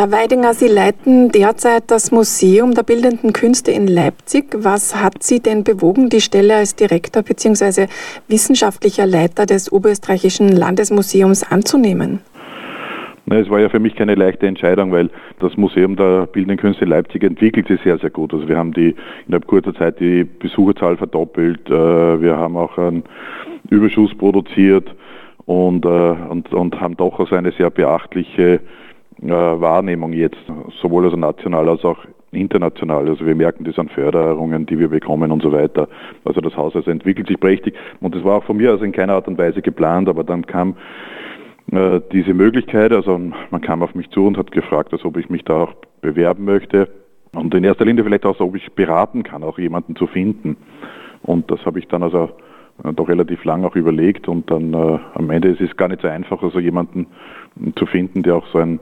Herr 0.00 0.12
Weidinger, 0.12 0.54
Sie 0.54 0.66
leiten 0.66 1.30
derzeit 1.30 1.90
das 1.90 2.10
Museum 2.10 2.72
der 2.72 2.84
Bildenden 2.84 3.34
Künste 3.34 3.70
in 3.70 3.86
Leipzig. 3.86 4.46
Was 4.56 4.96
hat 4.96 5.22
Sie 5.22 5.40
denn 5.40 5.62
bewogen, 5.62 6.08
die 6.08 6.22
Stelle 6.22 6.56
als 6.56 6.74
Direktor 6.74 7.22
bzw. 7.22 7.86
wissenschaftlicher 8.26 9.04
Leiter 9.04 9.44
des 9.44 9.70
Oberösterreichischen 9.70 10.48
Landesmuseums 10.48 11.42
anzunehmen? 11.42 12.20
Es 13.28 13.50
war 13.50 13.60
ja 13.60 13.68
für 13.68 13.78
mich 13.78 13.94
keine 13.94 14.14
leichte 14.14 14.46
Entscheidung, 14.46 14.90
weil 14.90 15.10
das 15.38 15.58
Museum 15.58 15.96
der 15.96 16.24
Bildenden 16.28 16.56
Künste 16.56 16.86
Leipzig 16.86 17.22
entwickelt 17.22 17.68
sich 17.68 17.82
sehr, 17.82 17.98
sehr 17.98 18.08
gut. 18.08 18.32
Also 18.32 18.48
wir 18.48 18.56
haben 18.56 18.72
die 18.72 18.94
innerhalb 19.26 19.46
kurzer 19.46 19.74
Zeit 19.74 20.00
die 20.00 20.24
Besucherzahl 20.24 20.96
verdoppelt. 20.96 21.68
Äh, 21.68 22.22
wir 22.22 22.38
haben 22.38 22.56
auch 22.56 22.78
einen 22.78 23.04
Überschuss 23.68 24.14
produziert 24.14 24.94
und, 25.44 25.84
äh, 25.84 25.88
und, 25.88 26.54
und 26.54 26.80
haben 26.80 26.96
doch 26.96 27.20
also 27.20 27.34
eine 27.34 27.52
sehr 27.52 27.68
beachtliche 27.68 28.60
Wahrnehmung 29.22 30.12
jetzt, 30.12 30.40
sowohl 30.80 31.04
also 31.04 31.16
national 31.16 31.68
als 31.68 31.84
auch 31.84 31.98
international. 32.32 33.08
Also 33.08 33.26
wir 33.26 33.34
merken 33.34 33.64
das 33.64 33.78
an 33.78 33.88
Förderungen, 33.88 34.66
die 34.66 34.78
wir 34.78 34.88
bekommen 34.88 35.32
und 35.32 35.42
so 35.42 35.52
weiter. 35.52 35.88
Also 36.24 36.40
das 36.40 36.56
Haus 36.56 36.76
also 36.76 36.90
entwickelt 36.90 37.28
sich 37.28 37.40
prächtig 37.40 37.74
und 38.00 38.14
das 38.14 38.24
war 38.24 38.38
auch 38.38 38.44
von 38.44 38.56
mir 38.56 38.70
also 38.70 38.84
in 38.84 38.92
keiner 38.92 39.14
Art 39.14 39.28
und 39.28 39.38
Weise 39.38 39.62
geplant, 39.62 40.08
aber 40.08 40.24
dann 40.24 40.46
kam 40.46 40.76
äh, 41.72 42.00
diese 42.12 42.34
Möglichkeit, 42.34 42.92
also 42.92 43.20
man 43.50 43.60
kam 43.60 43.82
auf 43.82 43.94
mich 43.94 44.10
zu 44.10 44.26
und 44.26 44.38
hat 44.38 44.52
gefragt, 44.52 44.92
also 44.92 45.08
ob 45.08 45.16
ich 45.16 45.28
mich 45.28 45.44
da 45.44 45.64
auch 45.64 45.74
bewerben 46.00 46.44
möchte 46.44 46.88
und 47.32 47.54
in 47.54 47.64
erster 47.64 47.84
Linie 47.84 48.04
vielleicht 48.04 48.26
auch 48.26 48.36
so, 48.36 48.44
ob 48.44 48.56
ich 48.56 48.72
beraten 48.72 49.22
kann, 49.22 49.42
auch 49.42 49.58
jemanden 49.58 49.96
zu 49.96 50.06
finden. 50.06 50.56
Und 51.22 51.50
das 51.50 51.64
habe 51.66 51.78
ich 51.78 51.86
dann 51.88 52.02
also 52.02 52.30
äh, 52.84 52.92
doch 52.92 53.08
relativ 53.08 53.44
lang 53.44 53.64
auch 53.64 53.76
überlegt 53.76 54.28
und 54.28 54.50
dann 54.50 54.72
äh, 54.74 54.98
am 55.14 55.30
Ende 55.30 55.48
ist 55.48 55.60
es 55.60 55.76
gar 55.76 55.88
nicht 55.88 56.02
so 56.02 56.08
einfach, 56.08 56.42
also 56.42 56.58
jemanden 56.58 57.06
zu 57.76 57.86
finden, 57.86 58.22
der 58.22 58.36
auch 58.36 58.46
so 58.48 58.58
ein, 58.58 58.80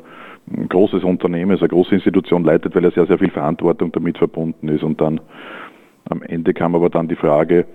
ein 0.57 0.69
großes 0.69 1.05
Unternehmen, 1.05 1.53
also 1.53 1.65
eine 1.65 1.71
große 1.71 1.95
Institution 1.95 2.45
leitet, 2.45 2.75
weil 2.75 2.85
er 2.85 2.91
sehr, 2.91 3.07
sehr 3.07 3.19
viel 3.19 3.31
Verantwortung 3.31 3.93
damit 3.93 4.19
verbunden 4.19 4.69
ist. 4.69 4.83
Und 4.83 5.01
dann 5.01 5.21
am 6.09 6.23
Ende 6.23 6.55
kam 6.55 6.75
aber 6.75 6.91
dann 6.91 7.09
die 7.09 7.17
Frage, 7.17 7.67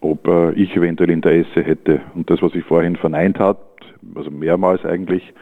ob 0.00 0.26
äh, 0.26 0.52
ich 0.52 0.74
eventuell 0.76 1.10
Interesse 1.10 1.62
hätte. 1.62 2.00
Und 2.14 2.30
das, 2.30 2.42
was 2.42 2.54
ich 2.54 2.64
vorhin 2.64 2.96
verneint 2.96 3.38
hat, 3.38 3.58
also 4.14 4.30
mehrmals 4.30 4.84
eigentlich, 4.84 5.32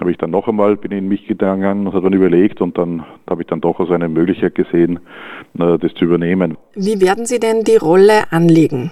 habe 0.00 0.10
ich 0.10 0.18
dann 0.18 0.30
noch 0.30 0.48
einmal, 0.48 0.76
bin 0.76 0.92
in 0.92 1.08
mich 1.08 1.26
gegangen 1.26 1.86
und 1.86 1.92
habe 1.92 2.04
dann 2.04 2.12
überlegt 2.14 2.60
und 2.60 2.78
dann 2.78 3.04
habe 3.28 3.42
ich 3.42 3.48
dann 3.48 3.60
doch 3.60 3.78
als 3.80 3.90
eine 3.90 4.08
Möglichkeit 4.08 4.54
gesehen, 4.54 5.00
äh, 5.58 5.78
das 5.78 5.94
zu 5.94 6.04
übernehmen. 6.04 6.56
Wie 6.74 7.00
werden 7.00 7.26
Sie 7.26 7.38
denn 7.38 7.64
die 7.64 7.76
Rolle 7.76 8.32
anlegen? 8.32 8.90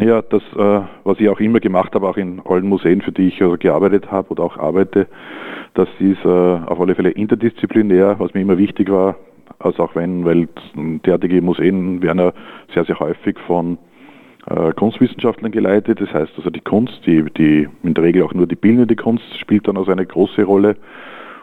Ja, 0.00 0.22
das, 0.22 0.42
äh, 0.56 0.80
was 1.04 1.20
ich 1.20 1.28
auch 1.28 1.40
immer 1.40 1.60
gemacht 1.60 1.94
habe, 1.94 2.08
auch 2.08 2.16
in 2.16 2.40
allen 2.46 2.66
Museen, 2.66 3.02
für 3.02 3.12
die 3.12 3.28
ich 3.28 3.42
also 3.42 3.58
gearbeitet 3.58 4.10
habe 4.10 4.30
oder 4.30 4.44
auch 4.44 4.56
arbeite, 4.56 5.06
das 5.74 5.88
ist 5.98 6.24
äh, 6.24 6.28
auf 6.28 6.80
alle 6.80 6.94
Fälle 6.94 7.10
interdisziplinär, 7.10 8.16
was 8.18 8.32
mir 8.32 8.40
immer 8.40 8.56
wichtig 8.56 8.90
war, 8.90 9.16
also 9.58 9.82
auch 9.82 9.94
wenn, 9.94 10.24
weil 10.24 10.48
derartige 11.04 11.42
Museen 11.42 12.00
werden 12.00 12.18
ja 12.18 12.32
sehr, 12.72 12.86
sehr 12.86 12.98
häufig 12.98 13.38
von 13.46 13.76
äh, 14.46 14.72
Kunstwissenschaftlern 14.72 15.52
geleitet. 15.52 16.00
Das 16.00 16.12
heißt 16.14 16.32
also 16.34 16.48
die 16.48 16.62
Kunst, 16.62 17.02
die, 17.04 17.22
die 17.36 17.68
in 17.82 17.92
der 17.92 18.04
Regel 18.04 18.22
auch 18.22 18.32
nur 18.32 18.46
die 18.46 18.56
bildende 18.56 18.96
Kunst 18.96 19.38
spielt 19.38 19.68
dann 19.68 19.76
also 19.76 19.92
eine 19.92 20.06
große 20.06 20.44
Rolle. 20.44 20.76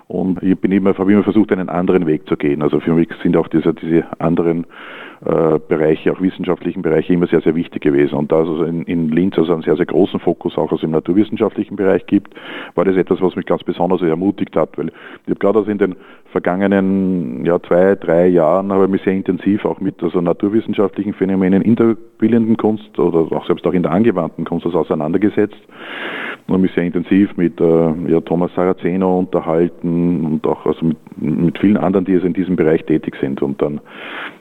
Und 0.08 0.42
ich 0.42 0.58
bin 0.58 0.72
immer, 0.72 0.98
habe 0.98 1.12
immer 1.12 1.24
versucht, 1.24 1.52
einen 1.52 1.68
anderen 1.68 2.08
Weg 2.08 2.28
zu 2.30 2.38
gehen. 2.38 2.62
Also 2.62 2.80
für 2.80 2.94
mich 2.94 3.10
sind 3.22 3.36
auch 3.36 3.50
diese, 3.50 3.74
diese 3.74 4.06
anderen 4.20 4.66
äh, 5.26 5.60
Bereiche, 5.68 6.14
auch 6.14 6.22
wissenschaftlichen 6.22 6.82
Bereiche, 6.82 7.12
immer 7.12 7.28
sehr, 7.28 7.42
sehr 7.42 7.56
wichtig 7.56 7.82
gewesen. 7.82 8.16
Und 8.16 8.32
da 8.32 8.42
es 8.42 8.48
also 8.48 8.64
in, 8.64 8.84
in 8.84 9.10
Linz 9.10 9.38
also 9.38 9.54
einen 9.54 9.64
sehr, 9.64 9.76
sehr 9.76 9.86
großen 9.86 10.22
Fokus 10.22 10.58
auch 10.58 10.72
also 10.72 10.86
im 10.86 10.92
naturwissenschaftlichen 10.92 11.76
Bereich 11.76 12.06
gibt, 12.06 12.34
war 12.76 12.86
das 12.86 12.96
etwas, 12.96 13.20
was 13.22 13.36
mich 13.36 13.46
ganz 13.46 13.64
besonders 13.64 14.02
ermutigt 14.02 14.56
hat, 14.56 14.78
weil 14.78 14.88
ich 14.88 15.30
habe 15.30 15.40
gerade 15.40 15.60
also 15.60 15.72
in 15.72 15.78
den 15.78 15.96
vergangenen 16.32 17.46
ja, 17.46 17.62
zwei, 17.62 17.96
drei 17.96 18.28
Jahren 18.28 18.72
habe 18.72 18.86
ich 18.86 18.92
mich 18.92 19.02
sehr 19.04 19.14
intensiv 19.14 19.66
auch 19.66 19.80
mit 19.80 20.02
also 20.04 20.22
naturwissenschaftlichen 20.22 21.14
Phänomenen 21.14 21.62
in 21.62 21.76
der 21.76 21.96
bildenden 22.20 22.58
Kunst 22.58 22.98
oder 23.00 23.36
auch 23.36 23.46
selbst 23.48 23.66
auch 23.66 23.74
in 23.74 23.84
der 23.84 23.92
angewandten 23.92 24.46
Kunst 24.46 24.66
also 24.66 24.80
auseinandergesetzt 24.80 25.58
und 26.48 26.62
mich 26.62 26.72
sehr 26.74 26.84
intensiv 26.84 27.36
mit 27.38 27.60
äh, 27.60 27.92
ja, 28.08 28.22
Thomas 28.22 28.52
Saraceno 28.56 29.20
unterhalten 29.20 30.26
und 30.26 30.48
auch 30.48 30.66
also 30.66 30.86
mit, 30.86 30.98
mit 31.18 31.58
vielen 31.58 31.78
anderen, 31.78 32.06
die 32.06 32.16
also 32.16 32.28
in 32.28 32.34
diesem 32.34 32.56
Bereich 32.56 32.84
tätig 32.86 33.16
sind. 33.20 33.42
Und 33.42 33.62
dann 33.62 33.82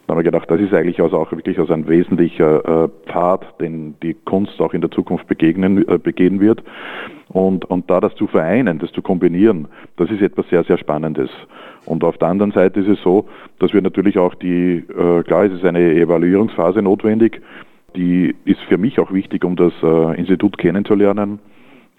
dann 0.07 0.17
haben 0.17 0.25
wir 0.25 0.31
gedacht, 0.31 0.49
das 0.49 0.61
ist 0.61 0.73
eigentlich 0.73 1.03
also 1.03 1.19
auch 1.19 1.33
wirklich 1.33 1.59
also 1.59 1.73
ein 1.73 1.89
wesentlicher 1.89 2.85
äh, 2.85 2.89
Pfad, 3.07 3.61
den 3.61 3.97
die 4.03 4.15
Kunst 4.15 4.61
auch 4.61 4.73
in 4.73 4.81
der 4.81 4.91
Zukunft 4.93 5.27
begegnen, 5.27 5.87
äh, 5.89 5.99
begehen 5.99 6.41
wird. 6.41 6.63
Und, 7.29 7.65
und 7.65 7.91
da 7.91 8.01
das 8.01 8.15
zu 8.15 8.29
vereinen, 8.29 8.79
das 8.79 8.93
zu 8.93 9.03
kombinieren, 9.03 9.67
das 9.97 10.09
ist 10.11 10.23
etwas 10.23 10.49
sehr, 10.49 10.63
sehr 10.63 10.79
Spannendes. 10.79 11.29
Und 11.87 12.05
auf 12.05 12.19
der 12.19 12.29
anderen 12.29 12.53
Seite 12.53 12.81
ist 12.81 12.89
es 12.89 13.03
so, 13.03 13.27
dass 13.59 13.73
wir 13.73 13.83
natürlich 13.83 14.17
auch 14.17 14.35
die, 14.37 14.85
äh, 14.97 15.23
klar 15.25 15.45
es 15.45 15.53
ist 15.53 15.65
eine 15.65 15.95
Evaluierungsphase 15.95 16.83
notwendig, 16.83 17.43
die 17.97 18.37
ist 18.45 18.61
für 18.69 18.79
mich 18.79 19.01
auch 19.01 19.11
wichtig, 19.11 19.43
um 19.43 19.57
das 19.57 19.73
Institut 20.19 20.59
kennenzulernen. 20.59 21.39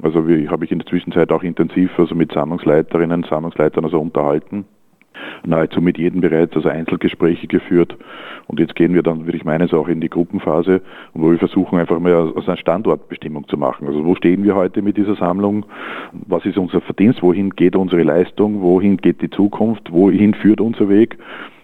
Also 0.04 0.28
wie 0.28 0.48
habe 0.48 0.64
ich 0.64 0.72
in 0.72 0.78
der 0.78 0.86
Zwischenzeit 0.86 1.32
auch 1.32 1.42
intensiv 1.42 1.98
also 1.98 2.14
mit 2.14 2.32
Sammlungsleiterinnen, 2.32 3.26
Sammlungsleitern 3.28 3.84
also 3.84 4.00
unterhalten 4.00 4.66
nahezu 5.46 5.82
mit 5.82 5.98
jedem 5.98 6.22
bereits 6.22 6.56
also 6.56 6.70
Einzelgespräche 6.70 7.48
geführt. 7.48 7.96
Und 8.48 8.60
jetzt 8.60 8.76
gehen 8.76 8.94
wir 8.94 9.04
dann, 9.04 9.26
würde 9.26 9.38
ich 9.38 9.46
meinen, 9.46 9.72
auch 9.72 9.88
in 9.88 10.02
die 10.02 10.10
Gruppenphase, 10.10 10.82
wo 11.14 11.32
wir 11.32 11.38
versuchen 11.38 11.80
einfach 11.80 12.00
mal 12.00 12.14
also 12.14 12.48
eine 12.48 12.58
Standortbestimmung 12.58 13.48
zu 13.48 13.58
machen. 13.58 13.88
Also 13.88 14.06
wo 14.06 14.16
stehen 14.16 14.44
wir 14.44 14.56
heute 14.56 14.82
mit 14.82 14.98
dieser 14.98 15.16
Sammlung? 15.16 15.66
Was 16.28 16.46
ist 16.46 16.58
unser 16.58 16.82
Verdienst? 16.82 17.22
Wohin 17.22 17.50
geht 17.52 17.76
unsere 17.76 18.04
Leistung? 18.04 18.62
Wohin 18.62 18.98
geht 18.98 19.22
die 19.22 19.30
Zukunft? 19.30 19.92
Wohin 19.92 20.34
führt 20.34 20.62
unser 20.62 20.90
Weg? 20.90 21.18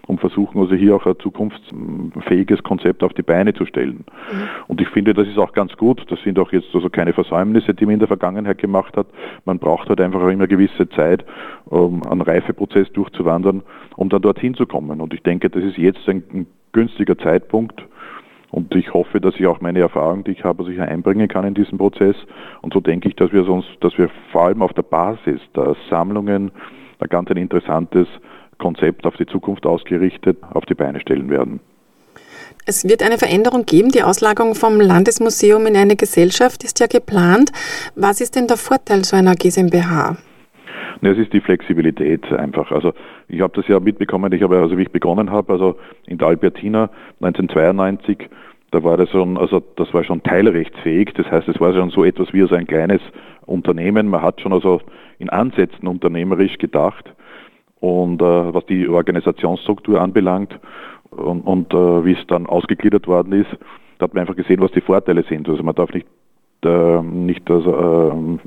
Und 0.06 0.20
versuchen 0.20 0.60
also 0.60 0.74
hier 0.74 0.96
auch 0.96 1.06
ein 1.06 1.18
zukunftsfähiges 1.18 2.62
Konzept 2.62 3.02
auf 3.02 3.12
die 3.12 3.22
Beine 3.22 3.54
zu 3.54 3.66
stellen. 3.66 4.04
Mhm. 4.04 4.48
Und 4.68 4.80
ich 4.80 4.88
finde, 4.88 5.14
das 5.14 5.26
ist 5.26 5.38
auch 5.38 5.52
ganz 5.52 5.76
gut. 5.76 6.04
Das 6.10 6.20
sind 6.22 6.38
auch 6.38 6.52
jetzt 6.52 6.74
also 6.74 6.90
keine 6.90 7.12
Versäumnisse, 7.12 7.74
die 7.74 7.86
man 7.86 7.94
in 7.94 7.98
der 8.00 8.08
Vergangenheit 8.08 8.58
gemacht 8.58 8.96
hat. 8.96 9.06
Man 9.44 9.58
braucht 9.58 9.88
halt 9.88 10.00
einfach 10.00 10.22
auch 10.22 10.28
immer 10.28 10.46
gewisse 10.46 10.88
Zeit, 10.90 11.24
um 11.66 12.02
einen 12.02 12.20
Reifeprozess 12.20 12.92
durchzuwandern, 12.92 13.62
um 13.96 14.08
dann 14.08 14.22
dorthin 14.22 14.54
zu 14.54 14.66
kommen. 14.66 15.00
Und 15.00 15.14
ich 15.14 15.22
denke, 15.22 15.50
das 15.50 15.64
ist 15.64 15.78
jetzt 15.78 16.08
ein, 16.08 16.22
ein 16.32 16.46
günstiger 16.72 17.16
Zeitpunkt, 17.18 17.84
und 18.54 18.72
ich 18.76 18.94
hoffe, 18.94 19.20
dass 19.20 19.34
ich 19.34 19.48
auch 19.48 19.60
meine 19.60 19.80
Erfahrung, 19.80 20.22
die 20.22 20.30
ich 20.30 20.44
habe, 20.44 20.62
sicher 20.62 20.86
einbringen 20.86 21.26
kann 21.26 21.44
in 21.44 21.54
diesen 21.54 21.76
Prozess. 21.76 22.14
Und 22.62 22.72
so 22.72 22.78
denke 22.78 23.08
ich, 23.08 23.16
dass 23.16 23.32
wir 23.32 23.42
sonst, 23.42 23.68
dass 23.80 23.98
wir 23.98 24.08
vor 24.30 24.42
allem 24.42 24.62
auf 24.62 24.72
der 24.72 24.82
Basis 24.82 25.40
der 25.56 25.74
Sammlungen 25.90 26.52
ein 27.00 27.08
ganz 27.08 27.28
ein 27.32 27.36
interessantes 27.36 28.06
Konzept 28.58 29.06
auf 29.06 29.16
die 29.16 29.26
Zukunft 29.26 29.66
ausgerichtet 29.66 30.38
auf 30.52 30.64
die 30.66 30.74
Beine 30.74 31.00
stellen 31.00 31.30
werden. 31.30 31.60
Es 32.66 32.88
wird 32.88 33.02
eine 33.02 33.18
Veränderung 33.18 33.66
geben. 33.66 33.90
Die 33.90 34.02
Auslagerung 34.02 34.54
vom 34.54 34.80
Landesmuseum 34.80 35.66
in 35.66 35.76
eine 35.76 35.96
Gesellschaft 35.96 36.64
ist 36.64 36.80
ja 36.80 36.86
geplant. 36.86 37.52
Was 37.94 38.20
ist 38.20 38.36
denn 38.36 38.46
der 38.46 38.56
Vorteil 38.56 39.04
so 39.04 39.16
einer 39.16 39.34
GmbH? 39.34 40.16
Es 41.02 41.18
ist 41.18 41.34
die 41.34 41.40
Flexibilität 41.40 42.24
einfach. 42.32 42.70
Also 42.72 42.94
ich 43.28 43.42
habe 43.42 43.52
das 43.54 43.68
ja 43.68 43.78
mitbekommen, 43.78 44.32
ich 44.32 44.42
habe 44.42 44.58
also 44.58 44.78
wie 44.78 44.82
ich 44.82 44.90
begonnen 44.90 45.30
habe, 45.30 45.52
also 45.52 45.76
in 46.06 46.16
der 46.16 46.28
Albertina 46.28 46.88
1992, 47.20 48.30
da 48.70 48.82
war 48.82 48.96
das 48.96 49.10
schon, 49.10 49.36
also 49.36 49.62
das 49.76 49.92
war 49.92 50.02
schon 50.02 50.22
teilrechtsfähig. 50.22 51.12
Das 51.14 51.30
heißt, 51.30 51.48
es 51.48 51.60
war 51.60 51.74
schon 51.74 51.90
so 51.90 52.04
etwas 52.04 52.32
wie 52.32 52.46
so 52.46 52.54
ein 52.54 52.66
kleines 52.66 53.02
Unternehmen. 53.44 54.08
Man 54.08 54.22
hat 54.22 54.40
schon 54.40 54.54
also 54.54 54.80
in 55.18 55.28
Ansätzen 55.28 55.86
unternehmerisch 55.86 56.56
gedacht 56.56 57.12
und 57.84 58.22
äh, 58.22 58.54
was 58.54 58.64
die 58.66 58.88
Organisationsstruktur 58.88 60.00
anbelangt 60.00 60.58
und, 61.10 61.42
und 61.42 61.74
äh, 61.74 62.04
wie 62.04 62.12
es 62.12 62.26
dann 62.28 62.46
ausgegliedert 62.46 63.06
worden 63.06 63.32
ist, 63.34 63.50
da 63.98 64.04
hat 64.04 64.14
man 64.14 64.22
einfach 64.22 64.36
gesehen, 64.36 64.60
was 64.60 64.72
die 64.72 64.80
Vorteile 64.80 65.22
sind. 65.24 65.48
Also 65.48 65.62
man 65.62 65.74
darf 65.74 65.92
nicht, 65.92 66.06
äh, 66.64 67.02
nicht 67.02 67.50
also, 67.50 67.76
ähm, 67.76 68.40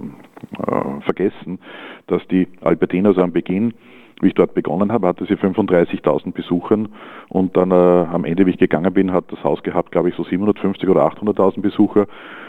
äh, 0.57 1.01
vergessen, 1.01 1.59
dass 2.07 2.27
die 2.29 2.47
Albertina 2.61 3.13
so 3.13 3.21
am 3.21 3.31
Beginn 3.31 3.73
wie 4.19 4.29
ich 4.29 4.33
dort 4.33 4.55
begonnen 4.55 4.91
habe, 4.91 5.07
hatte 5.07 5.25
sie 5.25 5.35
35.000 5.35 6.33
Besuchern 6.33 6.89
und 7.29 7.55
dann 7.55 7.69
äh, 7.69 7.75
am 7.75 8.25
Ende, 8.25 8.47
wie 8.47 8.49
ich 8.49 8.57
gegangen 8.57 8.91
bin, 8.91 9.13
hat 9.13 9.31
das 9.31 9.43
Haus 9.43 9.61
gehabt, 9.61 9.91
glaube 9.91 10.09
ich, 10.09 10.15
so 10.15 10.23
750 10.23 10.89
oder 10.89 11.05
800.000 11.05 11.61
Besucher 11.61 12.07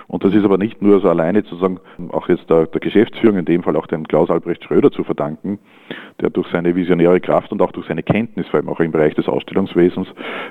und 0.08 0.25
das 0.25 0.34
ist 0.34 0.44
aber 0.44 0.56
nicht 0.56 0.81
nur 0.81 1.00
so 1.00 1.08
alleine 1.08 1.43
sozusagen 1.43 1.81
auch 2.10 2.28
jetzt 2.28 2.49
der, 2.49 2.66
der 2.66 2.81
Geschäftsführung, 2.81 3.38
in 3.38 3.44
dem 3.44 3.62
Fall 3.62 3.76
auch 3.76 3.87
dem 3.87 4.08
Klaus 4.08 4.31
Albrecht 4.31 4.64
Schröder 4.64 4.90
zu 4.90 5.05
verdanken, 5.05 5.58
der 6.20 6.31
durch 6.31 6.49
seine 6.50 6.75
visionäre 6.75 7.20
Kraft 7.20 7.52
und 7.52 7.60
auch 7.60 7.72
durch 7.72 7.87
seine 7.87 8.02
Kenntnis, 8.02 8.49
vor 8.49 8.58
allem 8.58 8.70
auch 8.70 8.81
im 8.81 8.90
Bereich 8.90 9.14
des 9.14 9.28
Ausstellungswesens, 9.28 10.08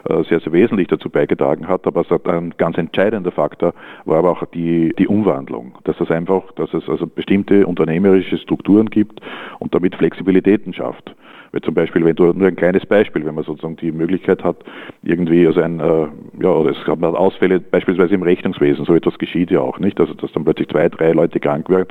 äh, 0.09 0.23
sehr, 0.25 0.39
sehr 0.39 0.53
wesentlich 0.53 0.87
dazu 0.87 1.09
beigetragen 1.09 1.67
hat. 1.67 1.87
Aber 1.87 2.05
ein 2.25 2.53
ganz 2.57 2.77
entscheidender 2.77 3.31
Faktor 3.31 3.73
war 4.05 4.19
aber 4.19 4.31
auch 4.31 4.45
die, 4.45 4.93
die 4.97 5.07
Umwandlung, 5.07 5.75
dass 5.85 5.99
es 5.99 6.11
einfach, 6.11 6.51
dass 6.51 6.71
es 6.73 6.87
also 6.87 7.07
bestimmte 7.07 7.65
unternehmerische 7.65 8.37
Strukturen 8.37 8.91
gibt 8.91 9.21
und 9.57 9.73
damit 9.73 9.95
Flexibilitäten 9.95 10.71
schafft. 10.73 11.15
Weil 11.51 11.61
zum 11.61 11.73
Beispiel, 11.73 12.03
wenn 12.03 12.15
du 12.15 12.33
nur 12.33 12.47
ein 12.47 12.55
kleines 12.55 12.85
Beispiel, 12.85 13.25
wenn 13.25 13.35
man 13.35 13.43
sozusagen 13.43 13.77
die 13.77 13.91
Möglichkeit 13.91 14.43
hat, 14.43 14.57
irgendwie, 15.03 15.45
also 15.47 15.61
ein, 15.61 15.79
äh, 15.79 16.07
ja, 16.41 16.49
oder 16.49 16.71
es 16.71 16.83
gab 16.85 17.01
Ausfälle 17.03 17.59
beispielsweise 17.59 18.15
im 18.15 18.23
Rechnungswesen, 18.23 18.85
so 18.85 18.93
etwas 18.93 19.17
geschieht 19.17 19.51
ja 19.51 19.61
auch 19.61 19.79
nicht, 19.79 19.99
also 19.99 20.13
dass 20.13 20.31
dann 20.31 20.43
plötzlich 20.43 20.69
zwei, 20.69 20.89
drei 20.89 21.11
Leute 21.11 21.39
krank 21.39 21.69
werden, 21.69 21.87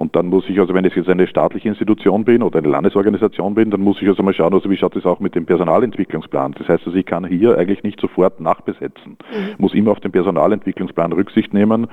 Und 0.00 0.16
dann 0.16 0.28
muss 0.28 0.48
ich, 0.48 0.58
also 0.58 0.72
wenn 0.72 0.86
ich 0.86 0.94
jetzt 0.94 1.10
eine 1.10 1.26
staatliche 1.26 1.68
Institution 1.68 2.24
bin 2.24 2.42
oder 2.42 2.58
eine 2.58 2.68
Landesorganisation 2.68 3.54
bin, 3.54 3.70
dann 3.70 3.82
muss 3.82 4.00
ich 4.00 4.08
also 4.08 4.22
mal 4.22 4.32
schauen, 4.32 4.54
also 4.54 4.70
wie 4.70 4.76
schaut 4.78 4.96
es 4.96 5.04
auch 5.04 5.20
mit 5.20 5.34
dem 5.34 5.44
Personalentwicklungsplan. 5.44 6.54
Das 6.58 6.68
heißt 6.68 6.86
also, 6.86 6.96
ich 6.96 7.04
kann 7.04 7.26
hier 7.26 7.58
eigentlich 7.58 7.82
nicht 7.82 8.00
sofort 8.00 8.40
nachbesetzen. 8.40 9.18
Mhm. 9.30 9.54
muss 9.58 9.74
immer 9.74 9.90
auf 9.90 10.00
den 10.00 10.10
Personalentwicklungsplan 10.10 11.12
Rücksicht 11.12 11.52
nehmen 11.52 11.86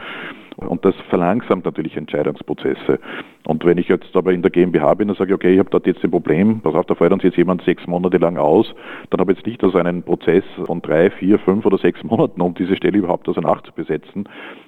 und 0.57 0.83
das 0.83 0.95
verlangsamt 1.09 1.65
natürlich 1.65 1.95
Entscheidungsprozesse. 1.95 3.00
Und 3.45 3.63
wenn 3.63 3.77
ich 3.77 3.88
jetzt 3.88 4.13
aber 4.15 4.33
in 4.33 4.42
der 4.42 4.51
GmbH 4.51 4.95
bin 4.95 5.09
und 5.09 5.18
sage, 5.18 5.33
okay, 5.33 5.54
ich 5.54 5.59
habe 5.59 5.69
dort 5.69 5.88
jetzt 5.88 6.04
ein 6.04 6.12
Problem, 6.12 6.59
pass 6.59 6.75
auf, 6.75 6.86
da 6.86 6.95
feuert 6.95 7.13
uns 7.13 7.24
jetzt 7.24 7.38
jemand 7.38 7.62
sechs 7.62 7.88
Monate 7.88 8.18
lang 8.18 8.38
aus, 8.38 8.74
dann 9.09 9.21
habe 9.21 9.31
ich 9.31 9.38
jetzt 9.38 9.48
nicht 9.48 9.63
also 9.63 9.77
einen 9.77 10.04
Prozess 10.04 10.44
von 10.65 10.81
drei, 10.81 11.09
vier, 11.09 11.39
fünf 11.39 11.65
oder 11.65 11.77
sechs 11.77 12.04
Monaten, 12.04 12.42
um 12.42 12.54
diese 12.56 12.75
Stelle 12.75 12.98
überhaupt 12.98 13.27
also 13.27 13.39
nachzubesetzen, 13.39 14.27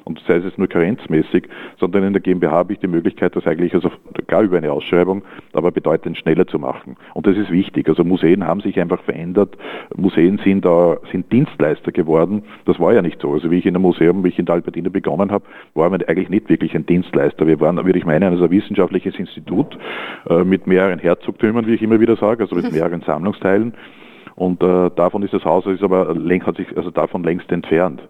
und 0.10 0.20
sei 0.28 0.38
es 0.38 0.58
nur 0.58 0.68
karenzmäßig, 0.68 1.48
sondern 1.80 2.04
in 2.04 2.14
der 2.14 2.22
GmbH 2.22 2.52
habe 2.52 2.74
ich 2.74 2.80
die 2.80 2.88
Möglichkeit, 2.88 3.36
das 3.36 3.46
eigentlich 3.46 3.76
also 3.76 3.92
gar 4.26 4.42
über 4.42 4.58
eine 4.58 4.72
Ausschreibung, 4.72 5.24
aber 5.54 5.72
bedeutend 5.72 6.18
schneller 6.18 6.48
zu 6.48 6.58
machen. 6.58 6.96
Und 7.14 7.28
das 7.28 7.38
ist 7.38 7.52
wichtig. 7.52 7.88
Also 7.88 8.04
Museen 8.04 8.46
haben 8.46 8.60
sich 8.62 8.80
einfach 8.80 9.04
verändert. 9.04 9.56
Museen 9.96 10.40
sind 10.44 10.66
da, 10.66 10.98
sind 11.12 11.32
Dienstleister 11.32 11.92
geworden. 11.92 12.44
Das 12.66 12.80
war 12.80 12.92
ja 12.92 13.04
nicht 13.04 13.22
so. 13.22 13.34
Also 13.34 13.52
wie 13.52 13.60
ich 13.60 13.68
in 13.68 13.76
einem 13.76 13.84
Museum, 13.84 14.24
wie 14.24 14.30
ich 14.30 14.40
in 14.40 14.48
der 14.48 14.56
Albertina 14.56 14.90
begonnen 14.90 15.32
habe, 15.32 15.46
waren 15.80 15.98
wir 15.98 16.08
eigentlich 16.08 16.30
nicht 16.30 16.50
wirklich 16.50 16.76
ein 16.76 16.86
Dienstleister. 16.86 17.48
Wir 17.48 17.60
waren, 17.60 17.78
würde 17.78 17.98
ich 17.98 18.06
meinen, 18.06 18.24
also 18.24 18.46
ein 18.46 18.52
wissenschaftliches 18.52 19.16
Institut 19.16 19.78
äh, 20.30 20.44
mit 20.44 20.68
mehreren 20.68 21.00
Herzogtümern, 21.00 21.66
wie 21.66 21.74
ich 21.74 21.82
immer 21.82 22.00
wieder 22.00 22.16
sage, 22.18 22.44
also 22.44 22.56
mit 22.56 22.66
mhm. 22.66 22.74
mehreren 22.74 23.02
Sammlungsteilen. 23.02 23.74
Und 24.36 24.64
äh, 24.64 24.90
davon 24.96 25.24
ist 25.24 25.34
das 25.34 25.44
Haus 25.44 25.66
ist 25.66 25.84
aber 25.84 26.16
hat 26.16 26.58
sich 26.58 26.78
also 26.78 26.92
davon 26.92 27.24
längst 27.24 27.52
entfernt. 27.52 28.02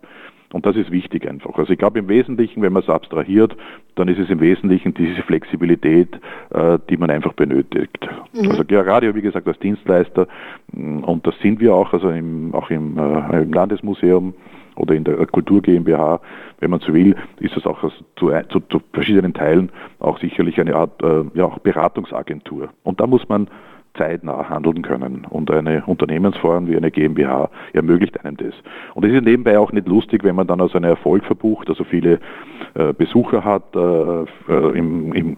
Und 0.52 0.66
das 0.66 0.76
ist 0.76 0.90
wichtig 0.92 1.28
einfach. 1.30 1.56
Also 1.58 1.74
ich 1.74 1.80
glaube 1.80 2.00
im 2.00 2.08
Wesentlichen, 2.08 2.62
wenn 2.62 2.74
man 2.74 2.82
es 2.82 2.90
abstrahiert, 2.90 3.56
dann 3.96 4.08
ist 4.08 4.20
es 4.20 4.30
im 4.30 4.40
Wesentlichen 4.40 4.94
diese 4.94 5.22
Flexibilität, 5.22 6.20
äh, 6.52 6.80
die 6.90 6.98
man 6.98 7.12
einfach 7.12 7.34
benötigt. 7.34 8.08
Mhm. 8.34 8.52
Also 8.52 8.64
Radio, 8.70 9.14
wie 9.14 9.22
gesagt, 9.22 9.48
als 9.48 9.60
Dienstleister, 9.60 10.28
mm, 10.72 11.04
und 11.04 11.28
das 11.28 11.36
sind 11.42 11.60
wir 11.60 11.76
auch, 11.76 11.94
also 11.94 12.10
im, 12.10 12.54
auch 12.56 12.72
im, 12.72 12.98
äh, 12.98 13.44
im 13.44 13.54
Landesmuseum, 13.54 14.34
oder 14.80 14.96
in 14.96 15.04
der 15.04 15.26
Kultur 15.28 15.62
GmbH, 15.62 16.20
wenn 16.60 16.72
man 16.72 16.80
so 16.80 16.94
will, 16.94 17.16
ist 17.40 17.56
das 17.56 17.66
auch 17.66 17.80
zu, 18.16 18.32
zu, 18.50 18.60
zu 18.70 18.82
verschiedenen 18.94 19.34
Teilen 19.34 19.72
auch 20.00 20.20
sicherlich 20.20 20.60
eine 20.60 20.76
Art 20.76 21.02
äh, 21.04 21.24
ja, 21.34 21.46
auch 21.46 21.60
Beratungsagentur. 21.60 22.70
Und 22.84 23.00
da 23.00 23.08
muss 23.08 23.28
man 23.30 23.48
zeitnah 23.98 24.50
handeln 24.50 24.82
können. 24.82 25.26
Und 25.30 25.52
eine 25.52 25.84
Unternehmensform 25.86 26.68
wie 26.68 26.78
eine 26.78 26.92
GmbH 26.92 27.50
ermöglicht 27.74 28.24
einem 28.24 28.38
das. 28.38 28.54
Und 28.94 29.06
es 29.06 29.14
ist 29.14 29.24
nebenbei 29.24 29.60
auch 29.60 29.72
nicht 29.72 29.88
lustig, 29.88 30.24
wenn 30.24 30.36
man 30.36 30.48
dann 30.48 30.62
also 30.62 30.76
einen 30.76 30.90
Erfolg 30.90 31.24
verbucht, 31.26 31.70
also 31.70 31.84
viele 31.84 32.20
äh, 32.76 32.94
Besucher 32.94 33.44
hat 33.44 33.76
äh, 33.76 33.80
äh 33.80 34.78
im, 34.78 35.14
im, 35.14 35.38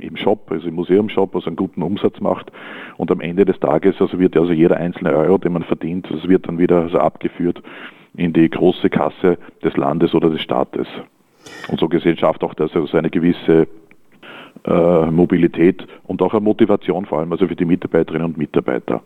im, 0.00 0.16
Shop, 0.16 0.50
also 0.50 0.68
im 0.68 0.74
Museumshop, 0.74 1.34
also 1.34 1.46
einen 1.46 1.56
guten 1.56 1.82
Umsatz 1.82 2.20
macht 2.20 2.50
und 2.96 3.10
am 3.10 3.20
Ende 3.20 3.44
des 3.44 3.58
Tages 3.60 4.00
also 4.00 4.18
wird 4.18 4.36
also 4.36 4.52
jeder 4.52 4.76
einzelne 4.76 5.14
Euro, 5.14 5.38
den 5.38 5.52
man 5.52 5.62
verdient, 5.62 6.08
das 6.10 6.28
wird 6.28 6.48
dann 6.48 6.58
wieder 6.58 6.82
also 6.82 6.98
abgeführt 6.98 7.62
in 8.16 8.32
die 8.32 8.48
große 8.48 8.90
Kasse 8.90 9.38
des 9.62 9.76
Landes 9.76 10.14
oder 10.14 10.30
des 10.30 10.40
Staates. 10.40 10.86
Und 11.68 11.80
so 11.80 11.88
gesehen 11.88 12.16
schafft 12.16 12.42
auch 12.42 12.54
das 12.54 12.74
also 12.74 12.96
eine 12.96 13.10
gewisse 13.10 13.68
äh, 14.64 15.06
Mobilität 15.10 15.86
und 16.04 16.22
auch 16.22 16.32
eine 16.32 16.40
Motivation 16.40 17.06
vor 17.06 17.20
allem 17.20 17.32
also 17.32 17.46
für 17.46 17.56
die 17.56 17.64
Mitarbeiterinnen 17.64 18.26
und 18.26 18.38
Mitarbeiter. 18.38 19.02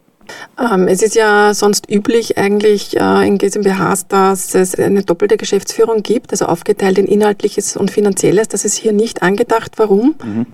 Ähm, 0.58 0.86
es 0.88 1.02
ist 1.02 1.16
ja 1.16 1.54
sonst 1.54 1.90
üblich 1.90 2.38
eigentlich 2.38 2.98
äh, 2.98 3.26
in 3.26 3.38
GmbHs, 3.38 4.06
dass 4.08 4.54
es 4.54 4.78
eine 4.78 5.02
doppelte 5.02 5.36
Geschäftsführung 5.36 6.02
gibt, 6.02 6.30
also 6.30 6.46
aufgeteilt 6.46 6.98
in 6.98 7.06
Inhaltliches 7.06 7.76
und 7.76 7.90
Finanzielles. 7.90 8.48
Das 8.48 8.64
ist 8.64 8.76
hier 8.76 8.92
nicht 8.92 9.22
angedacht. 9.22 9.72
Warum? 9.76 10.14
Mhm. 10.24 10.46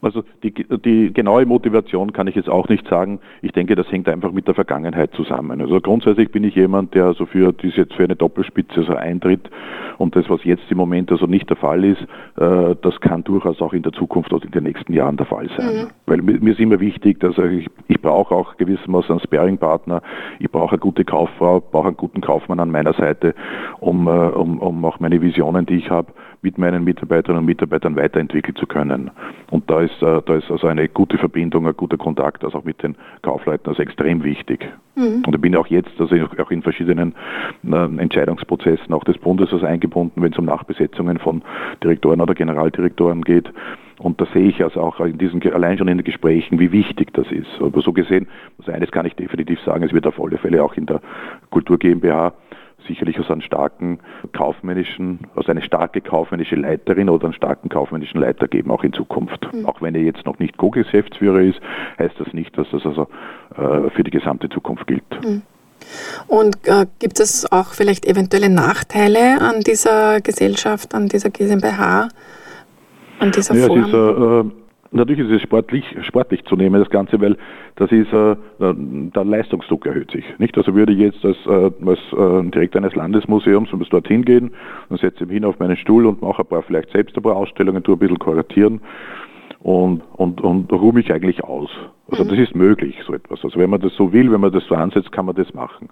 Also 0.00 0.22
die, 0.42 0.52
die 0.52 1.12
genaue 1.12 1.46
Motivation 1.46 2.12
kann 2.12 2.26
ich 2.26 2.34
jetzt 2.34 2.48
auch 2.48 2.68
nicht 2.68 2.86
sagen. 2.88 3.20
Ich 3.42 3.52
denke, 3.52 3.74
das 3.74 3.90
hängt 3.90 4.08
einfach 4.08 4.32
mit 4.32 4.46
der 4.46 4.54
Vergangenheit 4.54 5.12
zusammen. 5.14 5.60
Also 5.60 5.80
grundsätzlich 5.80 6.30
bin 6.30 6.44
ich 6.44 6.54
jemand, 6.54 6.94
der 6.94 7.06
also 7.06 7.26
für 7.26 7.52
diese 7.52 7.86
für 7.86 8.04
eine 8.04 8.16
Doppelspitze 8.16 8.82
so 8.82 8.94
eintritt 8.94 9.50
und 9.98 10.14
das, 10.14 10.28
was 10.30 10.44
jetzt 10.44 10.62
im 10.70 10.78
Moment 10.78 11.10
also 11.10 11.26
nicht 11.26 11.48
der 11.50 11.56
Fall 11.56 11.84
ist, 11.84 12.00
äh, 12.36 12.76
das 12.80 13.00
kann 13.00 13.24
durchaus 13.24 13.60
auch 13.60 13.72
in 13.72 13.82
der 13.82 13.92
Zukunft 13.92 14.32
oder 14.32 14.44
in 14.44 14.52
den 14.52 14.64
nächsten 14.64 14.92
Jahren 14.92 15.16
der 15.16 15.26
Fall 15.26 15.48
sein. 15.56 15.66
Mhm. 15.66 15.86
Weil 16.06 16.22
mir, 16.22 16.40
mir, 16.40 16.52
ist 16.52 16.60
immer 16.60 16.80
wichtig, 16.80 17.20
dass 17.20 17.36
ich, 17.38 17.66
ich 17.88 18.00
brauche 18.00 18.34
auch 18.34 18.56
gewissermaßen 18.56 19.10
einen 19.10 19.20
Sparing-Partner, 19.20 20.02
ich 20.38 20.50
brauche 20.50 20.72
eine 20.72 20.78
gute 20.78 21.04
Kauffrau, 21.04 21.60
brauche 21.60 21.88
einen 21.88 21.96
guten 21.96 22.20
Kaufmann 22.20 22.60
an 22.60 22.70
meiner 22.70 22.92
Seite, 22.94 23.34
um, 23.80 24.06
äh, 24.06 24.10
um, 24.10 24.58
um 24.60 24.84
auch 24.84 25.00
meine 25.00 25.20
Visionen, 25.20 25.66
die 25.66 25.76
ich 25.76 25.90
habe, 25.90 26.12
mit 26.42 26.58
meinen 26.58 26.84
Mitarbeiterinnen 26.84 27.40
und 27.40 27.46
Mitarbeitern 27.46 27.96
weiterentwickeln 27.96 28.56
zu 28.56 28.66
können. 28.66 29.10
Und 29.50 29.68
da 29.68 29.80
ist, 29.80 29.87
äh, 30.02 30.22
da 30.24 30.36
ist 30.36 30.50
also 30.50 30.66
eine 30.66 30.88
gute 30.88 31.18
Verbindung, 31.18 31.66
ein 31.66 31.76
guter 31.76 31.96
Kontakt, 31.96 32.44
also 32.44 32.58
auch 32.58 32.64
mit 32.64 32.82
den 32.82 32.96
Kaufleuten, 33.22 33.68
also 33.68 33.82
extrem 33.82 34.24
wichtig. 34.24 34.68
Mhm. 34.94 35.22
Und 35.26 35.34
ich 35.34 35.40
bin 35.40 35.56
auch 35.56 35.66
jetzt, 35.68 35.90
also 35.98 36.14
auch 36.16 36.50
in 36.50 36.62
verschiedenen 36.62 37.14
äh, 37.70 37.84
Entscheidungsprozessen 38.00 38.92
auch 38.92 39.04
des 39.04 39.18
Bundes 39.18 39.52
also 39.52 39.66
eingebunden, 39.66 40.22
wenn 40.22 40.32
es 40.32 40.38
um 40.38 40.44
Nachbesetzungen 40.44 41.18
von 41.18 41.42
Direktoren 41.82 42.20
oder 42.20 42.34
Generaldirektoren 42.34 43.22
geht. 43.22 43.50
Und 43.98 44.20
da 44.20 44.26
sehe 44.32 44.48
ich 44.48 44.62
also 44.62 44.80
auch 44.80 45.00
in 45.00 45.18
diesen, 45.18 45.42
allein 45.52 45.76
schon 45.76 45.88
in 45.88 45.98
den 45.98 46.04
Gesprächen, 46.04 46.60
wie 46.60 46.70
wichtig 46.70 47.12
das 47.14 47.30
ist. 47.32 47.48
Aber 47.60 47.80
so 47.82 47.92
gesehen, 47.92 48.28
also 48.58 48.72
eines 48.72 48.90
kann 48.90 49.06
ich 49.06 49.14
definitiv 49.14 49.60
sagen, 49.62 49.82
es 49.82 49.92
wird 49.92 50.06
auf 50.06 50.20
alle 50.20 50.38
Fälle 50.38 50.62
auch 50.62 50.74
in 50.74 50.86
der 50.86 51.00
Kultur 51.50 51.78
GmbH 51.78 52.32
sicherlich 52.88 53.20
aus 53.20 53.30
einem 53.30 53.42
starken 53.42 54.00
kaufmännischen, 54.32 55.20
aus 55.36 55.48
einer 55.48 55.62
starke 55.62 56.00
kaufmännische 56.00 56.56
Leiterin 56.56 57.08
oder 57.08 57.26
einen 57.26 57.34
starken 57.34 57.68
kaufmännischen 57.68 58.20
Leiter 58.20 58.48
geben, 58.48 58.70
auch 58.70 58.82
in 58.82 58.92
Zukunft. 58.92 59.48
Mhm. 59.52 59.66
Auch 59.66 59.80
wenn 59.80 59.94
er 59.94 60.02
jetzt 60.02 60.26
noch 60.26 60.38
nicht 60.38 60.56
Co-Geschäftsführer 60.56 61.40
ist, 61.40 61.60
heißt 61.98 62.18
das 62.18 62.32
nicht, 62.32 62.56
dass 62.58 62.66
das 62.72 62.84
also 62.84 63.08
äh, 63.56 63.90
für 63.90 64.02
die 64.02 64.10
gesamte 64.10 64.48
Zukunft 64.48 64.86
gilt. 64.86 65.24
Mhm. 65.24 65.42
Und 66.26 66.56
äh, 66.66 66.86
gibt 66.98 67.20
es 67.20 67.50
auch 67.52 67.72
vielleicht 67.74 68.04
eventuelle 68.06 68.48
Nachteile 68.48 69.40
an 69.40 69.60
dieser 69.60 70.20
Gesellschaft, 70.20 70.94
an 70.94 71.08
dieser 71.08 71.30
GmbH, 71.30 72.08
an 73.20 73.30
dieser 73.30 73.54
ja, 73.54 73.66
Form? 73.66 74.52
Äh, 74.92 74.94
äh 74.94 74.96
Natürlich 74.96 75.28
ist 75.28 75.36
es 75.36 75.42
sportlich, 75.42 75.84
sportlich 76.02 76.44
zu 76.44 76.56
nehmen, 76.56 76.80
das 76.80 76.90
Ganze, 76.90 77.20
weil 77.20 77.36
das 77.76 77.90
ist, 77.92 78.12
äh, 78.12 78.36
der 78.58 79.24
Leistungsdruck 79.24 79.86
erhöht 79.86 80.10
sich. 80.10 80.24
Nicht? 80.38 80.56
Also 80.56 80.74
würde 80.74 80.92
ich 80.92 80.98
jetzt 80.98 81.24
als, 81.24 81.36
äh, 81.46 81.70
als 81.86 81.98
äh, 82.12 82.50
Direktor 82.50 82.82
eines 82.82 82.94
Landesmuseums 82.94 83.72
und 83.72 83.92
dorthin 83.92 84.24
gehen 84.24 84.50
und 84.88 85.00
setze 85.00 85.24
mich 85.26 85.34
hin 85.34 85.44
auf 85.44 85.58
meinen 85.58 85.76
Stuhl 85.76 86.06
und 86.06 86.22
mache 86.22 86.42
ein 86.42 86.46
paar, 86.46 86.62
vielleicht 86.62 86.90
selbst 86.90 87.16
ein 87.16 87.22
paar 87.22 87.36
Ausstellungen, 87.36 87.82
tue 87.82 87.96
ein 87.96 87.98
bisschen 87.98 88.18
kuratieren 88.18 88.80
und, 89.60 90.02
und, 90.12 90.40
und 90.40 90.72
ruhe 90.72 90.92
mich 90.92 91.12
eigentlich 91.12 91.42
aus. 91.42 91.70
Also 92.10 92.24
mhm. 92.24 92.28
das 92.28 92.38
ist 92.38 92.54
möglich, 92.54 92.96
so 93.06 93.12
etwas. 93.12 93.44
Also 93.44 93.58
wenn 93.58 93.68
man 93.68 93.80
das 93.80 93.94
so 93.94 94.12
will, 94.12 94.32
wenn 94.32 94.40
man 94.40 94.52
das 94.52 94.64
so 94.66 94.74
ansetzt, 94.74 95.12
kann 95.12 95.26
man 95.26 95.34
das 95.34 95.52
machen. 95.52 95.88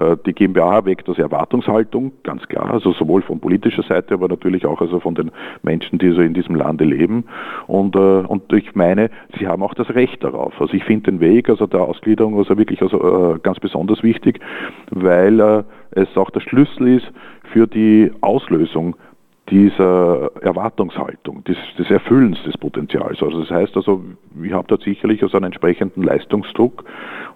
Äh, 0.00 0.16
die 0.26 0.32
GmbH 0.32 0.84
weckt 0.84 1.08
aus 1.08 1.18
Erwartungshaltung, 1.18 2.12
ganz 2.24 2.46
klar, 2.48 2.70
also 2.70 2.92
sowohl 2.92 3.22
von 3.22 3.38
politischer 3.38 3.82
Seite, 3.82 4.14
aber 4.14 4.28
natürlich 4.28 4.66
auch 4.66 4.80
also 4.80 4.98
von 5.00 5.14
den 5.14 5.30
Menschen, 5.62 5.98
die 5.98 6.10
so 6.10 6.22
in 6.22 6.34
diesem 6.34 6.56
Lande 6.56 6.84
leben. 6.84 7.24
Und, 7.66 7.94
äh, 7.94 7.98
und 7.98 8.52
ich 8.52 8.74
meine, 8.74 9.10
sie 9.38 9.46
haben 9.46 9.62
auch 9.62 9.74
das 9.74 9.90
Recht 9.90 10.24
darauf. 10.24 10.58
Also 10.60 10.74
ich 10.74 10.84
finde 10.84 11.12
den 11.12 11.20
Weg, 11.20 11.48
also 11.48 11.66
der 11.66 11.82
Ausgliederung, 11.82 12.36
also 12.36 12.56
wirklich 12.56 12.82
also 12.82 13.34
äh, 13.34 13.38
ganz 13.38 13.60
besonders 13.60 14.02
wichtig, 14.02 14.40
weil 14.90 15.64
es 15.92 16.16
auch 16.16 16.30
der 16.30 16.40
Schlüssel 16.40 16.96
ist 16.96 17.12
für 17.52 17.66
die 17.66 18.10
Auslösung 18.20 18.96
dieser 19.50 20.30
Erwartungshaltung, 20.42 21.44
des, 21.44 21.56
des 21.78 21.90
Erfüllens 21.90 22.42
des 22.44 22.56
Potenzials. 22.56 23.22
Also 23.22 23.40
das 23.40 23.50
heißt 23.50 23.76
also, 23.76 24.02
ich 24.42 24.52
habe 24.52 24.68
da 24.68 24.82
sicherlich 24.82 25.22
also 25.22 25.36
einen 25.36 25.46
entsprechenden 25.46 26.02
Leistungsdruck 26.02 26.84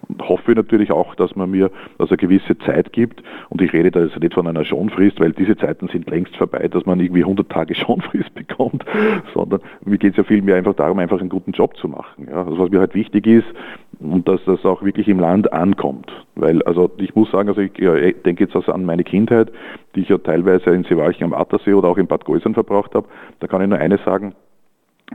und 0.07 0.27
hoffe 0.27 0.53
natürlich 0.53 0.91
auch, 0.91 1.15
dass 1.15 1.35
man 1.35 1.51
mir 1.51 1.71
also 1.97 2.11
eine 2.11 2.17
gewisse 2.17 2.57
Zeit 2.59 2.93
gibt 2.93 3.21
und 3.49 3.61
ich 3.61 3.73
rede 3.73 3.91
da 3.91 3.99
also 3.99 4.19
nicht 4.19 4.33
von 4.33 4.47
einer 4.47 4.63
Schonfrist, 4.63 5.19
weil 5.19 5.33
diese 5.33 5.57
Zeiten 5.57 5.87
sind 5.89 6.09
längst 6.09 6.35
vorbei, 6.35 6.67
dass 6.67 6.85
man 6.85 6.99
irgendwie 6.99 7.23
100 7.23 7.49
Tage 7.49 7.75
Schonfrist 7.75 8.33
bekommt, 8.33 8.85
sondern 9.33 9.61
mir 9.83 9.97
geht 9.97 10.11
es 10.11 10.17
ja 10.17 10.23
vielmehr 10.23 10.55
einfach 10.55 10.75
darum, 10.75 10.99
einfach 10.99 11.19
einen 11.19 11.29
guten 11.29 11.51
Job 11.51 11.75
zu 11.77 11.87
machen. 11.87 12.27
Ja. 12.29 12.45
Also 12.45 12.57
was 12.57 12.69
mir 12.69 12.79
halt 12.79 12.95
wichtig 12.95 13.27
ist, 13.27 13.47
und 13.99 14.27
dass 14.27 14.43
das 14.45 14.63
auch 14.65 14.83
wirklich 14.83 15.07
im 15.07 15.19
Land 15.19 15.51
ankommt. 15.53 16.11
Weil, 16.35 16.61
also 16.63 16.91
ich 16.97 17.15
muss 17.15 17.31
sagen, 17.31 17.47
also 17.49 17.61
ich 17.61 17.71
denke 17.73 18.43
jetzt 18.43 18.55
also 18.55 18.73
an 18.73 18.83
meine 18.83 19.03
Kindheit, 19.03 19.51
die 19.95 20.01
ich 20.01 20.09
ja 20.09 20.17
teilweise 20.17 20.71
in 20.71 20.83
Seewalchen 20.83 21.23
am 21.23 21.33
Attersee 21.33 21.73
oder 21.73 21.87
auch 21.87 21.97
in 21.97 22.07
Bad 22.07 22.25
Gäusern 22.25 22.53
verbracht 22.53 22.93
habe. 22.93 23.07
Da 23.39 23.47
kann 23.47 23.61
ich 23.61 23.69
nur 23.69 23.79
eines 23.79 24.03
sagen, 24.03 24.35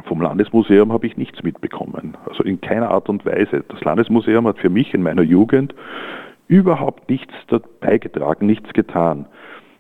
vom 0.05 0.23
Landesmuseum 0.23 0.93
habe 0.93 1.07
ich 1.07 1.17
nichts 1.17 1.43
mitbekommen. 1.43 2.17
Also 2.27 2.43
in 2.45 2.61
keiner 2.61 2.91
Art 2.91 3.09
und 3.09 3.27
Weise. 3.27 3.65
Das 3.69 3.81
Landesmuseum 3.83 4.47
hat 4.47 4.59
für 4.59 4.71
mich 4.71 4.95
in 4.95 5.03
meiner 5.03 5.23
Jugend 5.23 5.75
überhaupt 6.49 7.11
nichts 7.11 7.35
beigetragen, 7.81 8.47
nichts 8.47 8.73
getan. 8.73 9.27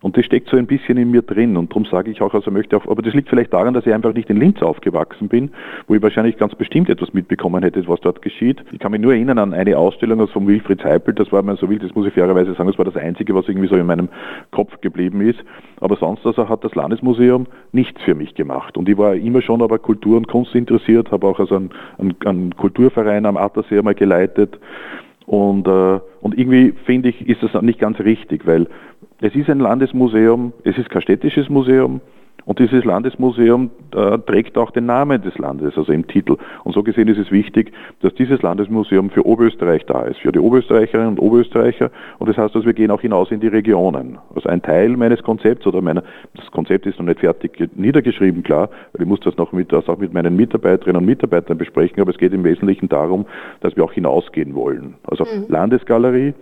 Und 0.02 0.16
das 0.16 0.24
steckt 0.24 0.48
so 0.48 0.56
ein 0.56 0.66
bisschen 0.66 0.96
in 0.96 1.10
mir 1.10 1.20
drin 1.20 1.56
und 1.58 1.70
darum 1.70 1.84
sage 1.84 2.10
ich 2.10 2.22
auch, 2.22 2.32
also 2.32 2.50
möchte 2.50 2.76
auch, 2.76 2.86
aber 2.86 3.02
das 3.02 3.12
liegt 3.12 3.28
vielleicht 3.28 3.52
daran, 3.52 3.74
dass 3.74 3.86
ich 3.86 3.92
einfach 3.92 4.14
nicht 4.14 4.30
in 4.30 4.38
Linz 4.38 4.62
aufgewachsen 4.62 5.28
bin, 5.28 5.50
wo 5.86 5.94
ich 5.94 6.02
wahrscheinlich 6.02 6.38
ganz 6.38 6.54
bestimmt 6.54 6.88
etwas 6.88 7.12
mitbekommen 7.12 7.62
hätte, 7.62 7.86
was 7.86 8.00
dort 8.00 8.22
geschieht. 8.22 8.64
Ich 8.72 8.78
kann 8.78 8.92
mich 8.92 9.00
nur 9.00 9.12
erinnern 9.12 9.38
an 9.38 9.52
eine 9.52 9.76
Ausstellung 9.76 10.26
von 10.28 10.46
Wilfried 10.46 10.82
Heipel, 10.84 11.12
das 11.14 11.30
war 11.32 11.42
mir 11.42 11.56
so 11.56 11.68
wild, 11.68 11.82
das 11.82 11.94
muss 11.94 12.06
ich 12.06 12.14
fairerweise 12.14 12.54
sagen, 12.54 12.68
das 12.68 12.78
war 12.78 12.86
das 12.86 12.96
Einzige, 12.96 13.34
was 13.34 13.46
irgendwie 13.46 13.68
so 13.68 13.76
in 13.76 13.86
meinem 13.86 14.08
Kopf 14.52 14.80
geblieben 14.80 15.20
ist. 15.20 15.40
Aber 15.80 15.96
sonst 15.96 16.24
also 16.24 16.48
hat 16.48 16.64
das 16.64 16.74
Landesmuseum 16.74 17.46
nichts 17.72 18.00
für 18.02 18.14
mich 18.14 18.34
gemacht. 18.34 18.78
Und 18.78 18.88
ich 18.88 18.96
war 18.96 19.14
immer 19.14 19.42
schon 19.42 19.60
aber 19.60 19.78
Kultur 19.78 20.16
und 20.16 20.28
Kunst 20.28 20.54
interessiert, 20.54 21.10
habe 21.10 21.26
auch 21.26 21.38
also 21.38 21.56
einen, 21.56 21.70
einen, 21.98 22.16
einen 22.24 22.56
Kulturverein 22.56 23.26
am 23.26 23.36
Attersee 23.36 23.78
einmal 23.78 23.94
geleitet. 23.94 24.58
Und, 25.30 25.68
äh, 25.68 26.00
und 26.22 26.36
irgendwie 26.36 26.74
finde 26.86 27.10
ich, 27.10 27.28
ist 27.28 27.40
das 27.40 27.62
nicht 27.62 27.78
ganz 27.78 28.00
richtig, 28.00 28.48
weil 28.48 28.66
es 29.20 29.32
ist 29.36 29.48
ein 29.48 29.60
Landesmuseum, 29.60 30.52
es 30.64 30.76
ist 30.76 30.90
kein 30.90 31.02
städtisches 31.02 31.48
Museum, 31.48 32.00
und 32.44 32.58
dieses 32.58 32.84
Landesmuseum 32.84 33.70
äh, 33.94 34.18
trägt 34.18 34.56
auch 34.58 34.70
den 34.70 34.86
Namen 34.86 35.22
des 35.22 35.36
Landes, 35.38 35.76
also 35.76 35.92
im 35.92 36.06
Titel. 36.06 36.36
Und 36.64 36.72
so 36.74 36.82
gesehen 36.82 37.08
ist 37.08 37.18
es 37.18 37.30
wichtig, 37.30 37.72
dass 38.00 38.14
dieses 38.14 38.42
Landesmuseum 38.42 39.10
für 39.10 39.26
Oberösterreich 39.26 39.84
da 39.86 40.02
ist, 40.02 40.20
für 40.20 40.32
die 40.32 40.38
Oberösterreicherinnen 40.38 41.10
und 41.10 41.18
Oberösterreicher. 41.18 41.90
Und 42.18 42.28
das 42.28 42.36
heißt, 42.36 42.54
dass 42.54 42.64
wir 42.64 42.72
gehen 42.72 42.90
auch 42.90 43.00
hinaus 43.00 43.30
in 43.30 43.40
die 43.40 43.48
Regionen. 43.48 44.18
Also 44.34 44.48
ein 44.48 44.62
Teil 44.62 44.96
meines 44.96 45.22
Konzepts 45.22 45.66
oder 45.66 45.80
meiner, 45.80 46.02
das 46.34 46.50
Konzept 46.50 46.86
ist 46.86 46.98
noch 46.98 47.06
nicht 47.06 47.20
fertig 47.20 47.70
niedergeschrieben, 47.76 48.42
klar, 48.42 48.70
weil 48.92 49.02
ich 49.02 49.08
muss 49.08 49.20
das 49.20 49.36
noch 49.36 49.52
mit, 49.52 49.72
das 49.72 49.88
auch 49.88 49.98
mit 49.98 50.12
meinen 50.12 50.36
Mitarbeiterinnen 50.36 51.00
und 51.00 51.06
Mitarbeitern 51.06 51.58
besprechen, 51.58 52.00
aber 52.00 52.10
es 52.10 52.18
geht 52.18 52.32
im 52.32 52.44
Wesentlichen 52.44 52.88
darum, 52.88 53.26
dass 53.60 53.76
wir 53.76 53.84
auch 53.84 53.92
hinausgehen 53.92 54.54
wollen. 54.54 54.94
Also 55.04 55.24
mhm. 55.24 55.46
Landesgalerie 55.48 56.34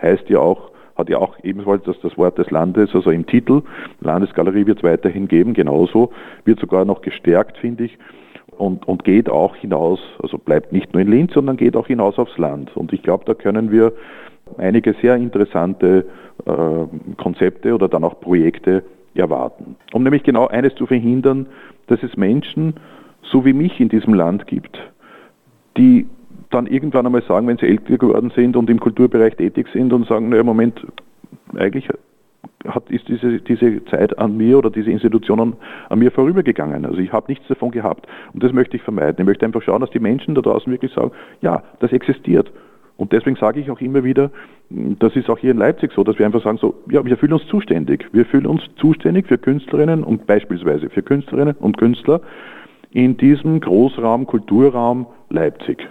heißt 0.00 0.28
ja 0.28 0.38
auch, 0.38 0.70
hat 0.96 1.08
ja 1.08 1.18
auch 1.18 1.36
ebenfalls 1.42 1.84
das, 1.84 1.98
das 2.00 2.16
Wort 2.16 2.38
des 2.38 2.50
Landes, 2.50 2.94
also 2.94 3.10
im 3.10 3.26
Titel. 3.26 3.62
Landesgalerie 4.00 4.66
wird 4.66 4.78
es 4.78 4.84
weiterhin 4.84 5.28
geben, 5.28 5.54
genauso. 5.54 6.10
Wird 6.44 6.60
sogar 6.60 6.84
noch 6.84 7.02
gestärkt, 7.02 7.58
finde 7.58 7.84
ich. 7.84 7.98
Und, 8.56 8.88
und 8.88 9.04
geht 9.04 9.28
auch 9.28 9.54
hinaus, 9.56 10.00
also 10.22 10.38
bleibt 10.38 10.72
nicht 10.72 10.94
nur 10.94 11.02
in 11.02 11.10
Linz, 11.10 11.34
sondern 11.34 11.58
geht 11.58 11.76
auch 11.76 11.86
hinaus 11.86 12.18
aufs 12.18 12.38
Land. 12.38 12.74
Und 12.74 12.92
ich 12.92 13.02
glaube, 13.02 13.24
da 13.26 13.34
können 13.34 13.70
wir 13.70 13.92
einige 14.56 14.94
sehr 15.02 15.16
interessante 15.16 16.06
äh, 16.46 17.16
Konzepte 17.16 17.74
oder 17.74 17.88
dann 17.88 18.04
auch 18.04 18.18
Projekte 18.20 18.82
erwarten. 19.14 19.76
Um 19.92 20.02
nämlich 20.02 20.22
genau 20.22 20.46
eines 20.46 20.74
zu 20.74 20.86
verhindern, 20.86 21.46
dass 21.88 22.02
es 22.02 22.16
Menschen 22.16 22.74
so 23.22 23.44
wie 23.44 23.52
mich 23.52 23.80
in 23.80 23.88
diesem 23.88 24.14
Land 24.14 24.46
gibt, 24.46 24.78
die 25.76 26.06
dann 26.50 26.66
irgendwann 26.66 27.06
einmal 27.06 27.22
sagen, 27.22 27.46
wenn 27.46 27.58
sie 27.58 27.66
älter 27.66 27.98
geworden 27.98 28.32
sind 28.34 28.56
und 28.56 28.70
im 28.70 28.80
Kulturbereich 28.80 29.36
tätig 29.36 29.66
sind 29.72 29.92
und 29.92 30.06
sagen, 30.06 30.28
naja, 30.28 30.42
Moment, 30.42 30.86
eigentlich 31.56 31.88
hat, 32.66 32.90
ist 32.90 33.08
diese, 33.08 33.40
diese 33.40 33.84
Zeit 33.86 34.18
an 34.18 34.36
mir 34.36 34.58
oder 34.58 34.70
diese 34.70 34.90
Institutionen 34.90 35.54
an 35.88 35.98
mir 35.98 36.10
vorübergegangen. 36.10 36.84
Also 36.84 36.98
ich 36.98 37.12
habe 37.12 37.26
nichts 37.28 37.46
davon 37.48 37.70
gehabt. 37.70 38.06
Und 38.32 38.42
das 38.42 38.52
möchte 38.52 38.76
ich 38.76 38.82
vermeiden. 38.82 39.16
Ich 39.20 39.26
möchte 39.26 39.44
einfach 39.44 39.62
schauen, 39.62 39.80
dass 39.80 39.90
die 39.90 40.00
Menschen 40.00 40.34
da 40.34 40.40
draußen 40.40 40.70
wirklich 40.72 40.92
sagen, 40.92 41.12
ja, 41.40 41.62
das 41.80 41.92
existiert. 41.92 42.50
Und 42.96 43.12
deswegen 43.12 43.36
sage 43.36 43.60
ich 43.60 43.70
auch 43.70 43.80
immer 43.80 44.04
wieder, 44.04 44.30
das 44.70 45.14
ist 45.16 45.28
auch 45.28 45.38
hier 45.38 45.50
in 45.50 45.58
Leipzig 45.58 45.92
so, 45.92 46.02
dass 46.02 46.18
wir 46.18 46.24
einfach 46.24 46.42
sagen 46.42 46.58
so, 46.58 46.74
ja, 46.90 47.04
wir 47.04 47.16
fühlen 47.18 47.34
uns 47.34 47.46
zuständig. 47.46 48.06
Wir 48.12 48.24
fühlen 48.24 48.46
uns 48.46 48.62
zuständig 48.76 49.26
für 49.26 49.38
Künstlerinnen 49.38 50.02
und 50.02 50.26
beispielsweise 50.26 50.88
für 50.88 51.02
Künstlerinnen 51.02 51.56
und 51.56 51.76
Künstler 51.76 52.20
in 52.92 53.16
diesem 53.16 53.60
Großraum, 53.60 54.26
Kulturraum 54.26 55.06
Leipzig. 55.28 55.86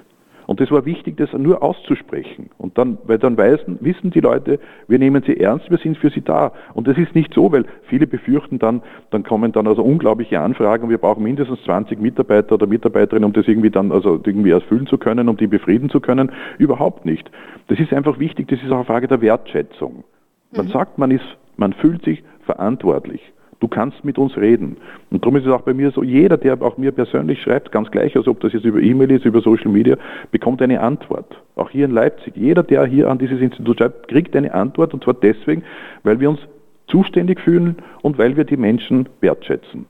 Und 0.47 0.59
das 0.59 0.71
war 0.71 0.85
wichtig, 0.85 1.17
das 1.17 1.33
nur 1.33 1.63
auszusprechen. 1.63 2.49
Und 2.57 2.77
dann, 2.77 2.97
weil 3.05 3.17
dann 3.17 3.37
weisen, 3.37 3.77
wissen 3.81 4.11
die 4.11 4.19
Leute, 4.19 4.59
wir 4.87 4.99
nehmen 4.99 5.23
sie 5.25 5.39
ernst, 5.39 5.69
wir 5.69 5.77
sind 5.77 5.97
für 5.97 6.09
sie 6.09 6.21
da. 6.21 6.51
Und 6.73 6.87
das 6.87 6.97
ist 6.97 7.15
nicht 7.15 7.33
so, 7.33 7.51
weil 7.51 7.65
viele 7.83 8.07
befürchten 8.07 8.59
dann, 8.59 8.81
dann 9.11 9.23
kommen 9.23 9.51
dann 9.51 9.67
also 9.67 9.83
unglaubliche 9.83 10.39
Anfragen, 10.39 10.89
wir 10.89 10.97
brauchen 10.97 11.23
mindestens 11.23 11.61
20 11.63 11.99
Mitarbeiter 11.99 12.55
oder 12.55 12.67
Mitarbeiterinnen, 12.67 13.25
um 13.25 13.33
das 13.33 13.47
irgendwie 13.47 13.71
dann 13.71 13.91
also 13.91 14.21
irgendwie 14.23 14.51
erfüllen 14.51 14.87
zu 14.87 14.97
können, 14.97 15.29
um 15.29 15.37
die 15.37 15.47
befrieden 15.47 15.89
zu 15.89 15.99
können. 15.99 16.31
Überhaupt 16.57 17.05
nicht. 17.05 17.29
Das 17.67 17.79
ist 17.79 17.93
einfach 17.93 18.19
wichtig, 18.19 18.47
das 18.47 18.61
ist 18.61 18.71
auch 18.71 18.77
eine 18.77 18.85
Frage 18.85 19.07
der 19.07 19.21
Wertschätzung. 19.21 20.03
Man 20.51 20.67
mhm. 20.67 20.71
sagt, 20.71 20.97
man 20.97 21.11
ist, 21.11 21.25
man 21.57 21.73
fühlt 21.73 22.03
sich 22.03 22.23
verantwortlich. 22.45 23.21
Du 23.65 23.69
kannst 23.69 24.05
mit 24.05 24.19
uns 24.19 24.37
reden. 24.37 24.77
Und 25.09 25.23
darum 25.23 25.37
ist 25.37 25.47
es 25.47 25.51
auch 25.51 25.61
bei 25.61 25.73
mir 25.73 25.89
so, 25.89 26.03
jeder, 26.03 26.37
der 26.37 26.61
auch 26.61 26.77
mir 26.77 26.91
persönlich 26.91 27.41
schreibt, 27.41 27.71
ganz 27.71 27.89
gleich, 27.89 28.15
als 28.15 28.27
ob 28.27 28.39
das 28.41 28.53
jetzt 28.53 28.63
über 28.63 28.79
E-Mail 28.79 29.09
ist, 29.09 29.25
über 29.25 29.41
Social 29.41 29.71
Media, 29.71 29.97
bekommt 30.29 30.61
eine 30.61 30.81
Antwort. 30.81 31.41
Auch 31.55 31.71
hier 31.71 31.85
in 31.85 31.91
Leipzig. 31.91 32.37
Jeder, 32.37 32.61
der 32.61 32.85
hier 32.85 33.09
an 33.09 33.17
dieses 33.17 33.41
Institut 33.41 33.79
schreibt, 33.79 34.07
kriegt 34.07 34.35
eine 34.35 34.53
Antwort 34.53 34.93
und 34.93 35.03
zwar 35.03 35.15
deswegen, 35.15 35.63
weil 36.03 36.19
wir 36.19 36.29
uns 36.29 36.41
zuständig 36.85 37.39
fühlen 37.39 37.77
und 38.03 38.19
weil 38.19 38.37
wir 38.37 38.43
die 38.43 38.55
Menschen 38.55 39.09
wertschätzen. 39.19 39.87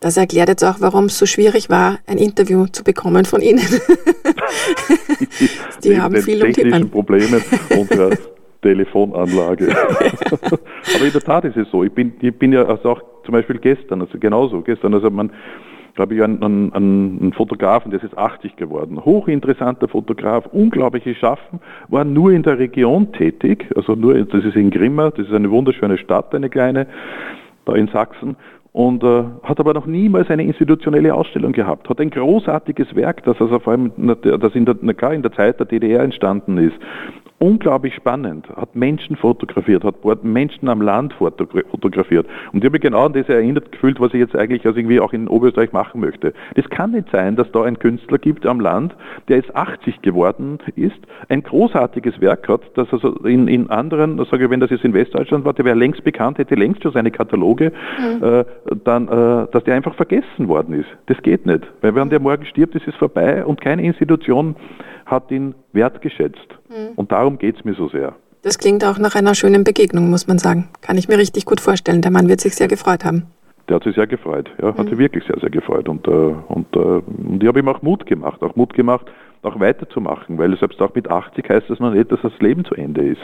Das 0.00 0.18
erklärt 0.18 0.50
jetzt 0.50 0.62
auch, 0.62 0.76
warum 0.80 1.06
es 1.06 1.18
so 1.18 1.24
schwierig 1.24 1.70
war, 1.70 2.00
ein 2.06 2.18
Interview 2.18 2.66
zu 2.66 2.84
bekommen 2.84 3.24
von 3.24 3.40
Ihnen. 3.40 3.62
die 5.82 5.98
haben 5.98 6.14
viel 6.16 6.44
um 6.44 6.52
die 6.52 6.84
Probleme 6.84 7.40
und 7.70 7.90
Telefonanlage. 8.64 9.68
Aber 10.94 11.04
in 11.04 11.12
der 11.12 11.20
Tat 11.20 11.44
ist 11.44 11.56
es 11.56 11.70
so. 11.70 11.84
Ich 11.84 11.92
bin, 11.92 12.14
ich 12.20 12.34
bin 12.34 12.52
ja 12.52 12.64
also 12.64 12.92
auch 12.92 13.02
zum 13.24 13.32
Beispiel 13.32 13.58
gestern, 13.58 14.00
also 14.00 14.18
genauso, 14.18 14.62
gestern, 14.62 14.94
also 14.94 15.10
man, 15.10 15.30
habe 15.98 16.14
ich 16.14 16.22
einen, 16.22 16.42
einen, 16.42 16.72
einen 16.72 17.32
Fotografen, 17.34 17.90
der 17.90 17.98
ist 17.98 18.04
jetzt 18.04 18.18
80 18.18 18.56
geworden, 18.56 19.04
hochinteressanter 19.04 19.86
Fotograf, 19.86 20.46
unglaubliches 20.46 21.16
Schaffen, 21.18 21.60
war 21.88 22.04
nur 22.04 22.32
in 22.32 22.42
der 22.42 22.58
Region 22.58 23.12
tätig, 23.12 23.70
also 23.76 23.94
nur, 23.94 24.14
das 24.24 24.44
ist 24.44 24.56
in 24.56 24.70
Grimma, 24.70 25.10
das 25.10 25.26
ist 25.26 25.34
eine 25.34 25.50
wunderschöne 25.50 25.98
Stadt, 25.98 26.34
eine 26.34 26.48
kleine, 26.48 26.86
da 27.66 27.74
in 27.74 27.88
Sachsen, 27.88 28.36
und 28.72 29.04
äh, 29.04 29.22
hat 29.44 29.60
aber 29.60 29.72
noch 29.72 29.86
niemals 29.86 30.30
eine 30.30 30.42
institutionelle 30.42 31.14
Ausstellung 31.14 31.52
gehabt. 31.52 31.88
Hat 31.88 32.00
ein 32.00 32.10
großartiges 32.10 32.96
Werk, 32.96 33.22
das 33.22 33.40
also 33.40 33.60
vor 33.60 33.72
allem 33.72 33.92
das 33.96 34.54
in 34.56 34.64
der, 34.64 35.12
in 35.12 35.22
der 35.22 35.32
Zeit 35.32 35.60
der 35.60 35.66
DDR 35.66 36.02
entstanden 36.02 36.58
ist 36.58 36.74
unglaublich 37.38 37.94
spannend, 37.94 38.48
hat 38.56 38.74
Menschen 38.74 39.16
fotografiert, 39.16 39.84
hat 39.84 40.24
Menschen 40.24 40.68
am 40.68 40.80
Land 40.80 41.12
fotografiert. 41.14 42.26
Und 42.52 42.58
ich 42.58 42.64
habe 42.64 42.72
mich 42.72 42.80
genau 42.80 43.06
an 43.06 43.12
das 43.12 43.28
erinnert 43.28 43.72
gefühlt, 43.72 44.00
was 44.00 44.14
ich 44.14 44.20
jetzt 44.20 44.36
eigentlich 44.36 44.64
also 44.64 44.78
irgendwie 44.78 45.00
auch 45.00 45.12
in 45.12 45.28
Oberösterreich 45.28 45.72
machen 45.72 46.00
möchte. 46.00 46.32
Das 46.54 46.68
kann 46.70 46.92
nicht 46.92 47.08
sein, 47.10 47.36
dass 47.36 47.50
da 47.52 47.64
ein 47.64 47.78
Künstler 47.78 48.18
gibt 48.18 48.46
am 48.46 48.60
Land, 48.60 48.94
der 49.28 49.36
jetzt 49.36 49.54
80 49.54 50.00
geworden 50.02 50.58
ist, 50.76 50.96
ein 51.28 51.42
großartiges 51.42 52.20
Werk 52.20 52.48
hat, 52.48 52.62
das 52.74 52.92
also 52.92 53.14
in, 53.24 53.48
in 53.48 53.68
anderen, 53.68 54.16
sage 54.30 54.44
ich, 54.44 54.50
wenn 54.50 54.60
das 54.60 54.70
jetzt 54.70 54.84
in 54.84 54.94
Westdeutschland 54.94 55.44
war, 55.44 55.52
der 55.52 55.64
wäre 55.64 55.76
längst 55.76 56.04
bekannt, 56.04 56.38
hätte 56.38 56.54
längst 56.54 56.82
schon 56.82 56.92
seine 56.92 57.10
Kataloge, 57.10 57.72
mhm. 57.98 58.24
äh, 58.24 58.44
dann, 58.84 59.08
äh, 59.08 59.46
dass 59.50 59.64
der 59.64 59.74
einfach 59.74 59.94
vergessen 59.94 60.48
worden 60.48 60.74
ist. 60.74 60.88
Das 61.06 61.20
geht 61.22 61.46
nicht. 61.46 61.62
Weil 61.80 61.94
wenn 61.94 62.10
der 62.10 62.20
morgen 62.20 62.46
stirbt, 62.46 62.74
ist 62.74 62.86
es 62.86 62.94
vorbei 62.94 63.44
und 63.44 63.60
keine 63.60 63.82
Institution 63.82 64.54
hat 65.06 65.30
ihn 65.30 65.54
wertgeschätzt. 65.72 66.48
Mhm. 66.68 66.92
Und 66.96 67.12
darum 67.12 67.38
geht 67.38 67.58
es 67.58 67.64
mir 67.64 67.74
so 67.74 67.88
sehr. 67.88 68.14
Das 68.42 68.58
klingt 68.58 68.84
auch 68.84 68.98
nach 68.98 69.14
einer 69.14 69.34
schönen 69.34 69.64
Begegnung, 69.64 70.10
muss 70.10 70.26
man 70.26 70.38
sagen. 70.38 70.68
Kann 70.82 70.98
ich 70.98 71.08
mir 71.08 71.18
richtig 71.18 71.46
gut 71.46 71.60
vorstellen. 71.60 72.02
Der 72.02 72.10
Mann 72.10 72.28
wird 72.28 72.40
sich 72.40 72.54
sehr 72.54 72.68
gefreut 72.68 73.04
haben. 73.04 73.26
Der 73.68 73.76
hat 73.76 73.84
sich 73.84 73.94
sehr 73.94 74.06
gefreut, 74.06 74.50
ja, 74.60 74.68
hat 74.68 74.78
mhm. 74.78 74.88
sich 74.90 74.98
wirklich 74.98 75.24
sehr, 75.24 75.40
sehr 75.40 75.48
gefreut. 75.48 75.88
Und, 75.88 76.06
äh, 76.06 76.10
und, 76.10 76.76
äh, 76.76 76.78
und 76.78 77.42
ich 77.42 77.48
habe 77.48 77.60
ihm 77.60 77.68
auch 77.68 77.80
Mut 77.80 78.04
gemacht, 78.04 78.42
auch 78.42 78.54
Mut 78.56 78.74
gemacht, 78.74 79.06
auch 79.44 79.60
weiterzumachen, 79.60 80.38
weil 80.38 80.56
selbst 80.56 80.80
auch 80.80 80.94
mit 80.94 81.10
80 81.10 81.48
heißt 81.48 81.70
das 81.70 81.80
noch 81.80 81.92
nicht, 81.92 82.10
dass 82.10 82.20
das 82.22 82.32
Leben 82.40 82.64
zu 82.64 82.74
Ende 82.74 83.02
ist. 83.02 83.20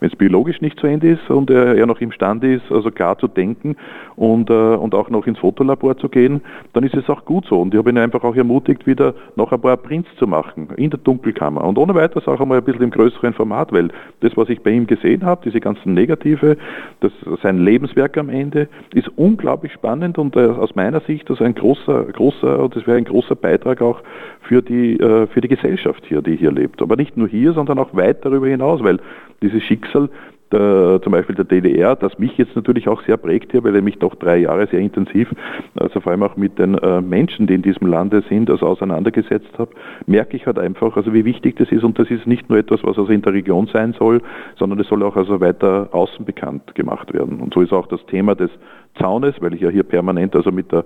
Wenn 0.00 0.10
es 0.10 0.16
biologisch 0.16 0.60
nicht 0.60 0.78
zu 0.78 0.86
Ende 0.86 1.10
ist 1.10 1.30
und 1.30 1.50
er, 1.50 1.76
er 1.76 1.86
noch 1.86 2.00
imstande 2.00 2.54
ist, 2.54 2.70
also 2.70 2.90
klar 2.90 3.18
zu 3.18 3.28
denken 3.28 3.76
und, 4.16 4.50
äh, 4.50 4.52
und 4.52 4.94
auch 4.94 5.10
noch 5.10 5.26
ins 5.26 5.38
Fotolabor 5.38 5.96
zu 5.96 6.08
gehen, 6.08 6.40
dann 6.72 6.84
ist 6.84 6.94
es 6.94 7.08
auch 7.08 7.24
gut 7.24 7.46
so. 7.46 7.60
Und 7.60 7.74
ich 7.74 7.78
habe 7.78 7.90
ihn 7.90 7.98
einfach 7.98 8.22
auch 8.24 8.36
ermutigt, 8.36 8.86
wieder 8.86 9.14
noch 9.36 9.52
ein 9.52 9.60
paar 9.60 9.76
Prints 9.76 10.08
zu 10.18 10.26
machen 10.26 10.68
in 10.76 10.90
der 10.90 11.00
Dunkelkammer 11.00 11.64
und 11.64 11.78
ohne 11.78 11.94
weiteres 11.94 12.28
auch 12.28 12.40
einmal 12.40 12.58
ein 12.58 12.64
bisschen 12.64 12.82
im 12.82 12.90
größeren 12.90 13.34
Format, 13.34 13.72
weil 13.72 13.88
das, 14.20 14.36
was 14.36 14.48
ich 14.48 14.62
bei 14.62 14.70
ihm 14.70 14.86
gesehen 14.86 15.24
habe, 15.24 15.42
diese 15.44 15.60
ganzen 15.60 15.94
Negative, 15.94 16.56
das, 17.00 17.12
sein 17.42 17.58
Lebenswerk 17.58 18.16
am 18.16 18.28
Ende, 18.28 18.68
ist 18.94 19.08
unglaublich 19.16 19.72
spannend 19.72 20.18
und 20.18 20.36
äh, 20.36 20.46
aus 20.46 20.74
meiner 20.74 21.00
Sicht 21.00 21.28
also 21.30 21.44
ein 21.44 21.54
großer, 21.54 22.04
großer, 22.04 22.68
das 22.68 22.86
wäre 22.86 22.98
ein 22.98 23.04
großer 23.04 23.34
Beitrag 23.34 23.82
auch 23.82 24.00
für 24.42 24.62
die, 24.62 24.98
äh, 24.98 25.26
für 25.26 25.40
die 25.40 25.48
Gesellschaft 25.48 25.63
hier, 26.06 26.22
die 26.22 26.36
hier 26.36 26.52
lebt. 26.52 26.82
Aber 26.82 26.96
nicht 26.96 27.16
nur 27.16 27.28
hier, 27.28 27.52
sondern 27.52 27.78
auch 27.78 27.94
weit 27.94 28.24
darüber 28.24 28.46
hinaus, 28.46 28.82
weil 28.82 29.00
dieses 29.42 29.62
Schicksal 29.62 30.08
der, 30.54 31.00
zum 31.02 31.12
Beispiel 31.12 31.34
der 31.34 31.44
DDR, 31.44 31.96
das 31.96 32.18
mich 32.18 32.38
jetzt 32.38 32.54
natürlich 32.54 32.88
auch 32.88 33.02
sehr 33.02 33.16
prägt 33.16 33.52
hier, 33.52 33.64
weil 33.64 33.76
ich 33.76 33.82
mich 33.82 33.98
doch 33.98 34.14
drei 34.14 34.38
Jahre 34.38 34.66
sehr 34.68 34.80
intensiv, 34.80 35.34
also 35.74 36.00
vor 36.00 36.12
allem 36.12 36.22
auch 36.22 36.36
mit 36.36 36.58
den 36.58 36.78
äh, 36.78 37.00
Menschen, 37.00 37.46
die 37.46 37.54
in 37.54 37.62
diesem 37.62 37.88
Lande 37.88 38.22
sind, 38.28 38.48
also 38.48 38.66
auseinandergesetzt 38.66 39.58
habe, 39.58 39.72
merke 40.06 40.36
ich 40.36 40.46
halt 40.46 40.58
einfach, 40.58 40.96
also 40.96 41.12
wie 41.12 41.24
wichtig 41.24 41.56
das 41.56 41.70
ist 41.70 41.84
und 41.84 41.98
das 41.98 42.10
ist 42.10 42.26
nicht 42.26 42.48
nur 42.48 42.58
etwas, 42.58 42.82
was 42.84 42.96
also 42.96 43.12
in 43.12 43.22
der 43.22 43.32
Region 43.32 43.68
sein 43.72 43.94
soll, 43.98 44.22
sondern 44.56 44.78
es 44.80 44.88
soll 44.88 45.02
auch 45.02 45.16
also 45.16 45.40
weiter 45.40 45.88
außen 45.92 46.24
bekannt 46.24 46.74
gemacht 46.74 47.12
werden. 47.12 47.40
Und 47.40 47.52
so 47.52 47.60
ist 47.60 47.72
auch 47.72 47.86
das 47.88 48.04
Thema 48.06 48.34
des 48.34 48.50
Zaunes, 48.98 49.34
weil 49.40 49.54
ich 49.54 49.60
ja 49.60 49.70
hier 49.70 49.82
permanent 49.82 50.36
also 50.36 50.52
mit 50.52 50.70
der 50.70 50.84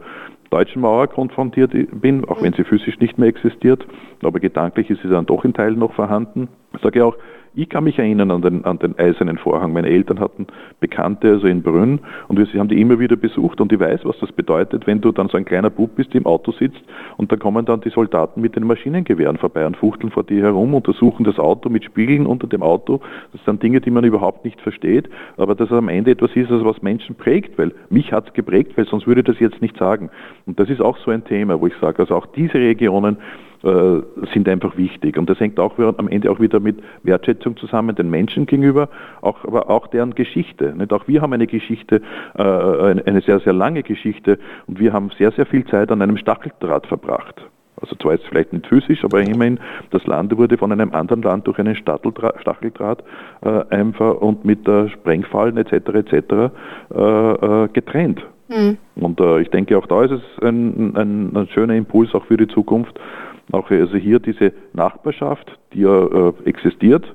deutschen 0.51 0.81
Mauer 0.81 1.07
konfrontiert 1.09 1.73
bin, 2.01 2.25
auch 2.25 2.43
wenn 2.43 2.55
sie 2.55 2.65
physisch 2.65 2.99
nicht 3.01 3.19
mehr 3.19 3.29
existiert, 3.29 3.87
aber 4.23 4.41
gedanklich 4.41 4.89
ist 4.89 5.03
sie 5.03 5.09
dann 5.09 5.27
doch 5.27 5.45
in 5.45 5.53
Teilen 5.53 5.79
noch 5.79 5.93
vorhanden. 5.93 6.49
Ich 6.75 6.81
sage 6.81 7.05
auch, 7.05 7.17
Ich 7.59 7.69
kann 7.69 7.83
mich 7.83 7.99
erinnern 7.99 8.31
an 8.31 8.41
den, 8.41 8.65
an 8.65 8.79
den 8.79 8.97
eisernen 9.01 9.37
Vorhang. 9.37 9.73
Meine 9.73 9.89
Eltern 9.89 10.21
hatten 10.21 10.47
Bekannte, 10.79 11.29
also 11.29 11.49
in 11.49 11.61
Brünn, 11.61 11.99
und 12.29 12.39
wir 12.39 12.61
haben 12.61 12.69
die 12.69 12.81
immer 12.81 13.01
wieder 13.01 13.17
besucht 13.17 13.61
und 13.61 13.73
ich 13.73 13.81
weiß, 13.81 14.05
was 14.05 14.17
das 14.21 14.31
bedeutet, 14.31 14.87
wenn 14.87 15.01
du 15.01 15.11
dann 15.11 15.29
so 15.29 15.37
ein 15.37 15.45
kleiner 15.45 15.69
Bub 15.69 15.97
bist, 15.97 16.15
im 16.15 16.25
Auto 16.25 16.53
sitzt 16.53 16.81
und 17.17 17.33
da 17.33 17.37
kommen 17.37 17.67
dann 17.67 17.81
die 17.81 17.91
Soldaten 17.91 18.41
mit 18.41 18.55
den 18.55 18.65
Maschinengewehren 18.65 19.39
vorbei 19.39 19.67
und 19.67 19.77
fuchteln 19.77 20.13
vor 20.13 20.23
dir 20.23 20.45
herum, 20.45 20.73
untersuchen 20.73 21.25
das 21.25 21.41
Auto 21.41 21.69
mit 21.69 21.83
Spiegeln 21.83 22.27
unter 22.27 22.47
dem 22.47 22.63
Auto. 22.63 23.01
Das 23.33 23.45
sind 23.45 23.61
Dinge, 23.61 23.81
die 23.81 23.91
man 23.91 24.05
überhaupt 24.05 24.45
nicht 24.45 24.61
versteht, 24.61 25.11
aber 25.37 25.57
dass 25.57 25.69
es 25.69 25.77
am 25.77 25.89
Ende 25.89 26.13
etwas 26.13 26.31
ist, 26.37 26.53
also 26.53 26.65
was 26.65 26.81
Menschen 26.83 27.17
prägt, 27.17 27.59
weil 27.59 27.73
mich 27.91 28.13
hat 28.13 28.29
es 28.29 28.35
geprägt, 28.35 28.75
weil 28.77 28.87
sonst 28.87 29.09
würde 29.09 29.23
ich 29.23 29.27
das 29.27 29.41
jetzt 29.41 29.61
nicht 29.61 29.77
sagen. 29.79 30.11
Und 30.47 30.61
das 30.61 30.71
ist 30.71 30.81
auch 30.81 30.97
so 30.99 31.11
ein 31.11 31.25
Thema, 31.25 31.61
wo 31.61 31.67
ich 31.67 31.75
sage, 31.81 31.99
also 31.99 32.15
auch 32.15 32.27
diese 32.27 32.55
Regionen 32.55 33.17
sind 33.63 34.49
einfach 34.49 34.77
wichtig. 34.77 35.17
Und 35.17 35.29
das 35.29 35.41
hängt 35.41 35.59
auch 35.59 35.79
am 35.79 36.09
Ende 36.09 36.31
auch 36.31 36.41
wieder 36.41 36.61
mit 36.61 36.79
Wertschätzung 37.03 37.57
zusammen, 37.57 37.97
den 37.97 38.09
Menschen 38.09 38.47
gegenüber, 38.47 38.89
auch, 39.21 39.45
aber 39.45 39.69
auch 39.69 39.89
deren 39.89 40.15
Geschichte. 40.15 40.75
Nicht? 40.77 40.93
Auch 40.93 41.09
wir 41.09 41.23
haben 41.23 41.33
eine 41.33 41.47
Geschichte, 41.47 42.01
äh, 42.37 42.43
eine 42.43 43.21
sehr, 43.23 43.41
sehr 43.41 43.53
lange 43.53 43.83
Geschichte 43.83 44.39
und 44.67 44.79
wir 44.79 44.93
haben 44.93 45.11
sehr, 45.19 45.33
sehr 45.33 45.47
viel 45.47 45.65
Zeit 45.67 45.91
an 45.91 46.03
einem 46.03 46.17
Stacheldraht 46.17 46.87
verbracht. 46.87 47.43
Also 47.81 47.97
zwar 47.97 48.13
jetzt 48.13 48.27
vielleicht 48.27 48.53
nicht 48.53 48.67
physisch, 48.67 49.05
aber 49.05 49.21
immerhin, 49.21 49.59
das 49.91 50.05
Land 50.07 50.37
wurde 50.37 50.59
von 50.59 50.73
einem 50.73 50.93
anderen 50.93 51.23
Land 51.23 51.47
durch 51.47 51.59
einen 51.59 51.77
Stacheldraht 51.77 53.05
äh, 53.43 53.65
einfach 53.71 54.17
und 54.17 54.45
mit 54.45 54.67
äh, 54.67 54.89
Sprengfallen 54.89 55.57
etc. 55.57 55.73
etc. 55.73 56.13
Äh, 56.13 57.01
äh, 57.01 57.69
getrennt. 57.73 58.25
Mhm. 58.49 58.79
Und 58.97 59.21
äh, 59.21 59.41
ich 59.43 59.51
denke, 59.51 59.77
auch 59.79 59.87
da 59.87 60.03
ist 60.05 60.13
es 60.13 60.23
ein, 60.43 60.97
ein, 60.97 61.37
ein 61.37 61.49
schöner 61.49 61.75
Impuls 61.75 62.15
auch 62.15 62.25
für 62.25 62.37
die 62.37 62.49
Zukunft, 62.49 62.99
auch 63.53 63.71
also 63.71 63.97
hier 63.97 64.19
diese 64.19 64.53
Nachbarschaft, 64.73 65.59
die 65.73 65.81
ja 65.81 66.07
äh, 66.07 66.33
existiert, 66.45 67.15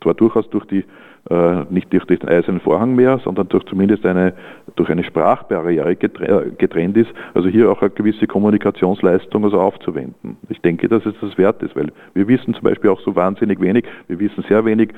zwar 0.00 0.14
durchaus 0.14 0.48
durch 0.50 0.64
die 0.66 0.84
äh, 1.30 1.64
nicht 1.70 1.92
durch 1.92 2.04
den 2.04 2.28
eisernen 2.28 2.60
Vorhang 2.60 2.96
mehr, 2.96 3.20
sondern 3.22 3.48
durch 3.48 3.64
zumindest 3.66 4.04
eine, 4.04 4.34
durch 4.74 4.90
eine 4.90 5.04
Sprachbarriere 5.04 5.94
getrennt 5.94 6.96
ist, 6.96 7.10
also 7.34 7.48
hier 7.48 7.70
auch 7.70 7.80
eine 7.80 7.90
gewisse 7.90 8.26
Kommunikationsleistung 8.26 9.44
also 9.44 9.60
aufzuwenden. 9.60 10.36
Ich 10.48 10.60
denke, 10.62 10.88
dass 10.88 11.06
es 11.06 11.14
das 11.20 11.38
wert 11.38 11.62
ist, 11.62 11.76
weil 11.76 11.92
wir 12.14 12.26
wissen 12.26 12.54
zum 12.54 12.64
Beispiel 12.64 12.90
auch 12.90 13.00
so 13.00 13.14
wahnsinnig 13.14 13.60
wenig, 13.60 13.84
wir 14.08 14.18
wissen 14.18 14.44
sehr 14.48 14.64
wenig 14.64 14.90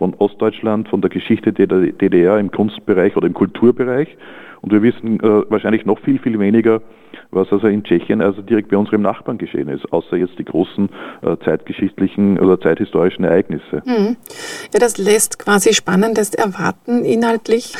von 0.00 0.14
Ostdeutschland, 0.14 0.88
von 0.88 1.02
der 1.02 1.10
Geschichte 1.10 1.52
der 1.52 1.66
DDR 1.66 2.38
im 2.38 2.50
Kunstbereich 2.50 3.18
oder 3.18 3.26
im 3.26 3.34
Kulturbereich 3.34 4.08
und 4.62 4.72
wir 4.72 4.82
wissen 4.82 5.20
äh, 5.20 5.50
wahrscheinlich 5.50 5.84
noch 5.84 5.98
viel, 6.00 6.18
viel 6.18 6.38
weniger 6.38 6.80
was 7.30 7.50
also 7.52 7.66
in 7.68 7.84
Tschechien 7.84 8.20
also 8.20 8.42
direkt 8.42 8.70
bei 8.70 8.76
unserem 8.76 9.02
Nachbarn 9.02 9.38
geschehen 9.38 9.68
ist, 9.68 9.92
außer 9.92 10.16
jetzt 10.16 10.38
die 10.38 10.44
großen 10.44 10.88
äh, 11.22 11.36
zeitgeschichtlichen 11.44 12.38
oder 12.38 12.60
zeithistorischen 12.60 13.24
Ereignisse. 13.24 13.82
Mhm. 13.84 14.16
Ja, 14.72 14.80
das 14.80 14.98
lässt 14.98 15.38
quasi 15.38 15.72
Spannendes 15.72 16.34
erwarten 16.34 17.04
inhaltlich. 17.04 17.74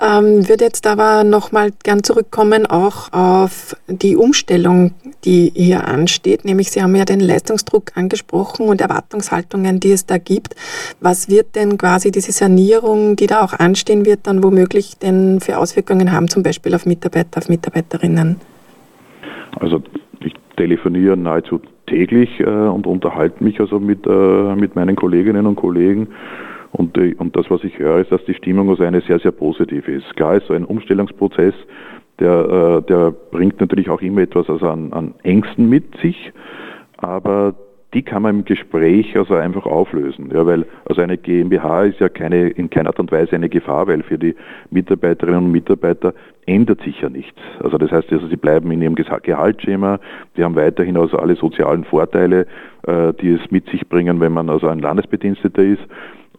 Ähm, 0.00 0.48
würde 0.48 0.64
jetzt 0.64 0.86
aber 0.86 1.24
nochmal 1.24 1.70
gern 1.82 2.02
zurückkommen 2.02 2.66
auch 2.66 3.12
auf 3.12 3.76
die 3.86 4.16
Umstellung, 4.16 4.92
die 5.24 5.52
hier 5.54 5.86
ansteht, 5.86 6.44
nämlich 6.44 6.70
Sie 6.70 6.82
haben 6.82 6.94
ja 6.94 7.04
den 7.04 7.20
Leistungsdruck 7.20 7.92
angesprochen 7.94 8.68
und 8.68 8.80
Erwartungshaltungen, 8.80 9.80
die 9.80 9.92
es 9.92 10.06
da 10.06 10.18
gibt. 10.18 10.56
Was 11.00 11.28
wird 11.28 11.56
denn 11.56 11.59
quasi 11.78 12.10
diese 12.10 12.32
Sanierung, 12.32 13.16
die 13.16 13.26
da 13.26 13.42
auch 13.42 13.52
anstehen 13.52 14.04
wird, 14.04 14.26
dann 14.26 14.42
womöglich 14.42 14.98
denn 14.98 15.40
für 15.40 15.58
Auswirkungen 15.58 16.12
haben, 16.12 16.28
zum 16.28 16.42
Beispiel 16.42 16.74
auf 16.74 16.86
Mitarbeiter, 16.86 17.38
auf 17.38 17.48
Mitarbeiterinnen? 17.48 18.36
Also 19.58 19.82
ich 20.20 20.34
telefoniere 20.56 21.16
nahezu 21.16 21.60
täglich 21.86 22.40
äh, 22.40 22.44
und 22.44 22.86
unterhalte 22.86 23.42
mich 23.42 23.60
also 23.60 23.78
mit, 23.80 24.06
äh, 24.06 24.54
mit 24.54 24.76
meinen 24.76 24.96
Kolleginnen 24.96 25.46
und 25.46 25.56
Kollegen. 25.56 26.08
Und, 26.72 26.96
und 26.96 27.34
das, 27.34 27.50
was 27.50 27.64
ich 27.64 27.78
höre, 27.78 27.98
ist, 27.98 28.12
dass 28.12 28.24
die 28.26 28.34
Stimmung 28.34 28.70
also 28.70 28.84
eine 28.84 29.00
sehr, 29.00 29.18
sehr 29.18 29.32
positiv 29.32 29.88
ist. 29.88 30.04
Klar 30.14 30.36
ist 30.36 30.46
so 30.46 30.54
ein 30.54 30.64
Umstellungsprozess, 30.64 31.54
der, 32.20 32.80
äh, 32.80 32.82
der 32.86 33.10
bringt 33.10 33.60
natürlich 33.60 33.90
auch 33.90 34.00
immer 34.02 34.20
etwas 34.20 34.48
also 34.48 34.68
an, 34.68 34.92
an 34.92 35.14
Ängsten 35.22 35.68
mit 35.68 35.84
sich, 36.00 36.32
aber 36.98 37.54
die 37.92 38.02
kann 38.02 38.22
man 38.22 38.36
im 38.36 38.44
Gespräch 38.44 39.16
also 39.16 39.34
einfach 39.34 39.66
auflösen. 39.66 40.30
Ja, 40.32 40.46
weil 40.46 40.64
also 40.84 41.00
eine 41.00 41.18
GmbH 41.18 41.84
ist 41.84 42.00
ja 42.00 42.08
keine, 42.08 42.48
in 42.48 42.70
keiner 42.70 42.90
Art 42.90 43.00
und 43.00 43.10
Weise 43.10 43.34
eine 43.34 43.48
Gefahr, 43.48 43.88
weil 43.88 44.02
für 44.02 44.18
die 44.18 44.36
Mitarbeiterinnen 44.70 45.46
und 45.46 45.52
Mitarbeiter 45.52 46.14
ändert 46.46 46.80
sich 46.82 47.00
ja 47.00 47.08
nichts. 47.08 47.38
Also 47.62 47.78
das 47.78 47.90
heißt, 47.90 48.12
also 48.12 48.28
sie 48.28 48.36
bleiben 48.36 48.70
in 48.70 48.82
ihrem 48.82 48.94
Gehaltsschema, 48.94 49.98
die 50.36 50.44
haben 50.44 50.56
weiterhin 50.56 50.96
also 50.96 51.18
alle 51.18 51.34
sozialen 51.36 51.84
Vorteile, 51.84 52.46
äh, 52.86 53.12
die 53.14 53.30
es 53.30 53.50
mit 53.50 53.68
sich 53.70 53.88
bringen, 53.88 54.20
wenn 54.20 54.32
man 54.32 54.48
also 54.50 54.68
ein 54.68 54.78
Landesbediensteter 54.78 55.62
ist. 55.62 55.82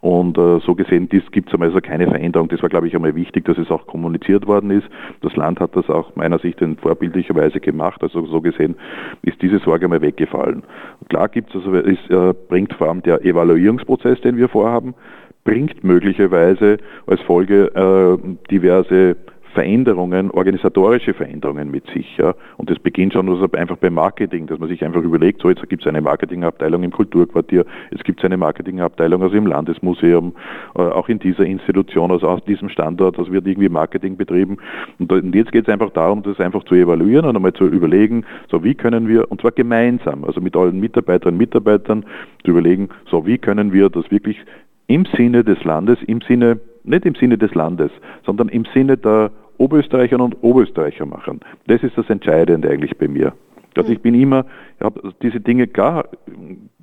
Und 0.02 0.38
äh, 0.38 0.60
so 0.66 0.74
gesehen 0.74 1.08
gibt 1.10 1.54
es 1.54 1.62
also 1.62 1.80
keine 1.80 2.08
Veränderung. 2.08 2.50
Das 2.50 2.62
war, 2.64 2.70
glaube 2.70 2.88
ich, 2.88 2.96
einmal 2.96 3.16
wichtig, 3.16 3.46
dass 3.46 3.58
es 3.58 3.70
auch 3.70 3.86
kommuniziert 3.86 4.48
worden 4.48 4.72
ist. 4.72 4.88
Das 5.22 5.36
Land 5.36 5.60
hat 5.60 5.76
das 5.76 5.90
auch 5.90 6.16
meiner 6.16 6.40
Sicht 6.40 6.60
in 6.62 6.76
vorbildlicher 6.78 7.36
Weise 7.36 7.60
gemacht. 7.60 8.02
Also 8.02 8.26
so 8.26 8.42
gesehen 8.42 8.76
ist 9.22 9.42
diese 9.42 9.60
Sorge 9.60 9.86
einmal 9.86 10.02
weggefallen. 10.02 10.64
Klar 11.10 11.30
gibt 11.30 11.54
es, 11.54 11.64
also 11.64 11.76
es 11.76 12.00
äh, 12.10 12.34
bringt 12.50 12.74
vor 12.74 12.90
allem 12.90 13.04
der 13.04 13.24
Evaluierungsprozess, 13.24 14.20
den 14.22 14.38
wir 14.38 14.50
vorhaben, 14.50 14.96
bringt 15.44 15.84
möglicherweise 15.84 16.78
als 17.06 17.22
Folge 17.22 17.72
äh, 17.76 18.38
diverse 18.50 19.16
Veränderungen, 19.54 20.32
organisatorische 20.32 21.14
Veränderungen 21.14 21.72
mit 21.72 21.86
sich. 21.88 22.18
Ja. 22.18 22.34
Und 22.58 22.70
das 22.70 22.80
beginnt 22.80 23.14
schon 23.14 23.30
also 23.30 23.50
einfach 23.52 23.78
beim 23.78 23.94
Marketing, 23.94 24.48
dass 24.48 24.60
man 24.60 24.70
sich 24.70 24.84
einfach 24.84 25.02
überlegt, 25.02 25.42
so 25.42 25.50
jetzt 25.50 25.68
gibt 25.70 25.84
es 25.84 25.88
eine 25.88 26.02
Marketingabteilung 26.02 26.84
im 26.84 26.92
Kulturquartier, 26.92 27.66
jetzt 27.92 28.04
gibt 28.04 28.20
es 28.20 28.26
eine 28.26 28.38
Marketingabteilung 28.38 29.22
also 29.22 29.36
im 29.36 29.48
Landesmuseum, 29.48 30.34
äh, 30.76 30.82
auch 30.82 31.10
in 31.10 31.20
dieser 31.20 31.46
Institution, 31.46 32.12
also 32.12 32.28
aus 32.28 32.44
diesem 32.46 32.70
Standort, 32.70 33.20
also 33.20 33.32
wird 33.32 33.46
irgendwie 33.48 33.70
Marketing 33.70 34.18
betrieben. 34.18 34.58
Und, 35.00 35.12
und 35.12 35.36
jetzt 35.36 35.52
geht 35.52 35.68
es 35.68 35.74
einfach 35.74 35.92
darum, 35.92 36.24
das 36.24 36.40
einfach 36.40 36.64
zu 36.64 36.76
evaluieren 36.76 37.26
und 37.26 37.36
einmal 37.36 37.54
zu 37.54 37.66
überlegen, 37.66 38.26
so 38.50 38.64
wie 38.64 38.76
können 38.76 39.08
wir, 39.08 39.30
und 39.32 39.42
zwar 39.42 39.52
gemeinsam, 39.52 40.24
also 40.24 40.42
mit 40.42 40.56
allen 40.56 40.80
Mitarbeiterinnen 40.80 41.36
und 41.36 41.40
Mitarbeitern, 41.40 42.06
zu 42.44 42.52
überlegen, 42.52 42.90
so 43.10 43.26
wie 43.26 43.38
können 43.38 43.74
wir 43.74 43.90
das 43.90 44.10
wirklich 44.12 44.38
im 44.88 45.06
Sinne 45.16 45.44
des 45.44 45.64
Landes, 45.64 46.00
im 46.08 46.22
Sinne, 46.22 46.60
nicht 46.84 47.06
im 47.06 47.16
Sinne 47.16 47.38
des 47.38 47.54
Landes, 47.56 47.92
sondern 48.26 48.50
im 48.50 48.66
Sinne 48.74 48.98
der 48.98 49.32
Oberösterreichern 49.62 50.22
und 50.22 50.38
Oberösterreicher 50.42 51.06
machen. 51.06 51.40
Das 51.68 51.84
ist 51.84 51.98
das 51.98 52.10
Entscheidende 52.10 52.70
eigentlich 52.70 52.98
bei 52.98 53.08
mir. 53.08 53.34
Also 53.78 53.92
ich 53.92 54.02
bin 54.02 54.16
immer, 54.16 54.46
ich 54.78 54.84
habe 54.84 55.14
diese 55.22 55.40
Dinge 55.40 55.68
klar, 55.68 56.06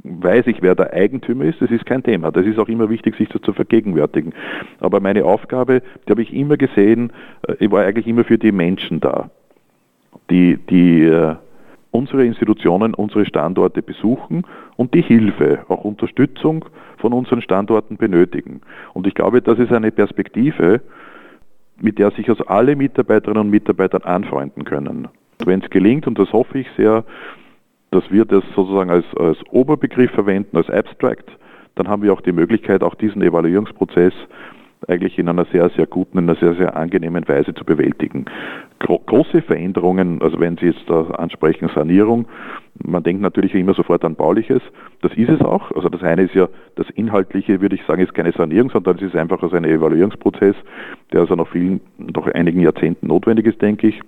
weiß 0.04 0.46
ich, 0.46 0.62
wer 0.62 0.74
der 0.74 0.92
Eigentümer 0.92 1.44
ist, 1.44 1.60
das 1.60 1.70
ist 1.70 1.84
kein 1.84 2.02
Thema. 2.02 2.30
Das 2.30 2.46
ist 2.46 2.58
auch 2.58 2.68
immer 2.68 2.88
wichtig, 2.88 3.16
sich 3.16 3.28
das 3.28 3.42
zu 3.42 3.52
vergegenwärtigen. 3.52 4.32
Aber 4.80 5.00
meine 5.00 5.24
Aufgabe, 5.24 5.82
die 6.06 6.10
habe 6.10 6.22
ich 6.22 6.32
immer 6.32 6.56
gesehen, 6.56 7.12
äh, 7.46 7.56
ich 7.58 7.70
war 7.70 7.84
eigentlich 7.84 8.06
immer 8.06 8.24
für 8.24 8.38
die 8.38 8.52
Menschen 8.52 9.00
da, 9.00 9.28
die, 10.30 10.56
die 10.70 11.02
äh, 11.04 11.34
unsere 11.90 12.24
Institutionen, 12.24 12.94
unsere 12.94 13.26
Standorte 13.26 13.82
besuchen 13.82 14.46
und 14.76 14.94
die 14.94 15.02
Hilfe, 15.02 15.64
auch 15.68 15.84
Unterstützung 15.84 16.64
von 16.98 17.12
unseren 17.12 17.42
Standorten 17.42 17.96
benötigen. 17.96 18.60
Und 18.94 19.06
ich 19.06 19.14
glaube, 19.14 19.42
das 19.42 19.58
ist 19.58 19.72
eine 19.72 19.90
Perspektive, 19.90 20.80
mit 21.80 21.98
der 21.98 22.10
sich 22.12 22.28
also 22.28 22.44
alle 22.46 22.76
Mitarbeiterinnen 22.76 23.44
und 23.44 23.50
Mitarbeiter 23.50 24.04
anfreunden 24.06 24.64
können. 24.64 25.08
Wenn 25.44 25.62
es 25.62 25.70
gelingt, 25.70 26.06
und 26.06 26.18
das 26.18 26.32
hoffe 26.32 26.58
ich 26.58 26.66
sehr, 26.76 27.04
dass 27.90 28.10
wir 28.10 28.24
das 28.24 28.44
sozusagen 28.54 28.90
als, 28.90 29.06
als 29.16 29.38
Oberbegriff 29.50 30.10
verwenden, 30.10 30.56
als 30.56 30.68
Abstract, 30.70 31.30
dann 31.76 31.88
haben 31.88 32.02
wir 32.02 32.12
auch 32.12 32.20
die 32.20 32.32
Möglichkeit, 32.32 32.82
auch 32.82 32.94
diesen 32.96 33.22
Evaluierungsprozess 33.22 34.12
eigentlich 34.86 35.18
in 35.18 35.28
einer 35.28 35.44
sehr, 35.46 35.68
sehr 35.70 35.86
guten, 35.86 36.18
in 36.18 36.28
einer 36.28 36.38
sehr, 36.38 36.54
sehr 36.54 36.76
angenehmen 36.76 37.26
Weise 37.28 37.54
zu 37.54 37.64
bewältigen. 37.64 38.26
Gro 38.78 39.00
große 39.00 39.42
Veränderungen, 39.42 40.22
also 40.22 40.38
wenn 40.38 40.56
Sie 40.56 40.66
jetzt 40.66 40.84
da 40.88 41.02
ansprechen, 41.10 41.68
Sanierung, 41.74 42.26
man 42.84 43.02
denkt 43.02 43.22
natürlich 43.22 43.54
immer 43.54 43.74
sofort 43.74 44.04
an 44.04 44.14
Bauliches. 44.14 44.62
Das 45.02 45.12
ist 45.14 45.30
es 45.30 45.40
auch. 45.40 45.72
Also 45.72 45.88
das 45.88 46.02
eine 46.02 46.22
ist 46.22 46.34
ja, 46.34 46.48
das 46.76 46.88
Inhaltliche, 46.90 47.60
würde 47.60 47.74
ich 47.74 47.84
sagen, 47.86 48.02
ist 48.02 48.14
keine 48.14 48.32
Sanierung, 48.32 48.70
sondern 48.70 48.96
es 48.96 49.02
ist 49.02 49.16
einfach 49.16 49.42
also 49.42 49.56
ein 49.56 49.64
Evaluierungsprozess, 49.64 50.54
der 51.12 51.20
also 51.20 51.34
nach 51.34 51.48
vielen, 51.48 51.80
doch 51.98 52.26
einigen 52.28 52.60
Jahrzehnten 52.60 53.08
notwendig 53.08 53.46
ist, 53.46 53.60
denke 53.60 53.88
ich 53.88 54.00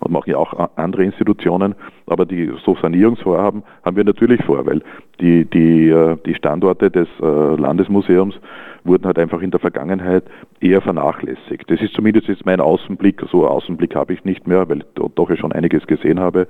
und 0.00 0.12
machen 0.12 0.30
ja 0.30 0.36
auch 0.36 0.70
andere 0.76 1.04
Institutionen. 1.04 1.74
Aber 2.06 2.26
die 2.26 2.52
so 2.64 2.76
Sanierungsvorhaben 2.80 3.62
haben 3.84 3.96
wir 3.96 4.04
natürlich 4.04 4.42
vor, 4.44 4.66
weil 4.66 4.82
die, 5.20 5.44
die, 5.44 5.88
äh, 5.88 6.16
die 6.26 6.34
Standorte 6.34 6.90
des 6.90 7.08
äh, 7.20 7.24
Landesmuseums 7.24 8.34
wurden 8.84 9.06
halt 9.06 9.18
einfach 9.18 9.40
in 9.42 9.50
der 9.50 9.60
Vergangenheit 9.60 10.24
eher 10.60 10.80
vernachlässigt. 10.80 11.70
Das 11.70 11.80
ist 11.80 11.94
zumindest 11.94 12.28
jetzt 12.28 12.44
mein 12.44 12.60
Außenblick. 12.60 13.22
So 13.30 13.46
Außenblick 13.46 13.94
habe 13.94 14.12
ich 14.12 14.24
nicht 14.24 14.46
mehr, 14.46 14.68
weil 14.68 14.78
ich 14.78 14.84
doch 15.14 15.30
ja 15.30 15.36
schon 15.36 15.52
einiges 15.52 15.86
gesehen 15.86 16.18
habe. 16.18 16.48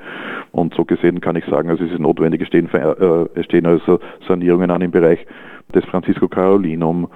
Und 0.51 0.75
so 0.75 0.85
gesehen 0.85 1.21
kann 1.21 1.37
ich 1.37 1.45
sagen, 1.45 1.69
also 1.69 1.85
es 1.85 1.93
ist 1.93 1.99
notwendig, 1.99 2.41
es 2.41 2.49
stehen, 2.49 2.69
äh, 2.73 3.43
stehen 3.45 3.67
also 3.67 4.01
Sanierungen 4.27 4.71
an 4.71 4.83
im 4.83 4.91
Bereich 4.91 5.27
des 5.73 5.85
Francisco 5.85 6.29
Carolinum, 6.29 7.09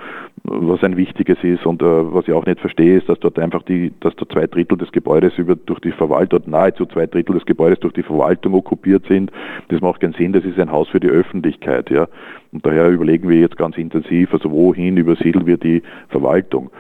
was 0.45 0.83
ein 0.83 0.97
wichtiges 0.97 1.38
ist 1.42 1.66
und 1.66 1.83
äh, 1.83 1.85
was 1.85 2.27
ich 2.29 2.35
auch 2.35 2.47
nicht 2.47 2.61
verstehe, 2.61 2.99
ist, 2.99 3.09
dass 3.09 3.19
dort 3.21 3.38
einfach 3.38 3.62
die, 3.62 3.92
dass 4.01 4.14
da 4.16 4.29
zwei 4.29 4.47
Drittel 4.47 4.79
des 4.79 4.92
Gebäudes 4.92 5.37
über 5.38 5.57
durch 5.57 5.81
die 5.81 5.92
Verwaltung, 5.92 6.40
nahezu 6.47 6.87
zwei 6.87 7.07
Drittel 7.07 7.35
des 7.35 7.47
Gebäudes 7.47 7.81
durch 7.81 7.95
die 7.95 8.03
Verwaltung 8.03 8.55
okkupiert 8.55 9.07
sind. 9.07 9.31
Das 9.69 9.81
macht 9.81 10.01
keinen 10.01 10.14
Sinn, 10.14 10.33
das 10.33 10.45
ist 10.45 10.59
ein 10.59 10.71
Haus 10.71 10.88
für 10.88 11.01
die 11.01 11.09
Öffentlichkeit, 11.09 11.90
ja. 11.90 12.09
Und 12.53 12.64
daher 12.64 12.88
überlegen 12.88 13.29
wir 13.29 13.38
jetzt 13.38 13.57
ganz 13.57 13.77
intensiv, 13.77 14.33
also 14.33 14.51
wohin 14.51 14.97
übersiedeln 14.97 15.47
wir 15.47 15.57
die 15.57 15.83
Verwaltung. 16.09 16.71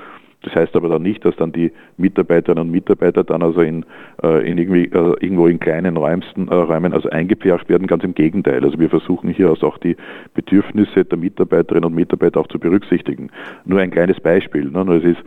Das 0.46 0.54
heißt 0.54 0.76
aber 0.76 0.88
dann 0.88 1.02
nicht, 1.02 1.24
dass 1.24 1.34
dann 1.34 1.50
die 1.50 1.72
Mitarbeiterinnen 1.96 2.66
und 2.66 2.70
Mitarbeiter 2.70 3.24
dann 3.24 3.42
also 3.42 3.62
in, 3.62 3.84
äh, 4.22 4.48
in 4.48 4.58
irgendwie, 4.58 4.84
äh, 4.84 5.16
irgendwo 5.18 5.48
in 5.48 5.58
kleinen 5.58 5.96
Räumsten, 5.96 6.46
äh, 6.46 6.54
Räumen 6.54 6.92
also 6.92 7.10
eingepfercht 7.10 7.68
werden. 7.68 7.88
Ganz 7.88 8.04
im 8.04 8.14
Gegenteil. 8.14 8.62
Also 8.62 8.78
wir 8.78 8.88
versuchen 8.88 9.28
hier 9.28 9.48
also 9.48 9.66
auch 9.66 9.78
die 9.78 9.96
Bedürfnisse 10.34 11.04
der 11.04 11.18
Mitarbeiterinnen 11.18 11.86
und 11.90 11.96
Mitarbeiter 11.96 12.38
auch 12.38 12.46
zu 12.46 12.60
berücksichtigen. 12.60 13.30
Nur 13.64 13.80
ein 13.80 13.90
kleines 13.90 14.20
Beispiel. 14.20 14.70
Ne? 14.70 14.84
Nur 14.84 14.94
es 14.94 15.04
ist 15.04 15.24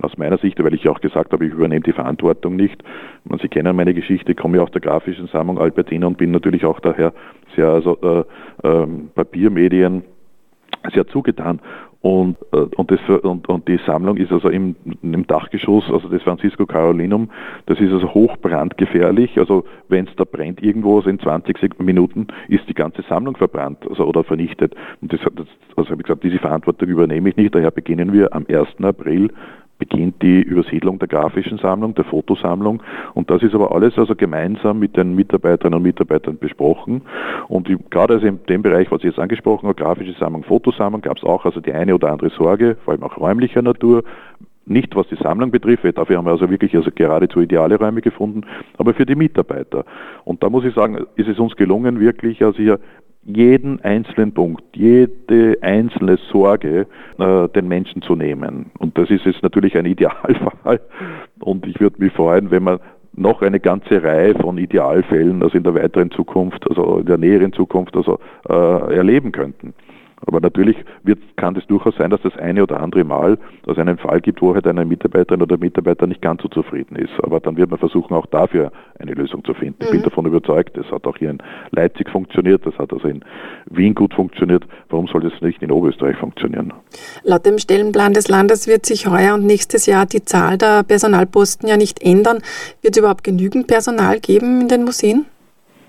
aus 0.00 0.16
meiner 0.16 0.38
Sicht, 0.38 0.62
weil 0.62 0.74
ich 0.74 0.88
auch 0.88 1.00
gesagt 1.00 1.32
habe, 1.32 1.44
ich 1.44 1.52
übernehme 1.52 1.80
die 1.80 1.92
Verantwortung 1.92 2.54
nicht. 2.54 2.84
Man, 3.24 3.40
Sie 3.40 3.48
kennen 3.48 3.74
meine 3.74 3.94
Geschichte, 3.94 4.30
ich 4.30 4.38
komme 4.38 4.58
ja 4.58 4.62
aus 4.62 4.70
der 4.70 4.80
grafischen 4.80 5.26
Sammlung 5.26 5.58
Albertina 5.58 6.06
und 6.06 6.18
bin 6.18 6.30
natürlich 6.30 6.64
auch 6.64 6.78
daher 6.78 7.12
sehr 7.56 7.66
also, 7.66 7.98
äh, 8.00 8.68
äh, 8.68 8.86
Papiermedien 9.16 10.04
sehr 10.92 11.06
zugetan. 11.06 11.60
Und, 12.02 12.36
äh, 12.52 12.66
und, 12.76 12.90
das, 12.90 12.98
und, 13.22 13.48
und 13.48 13.68
die 13.68 13.78
Sammlung 13.86 14.16
ist 14.16 14.32
also 14.32 14.48
im, 14.48 14.74
im 15.02 15.24
Dachgeschoss, 15.26 15.84
also 15.90 16.08
das 16.08 16.22
Francisco 16.22 16.66
Carolinum, 16.66 17.30
das 17.66 17.78
ist 17.78 17.92
also 17.92 18.12
hochbrandgefährlich. 18.12 19.38
Also 19.38 19.64
wenn 19.88 20.08
es 20.08 20.16
da 20.16 20.24
brennt 20.24 20.60
irgendwo, 20.62 20.96
also 20.96 21.10
in 21.10 21.20
20 21.20 21.78
Minuten 21.78 22.26
ist 22.48 22.68
die 22.68 22.74
ganze 22.74 23.02
Sammlung 23.02 23.36
verbrannt 23.36 23.78
also, 23.88 24.04
oder 24.04 24.24
vernichtet. 24.24 24.74
Und 25.00 25.12
das, 25.12 25.20
das 25.20 25.46
also 25.76 25.90
habe 25.90 26.02
ich 26.02 26.06
gesagt, 26.06 26.24
diese 26.24 26.38
Verantwortung 26.38 26.88
übernehme 26.88 27.28
ich 27.28 27.36
nicht. 27.36 27.54
Daher 27.54 27.70
beginnen 27.70 28.12
wir 28.12 28.34
am 28.34 28.46
1. 28.48 28.68
April 28.82 29.30
beginnt 29.78 30.22
die 30.22 30.42
Übersiedlung 30.42 30.98
der 30.98 31.08
grafischen 31.08 31.58
Sammlung, 31.58 31.94
der 31.94 32.04
Fotosammlung. 32.04 32.82
Und 33.14 33.30
das 33.30 33.42
ist 33.42 33.54
aber 33.54 33.74
alles 33.74 33.98
also 33.98 34.14
gemeinsam 34.14 34.78
mit 34.78 34.96
den 34.96 35.14
Mitarbeiterinnen 35.14 35.76
und 35.76 35.82
Mitarbeitern 35.82 36.38
besprochen. 36.38 37.02
Und 37.48 37.68
gerade 37.90 38.14
also 38.14 38.26
in 38.26 38.38
dem 38.48 38.62
Bereich, 38.62 38.90
was 38.92 39.00
ich 39.00 39.10
jetzt 39.10 39.18
angesprochen 39.18 39.68
habe, 39.68 39.74
grafische 39.74 40.12
Sammlung, 40.18 40.44
Fotosammlung, 40.44 41.00
gab 41.00 41.16
es 41.16 41.24
auch 41.24 41.44
also 41.44 41.60
die 41.60 41.72
eine 41.72 41.94
oder 41.94 42.12
andere 42.12 42.30
Sorge, 42.30 42.76
vor 42.84 42.92
allem 42.92 43.02
auch 43.02 43.16
räumlicher 43.18 43.62
Natur. 43.62 44.04
Nicht 44.64 44.94
was 44.94 45.08
die 45.08 45.16
Sammlung 45.16 45.50
betrifft, 45.50 45.98
dafür 45.98 46.18
haben 46.18 46.26
wir 46.26 46.30
also 46.30 46.48
wirklich 46.48 46.76
also 46.76 46.90
geradezu 46.94 47.40
ideale 47.40 47.76
Räume 47.76 48.00
gefunden, 48.00 48.42
aber 48.78 48.94
für 48.94 49.04
die 49.04 49.16
Mitarbeiter. 49.16 49.84
Und 50.24 50.44
da 50.44 50.50
muss 50.50 50.64
ich 50.64 50.72
sagen, 50.72 51.04
ist 51.16 51.28
es 51.28 51.40
uns 51.40 51.56
gelungen, 51.56 51.98
wirklich 51.98 52.44
also 52.44 52.58
hier 52.58 52.78
jeden 53.24 53.80
einzelnen 53.82 54.32
Punkt, 54.32 54.64
jede 54.74 55.56
einzelne 55.60 56.18
Sorge 56.30 56.86
äh, 57.18 57.48
den 57.48 57.68
Menschen 57.68 58.02
zu 58.02 58.16
nehmen. 58.16 58.70
Und 58.78 58.98
das 58.98 59.10
ist 59.10 59.24
jetzt 59.24 59.42
natürlich 59.42 59.76
ein 59.76 59.86
Idealfall. 59.86 60.80
Und 61.40 61.66
ich 61.66 61.80
würde 61.80 62.02
mich 62.02 62.12
freuen, 62.12 62.50
wenn 62.50 62.64
man 62.64 62.80
noch 63.14 63.42
eine 63.42 63.60
ganze 63.60 64.02
Reihe 64.02 64.34
von 64.34 64.58
Idealfällen, 64.58 65.42
also 65.42 65.56
in 65.56 65.64
der 65.64 65.74
weiteren 65.74 66.10
Zukunft, 66.10 66.68
also 66.68 66.98
in 66.98 67.06
der 67.06 67.18
näheren 67.18 67.52
Zukunft, 67.52 67.94
also 67.96 68.18
äh, 68.48 68.94
erleben 68.94 69.32
könnten. 69.32 69.74
Aber 70.26 70.40
natürlich 70.40 70.76
wird, 71.02 71.18
kann 71.36 71.56
es 71.56 71.66
durchaus 71.66 71.94
sein, 71.96 72.10
dass 72.10 72.22
das 72.22 72.36
eine 72.36 72.62
oder 72.62 72.80
andere 72.80 73.04
Mal 73.04 73.38
dass 73.64 73.78
einen 73.78 73.98
Fall 73.98 74.20
gibt, 74.20 74.42
wo 74.42 74.54
halt 74.54 74.66
eine 74.66 74.84
Mitarbeiterin 74.84 75.42
oder 75.42 75.56
Mitarbeiter 75.56 76.06
nicht 76.06 76.20
ganz 76.20 76.42
so 76.42 76.48
zufrieden 76.48 76.96
ist. 76.96 77.12
Aber 77.22 77.40
dann 77.40 77.56
wird 77.56 77.70
man 77.70 77.78
versuchen, 77.78 78.14
auch 78.14 78.26
dafür 78.26 78.72
eine 78.98 79.12
Lösung 79.12 79.44
zu 79.44 79.54
finden. 79.54 79.76
Mhm. 79.80 79.84
Ich 79.84 79.90
bin 79.90 80.00
mhm. 80.00 80.04
davon 80.04 80.26
überzeugt, 80.26 80.76
das 80.76 80.86
hat 80.90 81.06
auch 81.06 81.16
hier 81.16 81.30
in 81.30 81.38
Leipzig 81.70 82.08
funktioniert, 82.10 82.66
das 82.66 82.76
hat 82.78 82.92
also 82.92 83.08
in 83.08 83.24
Wien 83.66 83.94
gut 83.94 84.14
funktioniert. 84.14 84.64
Warum 84.88 85.06
soll 85.08 85.22
das 85.22 85.32
nicht 85.40 85.62
in 85.62 85.70
Oberösterreich 85.70 86.16
funktionieren? 86.16 86.72
Laut 87.22 87.46
dem 87.46 87.58
Stellenplan 87.58 88.14
des 88.14 88.28
Landes 88.28 88.66
wird 88.66 88.86
sich 88.86 89.06
heuer 89.06 89.34
und 89.34 89.46
nächstes 89.46 89.86
Jahr 89.86 90.06
die 90.06 90.24
Zahl 90.24 90.58
der 90.58 90.82
Personalposten 90.82 91.68
ja 91.68 91.76
nicht 91.76 92.02
ändern. 92.02 92.38
Wird 92.82 92.96
es 92.96 92.98
überhaupt 92.98 93.24
genügend 93.24 93.66
Personal 93.66 94.20
geben 94.20 94.62
in 94.62 94.68
den 94.68 94.84
Museen? 94.84 95.26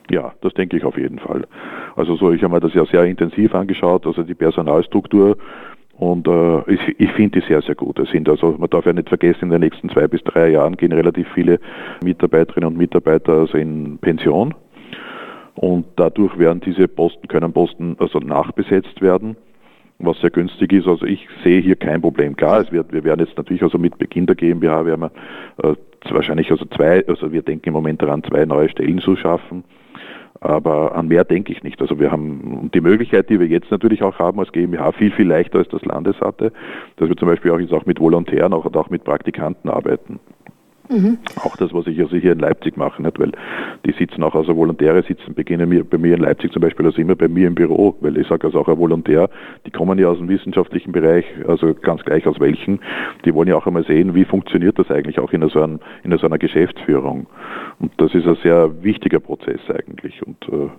Ja, 0.10 0.34
das 0.42 0.54
denke 0.54 0.78
ich 0.78 0.84
auf 0.84 0.98
jeden 0.98 1.20
Fall. 1.20 1.46
Also 1.96 2.16
so, 2.16 2.32
ich 2.32 2.44
habe 2.44 2.54
mir 2.54 2.60
das 2.60 2.74
ja 2.74 2.86
sehr 2.86 3.06
intensiv 3.06 3.56
angeschaut, 3.56 4.06
also 4.06 4.24
die 4.24 4.34
Personalstruktur 4.34 5.38
und 5.98 6.28
äh, 6.28 6.74
ich, 6.74 7.00
ich 7.00 7.12
finde 7.12 7.40
die 7.40 7.48
sehr, 7.48 7.62
sehr 7.62 7.76
gut. 7.76 8.00
Es 8.00 8.10
sind 8.10 8.28
also, 8.28 8.56
man 8.58 8.70
darf 8.70 8.86
ja 8.86 8.94
nicht 8.94 9.10
vergessen, 9.10 9.46
in 9.46 9.50
den 9.52 9.62
nächsten 9.62 9.90
zwei 9.90 10.08
bis 10.08 10.24
drei 10.24 10.50
Jahren 10.50 10.76
gehen 10.76 10.92
relativ 10.92 11.28
viele 11.34 11.60
Mitarbeiterinnen 12.04 12.68
und 12.68 12.78
Mitarbeiter 12.78 13.34
also 13.34 13.58
in 13.58 14.00
Pension. 14.00 14.54
Und 15.56 15.86
dadurch 15.96 16.38
werden 16.40 16.62
diese 16.62 16.88
Posten, 16.88 17.28
können 17.28 17.54
Posten 17.54 17.96
also 18.00 18.18
nachbesetzt 18.20 19.02
werden, 19.02 19.38
was 20.00 20.20
sehr 20.20 20.32
günstig 20.32 20.74
ist. 20.74 20.88
Also 20.88 21.06
ich 21.06 21.28
sehe 21.44 21.62
hier 21.62 21.76
kein 21.76 22.02
Problem. 22.02 22.36
Klar, 22.36 22.62
es 22.62 22.72
wird, 22.72 22.92
wir 22.92 23.04
werden 23.04 23.26
jetzt 23.26 23.38
natürlich 23.38 23.62
also 23.62 23.78
mit 23.78 23.98
Beginn 24.00 24.26
der 24.26 24.36
GmbH 24.36 24.86
werden 24.86 25.12
wir 25.58 25.72
äh, 25.72 25.76
wahrscheinlich 26.10 26.50
also 26.50 26.66
zwei, 26.66 27.06
also 27.08 27.32
wir 27.32 27.44
denken 27.44 27.70
im 27.70 27.74
Moment 27.74 28.02
daran, 28.02 28.24
zwei 28.24 28.46
neue 28.46 28.68
Stellen 28.68 29.00
zu 29.00 29.16
schaffen. 29.16 29.64
Aber 30.44 30.94
an 30.94 31.08
mehr 31.08 31.24
denke 31.24 31.54
ich 31.54 31.64
nicht. 31.64 31.82
Also 31.82 32.00
wir 32.00 32.12
haben 32.12 32.70
die 32.74 32.82
Möglichkeit, 32.82 33.30
die 33.30 33.40
wir 33.40 33.48
jetzt 33.48 33.72
natürlich 33.72 34.04
auch 34.04 34.20
haben 34.20 34.40
als 34.40 34.52
GmbH, 34.52 34.92
viel, 34.92 35.10
viel 35.12 35.28
leichter 35.28 35.60
als 35.60 35.70
das 35.70 35.86
Landes 35.86 36.20
hatte, 36.20 36.52
dass 36.98 37.08
wir 37.08 37.16
zum 37.16 37.30
Beispiel 37.30 37.52
auch 37.52 37.60
jetzt 37.60 37.72
auch 37.72 37.86
mit 37.86 37.98
Volontären 38.02 38.52
auch, 38.52 38.66
auch 38.66 38.90
mit 38.90 39.06
Praktikanten 39.06 39.70
arbeiten. 39.70 40.20
Mhm. 40.94 41.18
Auch 41.44 41.58
das, 41.58 41.74
was 41.74 41.88
ich 41.88 42.00
also 42.00 42.16
hier 42.16 42.34
in 42.34 42.40
Leipzig 42.40 42.78
mache, 42.78 43.02
nicht? 43.02 43.20
weil 43.20 43.32
die 43.84 43.94
sitzen 43.94 44.22
auch, 44.22 44.36
also 44.36 44.56
Volontäre 44.56 45.02
sitzen, 45.02 45.34
beginnen 45.34 45.88
bei 45.90 45.98
mir 45.98 46.16
in 46.16 46.22
Leipzig 46.22 46.52
zum 46.52 46.62
Beispiel, 46.62 46.86
also 46.86 47.02
immer 47.02 47.16
bei 47.16 47.28
mir 47.28 47.48
im 47.48 47.56
Büro, 47.56 47.96
weil 48.02 48.16
ich 48.18 48.28
sage 48.28 48.46
also 48.46 48.60
auch 48.60 48.68
ein 48.68 48.78
Volontär, 48.78 49.30
die 49.66 49.72
kommen 49.72 49.98
ja 49.98 50.10
aus 50.10 50.20
dem 50.20 50.30
wissenschaftlichen 50.30 50.92
Bereich, 50.92 51.26
also 51.48 51.74
ganz 51.74 52.04
gleich 52.04 52.28
aus 52.28 52.40
welchen, 52.40 52.80
die 53.26 53.34
wollen 53.34 53.48
ja 53.48 53.56
auch 53.56 53.66
einmal 53.66 53.86
sehen, 53.86 54.14
wie 54.14 54.26
funktioniert 54.26 54.78
das 54.78 54.92
eigentlich 54.92 55.18
auch 55.18 55.34
in 55.34 55.48
so, 55.50 55.62
einem, 55.62 55.80
in 56.04 56.16
so 56.16 56.28
einer 56.28 56.38
Geschäftsführung. 56.38 57.26
Und 57.80 57.92
das 57.98 58.14
ist 58.14 58.28
ein 58.28 58.38
sehr 58.44 58.84
wichtiger 58.84 59.20
Prozess 59.20 59.62
eigentlich. 59.70 60.22
Und 60.26 60.38
äh, 60.50 60.70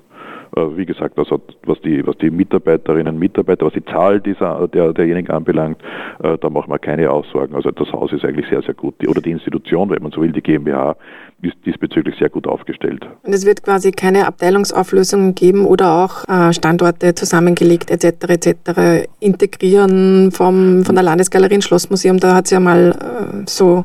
wie 0.57 0.87
gesagt, 0.87 1.19
also 1.19 1.41
was 1.65 1.81
die, 1.81 2.07
was 2.07 2.17
die 2.19 2.31
Mitarbeiterinnen 2.31 3.15
und 3.15 3.19
Mitarbeiter, 3.19 3.67
was 3.67 3.73
die 3.73 3.85
Zahl 3.85 4.21
dieser, 4.21 4.69
der, 4.69 4.93
derjenigen 4.93 5.31
anbelangt, 5.31 5.79
äh, 6.23 6.39
da 6.39 6.51
machen 6.51 6.71
wir 6.71 6.79
keine 6.79 7.11
Aussagen. 7.11 7.55
Also 7.55 7.71
das 7.71 7.91
Haus 7.93 8.13
ist 8.13 8.25
eigentlich 8.25 8.49
sehr, 8.49 8.63
sehr 8.63 8.75
gut. 8.75 8.95
Die, 9.01 9.09
oder 9.09 9.21
die 9.21 9.31
Institution, 9.31 9.91
wenn 9.91 10.03
man 10.03 10.13
so 10.13 10.21
will, 10.21 10.33
die 10.33 10.43
GmbH, 10.43 10.97
ist 11.43 11.57
diesbezüglich 11.67 12.17
sehr 12.19 12.31
gut 12.31 12.47
aufgestellt. 12.47 13.07
Und 13.23 13.33
es 13.33 13.45
wird 13.45 13.63
quasi 13.63 13.93
keine 13.93 14.27
Abteilungsauflösungen 14.27 15.35
geben 15.35 15.67
oder 15.67 16.05
auch 16.05 16.25
äh, 16.29 16.53
Standorte 16.53 17.15
zusammengelegt 17.15 17.91
etc. 17.91 18.29
etc. 18.29 19.09
integrieren 19.21 20.31
vom, 20.33 20.85
von 20.85 20.95
der 20.95 21.05
Landesgalerie 21.05 21.57
ins 21.57 21.65
Schlossmuseum. 21.65 22.19
Da 22.19 22.35
hat 22.35 22.47
es 22.47 22.51
ja 22.51 22.61
mal 22.61 22.93
äh, 22.93 23.45
so 23.47 23.85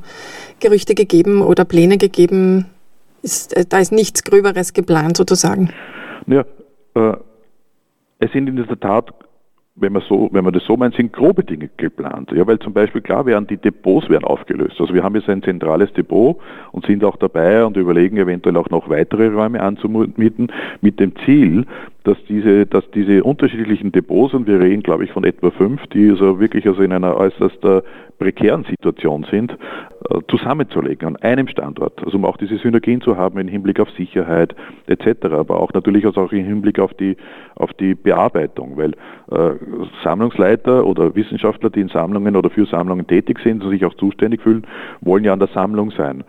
Gerüchte 0.60 0.96
gegeben 0.96 1.42
oder 1.42 1.66
Pläne 1.66 1.98
gegeben. 1.98 2.66
Ist, 3.22 3.56
äh, 3.56 3.66
da 3.68 3.80
ist 3.80 3.92
nichts 3.92 4.24
Gröberes 4.24 4.74
geplant 4.74 5.18
sozusagen. 5.18 5.72
Ja, 6.28 6.46
äh, 6.96 7.14
es 8.20 8.32
sind 8.32 8.48
in 8.48 8.56
der 8.56 8.80
Tat, 8.80 9.14
wenn 9.76 9.94
man, 9.94 10.02
so, 10.08 10.30
wenn 10.34 10.44
man 10.44 10.54
das 10.54 10.66
so 10.66 10.76
meint, 10.76 10.96
sind 10.96 11.14
grobe 11.14 11.44
Dinge 11.44 11.70
geplant. 11.78 12.32
Ja, 12.34 12.46
weil 12.46 12.60
zum 12.60 12.74
Beispiel 12.74 13.02
klar 13.02 13.26
werden 13.26 13.48
die 13.48 13.58
Depots 13.58 14.10
werden 14.10 14.26
aufgelöst. 14.26 14.76
Also 14.80 14.94
wir 14.94 15.04
haben 15.04 15.16
jetzt 15.16 15.30
ein 15.30 15.42
zentrales 15.42 15.92
Depot 15.94 16.38
und 16.74 16.86
sind 16.86 17.04
auch 17.04 17.16
dabei 17.16 17.64
und 17.64 17.78
überlegen 17.78 18.18
eventuell 18.18 18.58
auch 18.58 18.70
noch 18.70 18.90
weitere 18.90 19.28
Räume 19.28 19.62
anzumieten 19.62 20.52
mit 20.82 21.00
dem 21.00 21.14
Ziel, 21.26 21.66
dass 22.04 22.18
diese, 22.28 22.66
dass 22.66 22.90
diese 22.92 23.24
unterschiedlichen 23.24 23.92
Depots, 23.92 24.34
und 24.34 24.48
wir 24.48 24.60
reden, 24.60 24.84
glaube 24.84 25.04
ich, 25.04 25.12
von 25.12 25.24
etwa 25.24 25.52
fünf, 25.52 25.86
die 25.88 26.10
also 26.10 26.40
wirklich 26.40 26.68
also 26.68 26.82
in 26.82 26.94
einer 26.94 27.16
äußerst 27.18 27.64
äh, 27.64 27.82
prekären 28.20 28.66
Situation 28.66 29.26
sind, 29.30 29.52
äh, 29.52 30.20
zusammenzulegen 30.30 31.08
an 31.08 31.16
einem 31.18 31.48
Standort. 31.48 32.02
Also 32.04 32.18
um 32.18 32.26
auch 32.26 32.38
diese 32.38 32.58
Synergien 32.58 33.02
zu 33.02 33.18
haben 33.18 33.40
im 33.40 33.48
Hinblick 33.48 33.80
auf 33.80 33.90
Sicherheit 33.92 34.56
etc., 34.88 35.26
aber 35.26 35.60
auch 35.60 35.74
natürlich 35.74 36.06
also 36.06 36.22
auch 36.22 36.32
im 36.32 36.46
Hinblick 36.46 36.80
auf 36.80 36.94
die, 36.94 37.18
auf 37.56 37.74
die 37.74 37.96
Bearbeitung, 37.96 38.78
weil 38.78 38.92
äh, 39.32 39.56
Sammlungsleiter 40.04 40.86
oder 40.86 41.16
Wissenschaftler, 41.16 41.70
die 41.70 41.82
in 41.82 41.90
Sammlungen 41.90 42.36
oder 42.36 42.50
für 42.50 42.66
Sammlungen 42.66 43.08
tätig 43.08 43.40
sind 43.44 43.64
und 43.64 43.72
sich 43.72 43.84
auch 43.86 43.96
zuständig 43.96 44.42
fühlen, 44.42 44.66
wollen 45.02 45.24
ja 45.24 45.34
an 45.34 45.40
der 45.40 45.50
Sammlung 45.50 45.92
sein. 45.92 46.24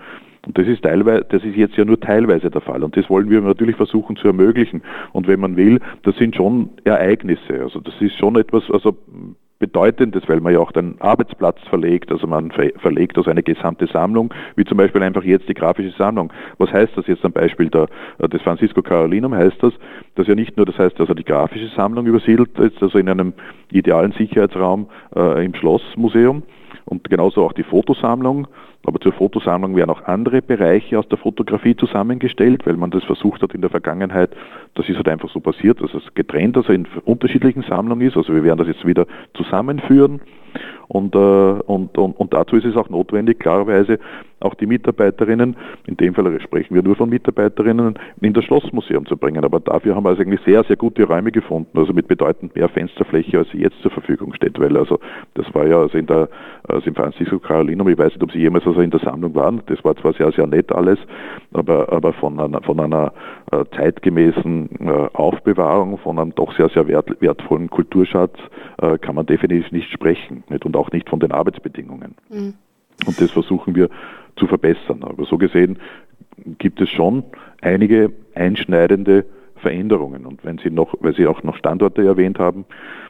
Und 0.46 0.56
das 0.56 0.66
ist 0.66 0.82
teilweise, 0.82 1.24
das 1.28 1.44
ist 1.44 1.56
jetzt 1.56 1.76
ja 1.76 1.84
nur 1.84 2.00
teilweise 2.00 2.50
der 2.50 2.60
Fall. 2.60 2.82
Und 2.82 2.96
das 2.96 3.08
wollen 3.10 3.28
wir 3.28 3.40
natürlich 3.40 3.76
versuchen 3.76 4.16
zu 4.16 4.28
ermöglichen. 4.28 4.82
Und 5.12 5.28
wenn 5.28 5.40
man 5.40 5.56
will, 5.56 5.80
das 6.02 6.16
sind 6.16 6.34
schon 6.34 6.70
Ereignisse. 6.84 7.60
Also 7.62 7.80
das 7.80 7.94
ist 8.00 8.16
schon 8.18 8.36
etwas, 8.36 8.64
also 8.70 8.96
Bedeutendes, 9.60 10.22
weil 10.26 10.40
man 10.40 10.54
ja 10.54 10.58
auch 10.58 10.72
den 10.72 10.98
Arbeitsplatz 11.00 11.58
verlegt, 11.68 12.10
also 12.10 12.26
man 12.26 12.50
verlegt 12.50 13.18
also 13.18 13.30
eine 13.30 13.42
gesamte 13.42 13.86
Sammlung, 13.86 14.32
wie 14.56 14.64
zum 14.64 14.78
Beispiel 14.78 15.02
einfach 15.02 15.22
jetzt 15.22 15.50
die 15.50 15.54
grafische 15.54 15.94
Sammlung. 15.98 16.32
Was 16.56 16.72
heißt 16.72 16.96
das 16.96 17.06
jetzt 17.06 17.22
am 17.26 17.32
Beispiel 17.32 17.68
der, 17.68 17.86
des 18.26 18.40
Francisco 18.40 18.80
Carolinum? 18.80 19.34
Heißt 19.34 19.62
das, 19.62 19.74
dass 20.14 20.26
ja 20.26 20.34
nicht 20.34 20.56
nur, 20.56 20.64
das 20.64 20.78
heißt 20.78 20.98
also 20.98 21.12
die 21.12 21.24
grafische 21.24 21.68
Sammlung 21.76 22.06
übersiedelt 22.06 22.58
ist, 22.58 22.82
also 22.82 22.96
in 22.96 23.10
einem 23.10 23.34
idealen 23.70 24.12
Sicherheitsraum 24.12 24.88
äh, 25.14 25.44
im 25.44 25.54
Schlossmuseum 25.54 26.42
und 26.84 27.08
genauso 27.08 27.44
auch 27.44 27.52
die 27.52 27.62
Fotosammlung, 27.62 28.46
aber 28.86 28.98
zur 29.00 29.12
Fotosammlung 29.12 29.76
werden 29.76 29.90
auch 29.90 30.04
andere 30.04 30.40
Bereiche 30.40 30.98
aus 30.98 31.08
der 31.08 31.18
Fotografie 31.18 31.76
zusammengestellt, 31.76 32.66
weil 32.66 32.76
man 32.76 32.90
das 32.90 33.04
versucht 33.04 33.42
hat 33.42 33.54
in 33.54 33.60
der 33.60 33.70
Vergangenheit. 33.70 34.30
Das 34.74 34.88
ist 34.88 34.96
halt 34.96 35.08
einfach 35.08 35.28
so 35.30 35.40
passiert, 35.40 35.82
dass 35.82 35.92
es 35.92 36.02
getrennt, 36.14 36.56
also 36.56 36.72
in 36.72 36.86
unterschiedlichen 37.04 37.62
Sammlungen 37.62 38.06
ist. 38.06 38.16
Also 38.16 38.34
wir 38.34 38.42
werden 38.42 38.58
das 38.58 38.68
jetzt 38.68 38.86
wieder 38.86 39.06
zusammenführen. 39.34 40.20
Und, 40.90 41.14
äh, 41.14 41.18
und, 41.18 41.96
und, 41.96 42.18
und 42.18 42.34
dazu 42.34 42.56
ist 42.56 42.64
es 42.64 42.76
auch 42.76 42.88
notwendig, 42.88 43.38
klarerweise 43.38 44.00
auch 44.40 44.54
die 44.54 44.66
Mitarbeiterinnen, 44.66 45.54
in 45.86 45.96
dem 45.98 46.14
Fall 46.14 46.40
sprechen 46.40 46.74
wir 46.74 46.82
nur 46.82 46.96
von 46.96 47.10
Mitarbeiterinnen, 47.10 47.96
in 48.22 48.32
das 48.32 48.44
Schlossmuseum 48.44 49.06
zu 49.06 49.16
bringen. 49.16 49.44
Aber 49.44 49.60
dafür 49.60 49.94
haben 49.94 50.04
wir 50.04 50.10
also 50.10 50.22
eigentlich 50.22 50.40
sehr, 50.44 50.64
sehr 50.64 50.76
gute 50.76 51.04
Räume 51.04 51.30
gefunden, 51.30 51.78
also 51.78 51.92
mit 51.92 52.08
bedeutend 52.08 52.56
mehr 52.56 52.68
Fensterfläche, 52.68 53.38
als 53.38 53.50
sie 53.50 53.58
jetzt 53.58 53.80
zur 53.82 53.92
Verfügung 53.92 54.34
steht. 54.34 54.58
Weil 54.58 54.76
also 54.76 54.98
das 55.34 55.46
war 55.54 55.66
ja 55.66 55.78
also 55.78 55.96
in 55.96 56.06
der 56.06 56.28
also 56.66 56.86
im 56.86 56.94
Francisco 56.94 57.38
Carolinum, 57.38 57.88
ich 57.88 57.98
weiß 57.98 58.14
nicht, 58.14 58.22
ob 58.22 58.32
Sie 58.32 58.38
jemals 58.38 58.66
also 58.66 58.80
in 58.80 58.90
der 58.90 59.00
Sammlung 59.00 59.34
waren, 59.34 59.62
das 59.66 59.84
war 59.84 59.94
zwar 59.96 60.12
sehr, 60.14 60.32
sehr 60.32 60.46
nett 60.46 60.72
alles, 60.72 60.98
aber, 61.52 61.92
aber 61.92 62.12
von 62.14 62.40
einer, 62.40 62.62
von 62.62 62.80
einer 62.80 63.12
äh, 63.52 63.64
zeitgemäßen 63.76 64.68
äh, 64.80 65.08
Aufbewahrung, 65.12 65.98
von 65.98 66.18
einem 66.18 66.34
doch 66.34 66.52
sehr, 66.56 66.68
sehr 66.70 66.88
wert, 66.88 67.20
wertvollen 67.20 67.70
Kulturschatz 67.70 68.38
kann 69.02 69.14
man 69.14 69.26
definitiv 69.26 69.70
nicht 69.72 69.90
sprechen 69.92 70.42
nicht? 70.48 70.64
und 70.64 70.74
auch 70.80 70.90
nicht 70.90 71.08
von 71.08 71.20
den 71.20 71.32
Arbeitsbedingungen. 71.32 72.14
Mhm. 72.28 72.54
Und 73.06 73.20
das 73.20 73.30
versuchen 73.30 73.74
wir 73.74 73.88
zu 74.36 74.46
verbessern. 74.46 75.02
Aber 75.02 75.24
so 75.24 75.38
gesehen 75.38 75.78
gibt 76.58 76.80
es 76.80 76.90
schon 76.90 77.24
einige 77.60 78.12
einschneidende 78.34 79.26
Veränderungen. 79.56 80.26
Und 80.26 80.44
wenn 80.44 80.58
Sie 80.58 80.70
noch, 80.70 80.94
weil 81.00 81.14
Sie 81.14 81.26
auch 81.26 81.42
noch 81.42 81.56
Standorte 81.56 82.04
erwähnt 82.04 82.38
haben, 82.38 82.64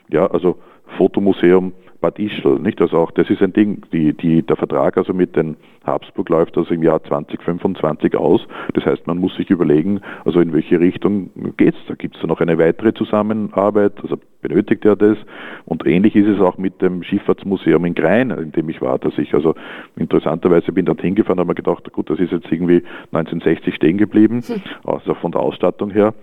ja, 0.09 0.26
also 0.26 0.59
Fotomuseum 0.96 1.72
Bad 2.01 2.19
Ischl, 2.19 2.59
nicht? 2.59 2.81
Also 2.81 2.99
auch 2.99 3.11
das 3.11 3.29
ist 3.31 3.43
ein 3.43 3.53
Ding, 3.53 3.83
die, 3.93 4.13
die, 4.13 4.43
der 4.43 4.57
Vertrag 4.57 4.97
also 4.97 5.13
mit 5.13 5.37
den 5.37 5.57
Habsburg 5.85 6.29
läuft 6.29 6.57
also 6.57 6.73
im 6.73 6.83
Jahr 6.83 7.03
2025 7.03 8.17
aus. 8.17 8.47
Das 8.75 8.85
heißt, 8.85 9.07
man 9.07 9.19
muss 9.19 9.35
sich 9.37 9.51
überlegen, 9.51 10.01
also 10.25 10.41
in 10.41 10.53
welche 10.53 10.81
Richtung 10.81 11.31
geht's? 11.57 11.79
Da 11.89 11.95
gibt's 11.95 12.19
da 12.21 12.27
noch 12.27 12.41
eine 12.41 12.59
weitere 12.59 12.93
Zusammenarbeit, 12.95 13.93
also 14.03 14.17
benötigt 14.41 14.85
er 14.85 14.97
das? 14.97 15.19
Und 15.67 15.87
ähnlich 15.87 16.17
ist 16.17 16.29
es 16.29 16.41
auch 16.41 16.59
mit 16.59 16.81
dem 16.81 17.03
Schifffahrtsmuseum 17.03 17.85
in 17.85 17.95
Grein, 17.95 18.31
in 18.31 18.53
dem 18.53 18.69
ich 18.69 18.81
war, 18.81 18.99
dass 18.99 19.17
ich 19.19 19.35
also 19.35 19.55
interessanterweise 19.97 20.73
bin 20.73 20.87
dort 20.87 21.01
hingefahren, 21.01 21.39
habe 21.39 21.49
mir 21.49 21.55
gedacht, 21.55 21.91
gut, 21.93 22.11
das 22.11 22.19
ist 22.19 22.33
jetzt 22.33 22.51
irgendwie 22.51 22.83
1960 23.13 23.75
stehen 23.75 23.99
geblieben, 23.99 24.43
hm. 24.43 24.63
also 24.85 25.15
von 25.15 25.33
der 25.33 25.41
Ausstattung 25.41 25.91
her 25.91 26.15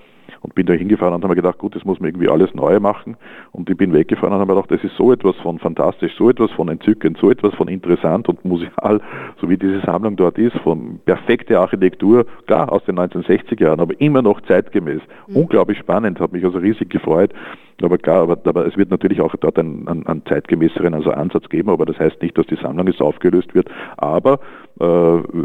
und 0.47 0.55
bin 0.55 0.65
da 0.65 0.73
hingefahren 0.73 1.13
und 1.13 1.23
habe 1.23 1.31
mir 1.33 1.41
gedacht, 1.41 1.57
gut, 1.57 1.75
das 1.75 1.83
muss 1.83 1.99
man 1.99 2.09
irgendwie 2.09 2.29
alles 2.29 2.53
neu 2.55 2.79
machen. 2.79 3.17
Und 3.51 3.69
ich 3.69 3.75
bin 3.75 3.91
weggefahren 3.91 4.33
und 4.33 4.39
habe 4.39 4.53
mir 4.53 4.61
gedacht, 4.61 4.71
das 4.71 4.83
ist 4.89 4.95
so 4.95 5.11
etwas 5.11 5.35
von 5.37 5.59
fantastisch, 5.59 6.15
so 6.17 6.29
etwas 6.29 6.49
von 6.51 6.69
entzückend, 6.69 7.17
so 7.19 7.29
etwas 7.29 7.53
von 7.55 7.67
interessant 7.67 8.29
und 8.29 8.45
museal, 8.45 9.01
so 9.41 9.49
wie 9.49 9.57
diese 9.57 9.81
Sammlung 9.81 10.15
dort 10.15 10.37
ist, 10.37 10.55
von 10.59 10.99
perfekte 11.05 11.59
Architektur, 11.59 12.25
klar, 12.45 12.71
aus 12.71 12.81
den 12.85 12.97
1960er 12.97 13.61
Jahren, 13.61 13.81
aber 13.81 13.99
immer 13.99 14.21
noch 14.21 14.39
zeitgemäß. 14.41 15.01
Mhm. 15.27 15.35
Unglaublich 15.35 15.77
spannend, 15.79 16.21
hat 16.21 16.31
mich 16.31 16.45
also 16.45 16.59
riesig 16.59 16.89
gefreut. 16.89 17.33
Aber 17.81 17.97
klar, 17.97 18.23
aber, 18.23 18.39
aber 18.45 18.65
es 18.65 18.77
wird 18.77 18.89
natürlich 18.89 19.19
auch 19.19 19.35
dort 19.35 19.59
einen, 19.59 19.85
einen, 19.87 20.07
einen 20.07 20.25
zeitgemäßeren 20.25 20.93
also 20.93 21.11
Ansatz 21.11 21.49
geben, 21.49 21.69
aber 21.69 21.85
das 21.85 21.99
heißt 21.99 22.21
nicht, 22.21 22.37
dass 22.37 22.47
die 22.47 22.55
Sammlung 22.55 22.87
jetzt 22.87 23.01
aufgelöst 23.01 23.53
wird. 23.53 23.69
Aber 23.97 24.39
äh, 24.79 24.85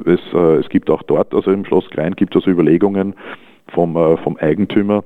es, 0.09 0.21
äh, 0.33 0.57
es 0.61 0.69
gibt 0.69 0.89
auch 0.91 1.03
dort, 1.03 1.35
also 1.35 1.51
im 1.51 1.65
Schloss 1.65 1.91
Klein, 1.91 2.15
gibt 2.15 2.35
es 2.35 2.43
also 2.43 2.51
Überlegungen, 2.51 3.15
vom, 3.75 3.97
äh, 3.97 4.17
vom 4.19 4.37
Eigentümer 4.37 5.05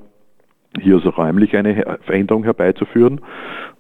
hier 0.81 0.97
also 0.97 1.11
räumlich 1.11 1.57
eine 1.57 1.99
Veränderung 2.03 2.45
herbeizuführen. 2.45 3.21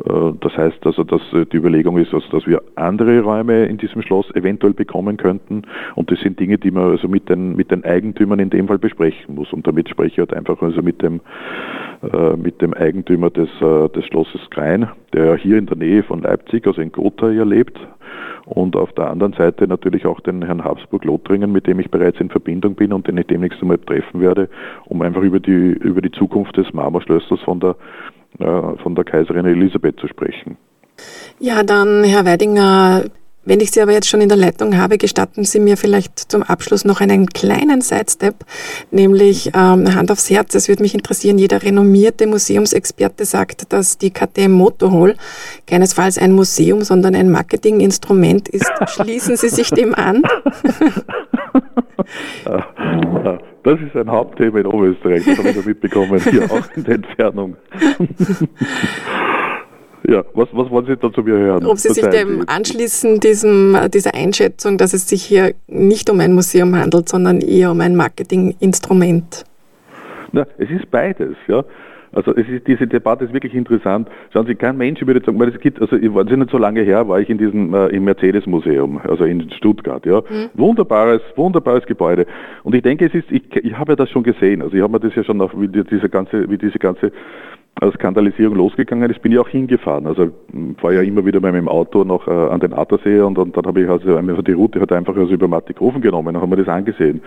Äh, 0.05 0.33
das 0.41 0.57
heißt 0.57 0.85
also, 0.85 1.05
dass 1.05 1.21
äh, 1.33 1.47
die 1.47 1.57
Überlegung 1.57 1.99
ist, 1.99 2.13
also, 2.13 2.27
dass 2.31 2.47
wir 2.47 2.63
andere 2.75 3.21
Räume 3.21 3.67
in 3.67 3.79
diesem 3.79 4.03
Schloss 4.03 4.31
eventuell 4.35 4.75
bekommen 4.75 5.17
könnten. 5.17 5.63
Und 5.95 6.11
das 6.11 6.21
sind 6.21 6.39
Dinge, 6.39 6.59
die 6.59 6.71
man 6.71 6.91
also 6.91 7.09
mit 7.09 7.29
den, 7.29 7.57
mit 7.57 7.71
den 7.71 7.85
Eigentümern 7.85 8.39
in 8.39 8.51
dem 8.51 8.69
Fall 8.69 8.79
besprechen 8.79 9.35
muss. 9.35 9.53
Und 9.53 9.67
damit 9.67 9.89
spreche 9.89 10.13
ich 10.13 10.19
halt 10.19 10.35
einfach 10.35 10.61
also 10.63 10.83
mit 10.83 11.03
dem, 11.03 11.21
mit 12.37 12.61
dem 12.61 12.75
Eigentümer 12.75 13.31
des, 13.31 13.49
des 13.61 14.05
Schlosses 14.07 14.41
Krein, 14.51 14.89
der 15.13 15.37
hier 15.37 15.57
in 15.57 15.67
der 15.67 15.77
Nähe 15.77 16.03
von 16.03 16.23
Leipzig, 16.23 16.67
also 16.67 16.81
in 16.81 16.93
Gotha 16.93 17.31
hier 17.31 17.47
lebt, 17.47 17.79
und 18.47 18.77
auf 18.77 18.93
der 18.93 19.11
anderen 19.11 19.33
Seite 19.33 19.67
natürlich 19.67 20.07
auch 20.07 20.21
den 20.21 20.45
Herrn 20.45 20.63
Habsburg-Lothringen, 20.63 21.51
mit 21.51 21.67
dem 21.67 21.81
ich 21.81 21.91
bereits 21.91 22.21
in 22.21 22.31
Verbindung 22.31 22.77
bin 22.77 22.93
und 22.93 23.09
den 23.09 23.19
ich 23.19 23.27
demnächst 23.27 23.61
einmal 23.61 23.79
treffen 23.79 24.21
werde, 24.21 24.49
um 24.85 25.03
einfach 25.03 25.23
über 25.23 25.41
die, 25.41 25.73
über 25.73 26.01
die 26.01 26.13
Zukunft 26.13 26.57
des 26.57 26.73
Marmorschlössers 26.87 27.40
von 27.40 27.61
der, 27.61 27.77
äh, 28.38 28.83
von 28.83 28.94
der 28.94 29.05
Kaiserin 29.05 29.46
Elisabeth 29.46 29.99
zu 29.99 30.07
sprechen. 30.07 30.57
Ja, 31.38 31.62
dann 31.62 32.05
Herr 32.05 32.25
Weidinger, 32.25 33.05
wenn 33.44 33.61
ich 33.61 33.70
Sie 33.70 33.81
aber 33.81 33.92
jetzt 33.92 34.09
schon 34.09 34.20
in 34.20 34.29
der 34.29 34.38
Leitung 34.38 34.79
habe, 34.79 34.99
gestatten 34.99 35.44
Sie 35.44 35.61
mir 35.61 35.77
vielleicht 35.77 36.18
zum 36.18 36.42
Abschluss 36.42 36.85
noch 36.85 37.01
einen 37.01 37.27
kleinen 37.27 37.81
Sidestep, 37.81 38.35
nämlich 38.90 39.51
ähm, 39.55 39.94
Hand 39.94 40.11
aufs 40.11 40.31
Herz. 40.31 40.55
Es 40.55 40.68
würde 40.68 40.83
mich 40.83 40.94
interessieren, 40.94 41.38
jeder 41.38 41.62
renommierte 41.62 42.27
Museumsexperte 42.27 43.25
sagt, 43.25 43.72
dass 43.72 43.99
die 43.99 44.11
KTM 44.11 44.53
Motorhall 44.53 45.16
keinesfalls 45.66 46.18
ein 46.18 46.33
Museum, 46.33 46.83
sondern 46.83 47.14
ein 47.14 47.31
Marketinginstrument 47.31 48.49
ist. 48.49 48.70
Schließen 48.88 49.37
Sie 49.37 49.49
sich 49.49 49.70
dem 49.70 49.94
an? 49.94 50.22
Das 53.63 53.81
ist 53.81 53.97
ein 53.97 54.09
Hauptthema 54.09 54.61
in 54.61 54.67
Oberösterreich, 54.67 55.25
das 55.25 55.39
habe 55.39 55.49
ich 55.49 55.67
mitbekommen, 55.67 56.21
hier 56.21 56.45
auch 56.45 56.77
in 56.77 56.85
der 56.85 56.95
Entfernung. 56.95 57.57
Ja, 60.09 60.23
was, 60.35 60.49
was 60.53 60.71
wollen 60.71 60.87
Sie 60.87 60.97
dazu 60.97 61.21
mir 61.23 61.37
hören? 61.37 61.67
Ob 61.67 61.79
Sie 61.79 61.93
sich 61.93 62.07
dem 62.07 62.45
anschließen, 62.47 63.19
diesem, 63.19 63.77
dieser 63.93 64.15
Einschätzung, 64.15 64.79
dass 64.79 64.93
es 64.93 65.09
sich 65.09 65.25
hier 65.25 65.55
nicht 65.67 66.09
um 66.11 66.21
ein 66.21 66.33
Museum 66.33 66.77
handelt, 66.77 67.09
sondern 67.09 67.41
eher 67.41 67.73
um 67.73 67.81
ein 67.81 67.97
Marketinginstrument? 67.97 69.45
Na, 70.31 70.47
es 70.59 70.71
ist 70.71 70.89
beides, 70.93 71.35
ja. 71.49 71.65
Also 72.16 72.35
es 72.35 72.48
ist, 72.48 72.66
diese 72.66 72.87
Debatte 72.87 73.26
ist 73.26 73.35
wirklich 73.35 73.55
interessant. 73.55 74.09
Schauen 74.33 74.46
Sie, 74.46 74.55
kein 74.55 74.79
Mensch 74.79 75.07
würde 75.07 75.20
sagen, 75.24 75.38
weil 75.38 75.50
es 75.50 75.61
gibt, 75.61 75.83
also 75.83 75.96
ich 75.96 76.12
war 76.14 76.24
nicht 76.24 76.50
so 76.50 76.57
lange 76.57 76.81
her, 76.81 77.07
war 77.07 77.20
ich 77.20 77.29
in 77.29 77.37
diesem 77.37 77.74
äh, 77.74 77.88
im 77.88 78.05
Mercedes-Museum, 78.05 79.02
also 79.07 79.24
in 79.24 79.50
Stuttgart, 79.50 80.05
ja. 80.07 80.20
Mhm. 80.20 80.48
Wunderbares, 80.55 81.20
wunderbares 81.37 81.85
Gebäude. 81.85 82.26
Und 82.62 82.74
ich 82.74 82.83
denke, 82.83 83.05
es 83.05 83.14
ist, 83.14 83.31
ich, 83.31 83.55
ich 83.55 83.76
habe 83.76 83.92
ja 83.92 83.96
das 83.96 84.09
schon 84.09 84.22
gesehen. 84.22 84.62
Also 84.62 84.74
ich 84.74 84.83
habe 84.83 84.92
mir 84.92 85.00
das 85.00 85.14
ja 85.14 85.24
schon 85.24 85.42
auf, 85.42 85.52
wie 85.55 85.68
diese 85.68 86.09
ganze, 86.09 86.48
wie 86.48 86.57
diese 86.57 86.79
ganze 86.79 87.12
Skandalisierung 87.95 88.57
losgegangen 88.57 89.11
ist, 89.11 89.21
bin 89.21 89.33
ich 89.33 89.39
auch 89.39 89.49
hingefahren. 89.49 90.07
Also 90.07 90.31
fahre 90.81 90.95
ja 90.95 91.03
immer 91.03 91.27
wieder 91.27 91.41
mit 91.41 91.53
meinem 91.53 91.69
Auto 91.69 92.05
noch 92.05 92.27
äh, 92.27 92.31
an 92.31 92.59
den 92.61 92.73
Attersee 92.73 93.21
und, 93.21 93.37
und 93.37 93.55
dann 93.55 93.67
habe 93.67 93.83
ich 93.83 93.89
also 93.89 94.41
die 94.41 94.53
Route 94.53 94.81
halt 94.81 94.93
einfach 94.93 95.15
also 95.15 95.33
über 95.35 95.47
Mattighofen 95.47 96.01
genommen 96.01 96.35
und 96.35 96.41
haben 96.41 96.49
mir 96.49 96.57
das 96.57 96.69
angesehen. 96.69 97.21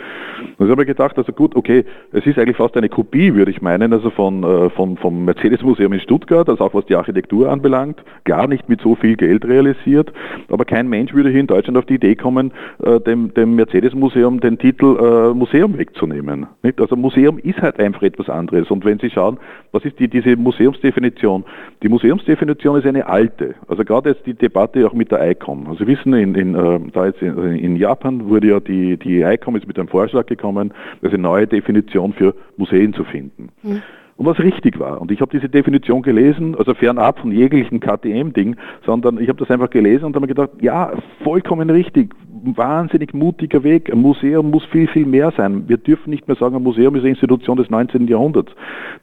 Und 0.57 0.65
ich 0.65 0.71
habe 0.71 0.81
mir 0.81 0.87
gedacht, 0.87 1.17
also 1.19 1.31
gut, 1.33 1.55
okay, 1.55 1.85
es 2.13 2.25
ist 2.25 2.39
eigentlich 2.39 2.57
fast 2.57 2.75
eine 2.77 2.89
Kopie, 2.89 3.35
würde 3.35 3.51
ich 3.51 3.61
meinen, 3.61 3.93
also 3.93 4.09
von, 4.09 4.43
äh, 4.43 4.71
von, 4.71 4.97
vom 4.97 5.25
Mercedes-Museum 5.25 5.93
in 5.93 5.99
Stuttgart, 5.99 6.49
also 6.49 6.63
auch 6.63 6.73
was 6.73 6.85
die 6.87 6.95
Architektur 6.95 7.51
anbelangt, 7.51 8.01
gar 8.23 8.47
nicht 8.47 8.67
mit 8.69 8.81
so 8.81 8.95
viel 8.95 9.17
Geld 9.17 9.45
realisiert, 9.45 10.11
aber 10.49 10.65
kein 10.65 10.89
Mensch 10.89 11.13
würde 11.13 11.29
hier 11.29 11.41
in 11.41 11.47
Deutschland 11.47 11.77
auf 11.77 11.85
die 11.85 11.95
Idee 11.95 12.15
kommen, 12.15 12.51
äh, 12.83 12.99
dem, 13.01 13.35
dem 13.35 13.55
Mercedes-Museum 13.55 14.39
den 14.39 14.57
Titel 14.57 14.97
äh, 14.97 15.33
Museum 15.35 15.77
wegzunehmen. 15.77 16.47
Nicht? 16.63 16.81
Also 16.81 16.95
Museum 16.95 17.37
ist 17.37 17.61
halt 17.61 17.79
einfach 17.79 18.01
etwas 18.01 18.29
anderes 18.29 18.71
und 18.71 18.83
wenn 18.83 18.97
Sie 18.97 19.11
schauen, 19.11 19.37
was 19.71 19.85
ist 19.85 19.99
die, 19.99 20.07
diese 20.07 20.38
Museumsdefinition. 20.43 21.45
Die 21.83 21.89
Museumsdefinition 21.89 22.77
ist 22.77 22.85
eine 22.85 23.07
alte. 23.07 23.55
Also 23.67 23.83
gerade 23.83 24.09
jetzt 24.09 24.25
die 24.25 24.33
Debatte 24.33 24.85
auch 24.87 24.93
mit 24.93 25.11
der 25.11 25.29
ICOM. 25.31 25.67
Also 25.67 25.85
Sie 25.85 25.87
wissen, 25.87 26.13
in, 26.13 26.35
in, 26.35 26.55
äh, 26.55 26.79
da 26.91 27.05
jetzt 27.05 27.21
in, 27.21 27.37
in, 27.55 27.75
Japan 27.75 28.29
wurde 28.29 28.47
ja 28.47 28.59
die, 28.59 28.97
die 28.97 29.21
ICOM 29.21 29.55
ist 29.55 29.67
mit 29.67 29.77
einem 29.77 29.87
Vorschlag 29.87 30.25
gekommen, 30.25 30.73
eine 31.01 31.17
neue 31.17 31.47
Definition 31.47 32.13
für 32.13 32.33
Museen 32.57 32.93
zu 32.93 33.03
finden. 33.03 33.49
Mhm 33.63 33.81
und 34.19 34.25
was 34.25 34.37
richtig 34.39 34.77
war. 34.79 34.99
Und 34.99 35.11
ich 35.11 35.21
habe 35.21 35.31
diese 35.31 35.47
Definition 35.47 36.01
gelesen, 36.01 36.53
also 36.53 36.73
fernab 36.73 37.19
von 37.19 37.31
jeglichen 37.31 37.79
KTM-Ding, 37.79 38.57
sondern 38.85 39.17
ich 39.17 39.29
habe 39.29 39.39
das 39.39 39.49
einfach 39.49 39.69
gelesen 39.69 40.03
und 40.03 40.13
habe 40.13 40.23
mir 40.23 40.27
gedacht, 40.27 40.49
ja, 40.59 40.91
vollkommen 41.23 41.69
richtig, 41.69 42.13
wahnsinnig 42.43 43.13
mutiger 43.13 43.63
Weg. 43.63 43.91
Ein 43.91 44.01
Museum 44.01 44.49
muss 44.49 44.65
viel, 44.65 44.87
viel 44.87 45.05
mehr 45.05 45.31
sein. 45.35 45.63
Wir 45.67 45.77
dürfen 45.77 46.09
nicht 46.09 46.27
mehr 46.27 46.37
sagen, 46.37 46.55
ein 46.55 46.63
Museum 46.63 46.95
ist 46.95 47.01
eine 47.01 47.09
Institution 47.09 47.57
des 47.57 47.69
19. 47.69 48.07
Jahrhunderts. 48.07 48.51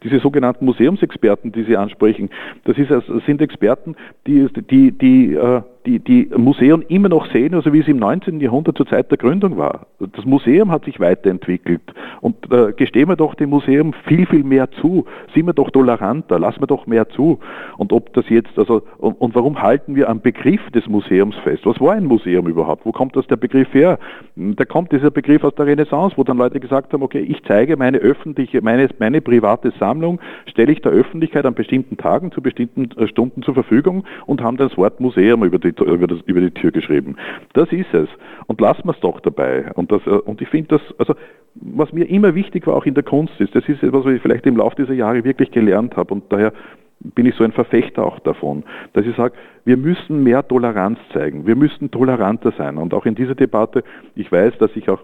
Diese 0.02 0.18
sogenannten 0.18 0.64
Museumsexperten, 0.64 1.52
die 1.52 1.64
Sie 1.64 1.76
ansprechen, 1.76 2.30
das, 2.64 2.78
ist, 2.78 2.90
das 2.90 3.04
sind 3.26 3.40
Experten, 3.40 3.96
die, 4.26 4.48
die, 4.70 4.92
die 4.92 5.34
äh, 5.34 5.62
die, 5.86 6.00
die 6.00 6.28
Museen 6.36 6.82
immer 6.88 7.08
noch 7.08 7.30
sehen, 7.32 7.54
also 7.54 7.72
wie 7.72 7.80
es 7.80 7.88
im 7.88 7.98
19. 7.98 8.40
Jahrhundert 8.40 8.76
zur 8.76 8.86
Zeit 8.86 9.10
der 9.10 9.18
Gründung 9.18 9.56
war. 9.56 9.86
Das 9.98 10.24
Museum 10.24 10.70
hat 10.70 10.84
sich 10.84 10.98
weiterentwickelt. 11.00 11.80
Und 12.20 12.36
äh, 12.52 12.72
gestehen 12.72 13.08
wir 13.08 13.16
doch 13.16 13.34
dem 13.34 13.50
Museum 13.50 13.94
viel, 14.06 14.26
viel 14.26 14.42
mehr 14.42 14.70
zu. 14.72 15.06
Sind 15.34 15.46
wir 15.46 15.52
doch 15.52 15.70
toleranter, 15.70 16.38
lassen 16.38 16.60
wir 16.60 16.66
doch 16.66 16.86
mehr 16.86 17.08
zu. 17.08 17.38
Und 17.78 17.92
ob 17.92 18.12
das 18.14 18.28
jetzt, 18.28 18.58
also, 18.58 18.82
und, 18.98 19.20
und 19.20 19.34
warum 19.34 19.62
halten 19.62 19.94
wir 19.94 20.08
am 20.08 20.20
Begriff 20.20 20.60
des 20.72 20.86
Museums 20.88 21.36
fest? 21.36 21.64
Was 21.64 21.80
war 21.80 21.92
ein 21.92 22.04
Museum 22.04 22.48
überhaupt? 22.48 22.84
Wo 22.84 22.92
kommt 22.92 23.16
das 23.16 23.25
der 23.26 23.36
Begriff 23.36 23.72
her? 23.72 23.98
Da 24.36 24.64
kommt 24.64 24.92
dieser 24.92 25.10
Begriff 25.10 25.44
aus 25.44 25.54
der 25.54 25.66
Renaissance, 25.66 26.16
wo 26.16 26.24
dann 26.24 26.38
Leute 26.38 26.60
gesagt 26.60 26.92
haben, 26.92 27.02
okay, 27.02 27.20
ich 27.20 27.42
zeige 27.44 27.76
meine 27.76 27.98
öffentliche, 27.98 28.62
meine, 28.62 28.88
meine 28.98 29.20
private 29.20 29.72
Sammlung, 29.78 30.20
stelle 30.46 30.72
ich 30.72 30.80
der 30.82 30.92
Öffentlichkeit 30.92 31.46
an 31.46 31.54
bestimmten 31.54 31.96
Tagen 31.96 32.32
zu 32.32 32.40
bestimmten 32.40 32.88
äh, 32.98 33.06
Stunden 33.08 33.42
zur 33.42 33.54
Verfügung 33.54 34.04
und 34.26 34.42
haben 34.42 34.56
das 34.56 34.76
Wort 34.76 35.00
Museum 35.00 35.44
über 35.44 35.58
die 35.58 35.68
über, 35.68 36.06
das, 36.06 36.20
über 36.26 36.40
die 36.40 36.50
Tür 36.50 36.70
geschrieben. 36.70 37.16
Das 37.52 37.70
ist 37.72 37.92
es. 37.92 38.08
Und 38.46 38.60
lassen 38.60 38.84
wir 38.84 38.92
es 38.92 39.00
doch 39.00 39.20
dabei. 39.20 39.70
Und, 39.74 39.90
das, 39.92 40.06
äh, 40.06 40.10
und 40.10 40.40
ich 40.40 40.48
finde 40.48 40.78
das, 40.78 40.80
also 40.98 41.14
was 41.54 41.92
mir 41.92 42.08
immer 42.08 42.34
wichtig 42.34 42.66
war, 42.66 42.74
auch 42.74 42.86
in 42.86 42.94
der 42.94 43.02
Kunst 43.02 43.40
ist, 43.40 43.54
das 43.54 43.68
ist 43.68 43.82
etwas, 43.82 44.04
was 44.04 44.14
ich 44.14 44.22
vielleicht 44.22 44.46
im 44.46 44.56
Laufe 44.56 44.76
dieser 44.76 44.94
Jahre 44.94 45.24
wirklich 45.24 45.50
gelernt 45.50 45.96
habe. 45.96 46.12
Und 46.14 46.24
daher 46.30 46.52
bin 47.00 47.26
ich 47.26 47.34
so 47.34 47.44
ein 47.44 47.52
Verfechter 47.52 48.04
auch 48.04 48.18
davon, 48.20 48.64
dass 48.94 49.06
ich 49.06 49.16
sage, 49.16 49.34
wir 49.64 49.76
müssen 49.76 50.22
mehr 50.22 50.46
Toleranz 50.46 50.98
zeigen, 51.12 51.46
wir 51.46 51.56
müssen 51.56 51.90
toleranter 51.90 52.52
sein. 52.56 52.78
Und 52.78 52.94
auch 52.94 53.06
in 53.06 53.14
dieser 53.14 53.34
Debatte, 53.34 53.84
ich 54.14 54.30
weiß, 54.30 54.58
dass 54.58 54.70
ich 54.74 54.88
auch 54.88 55.00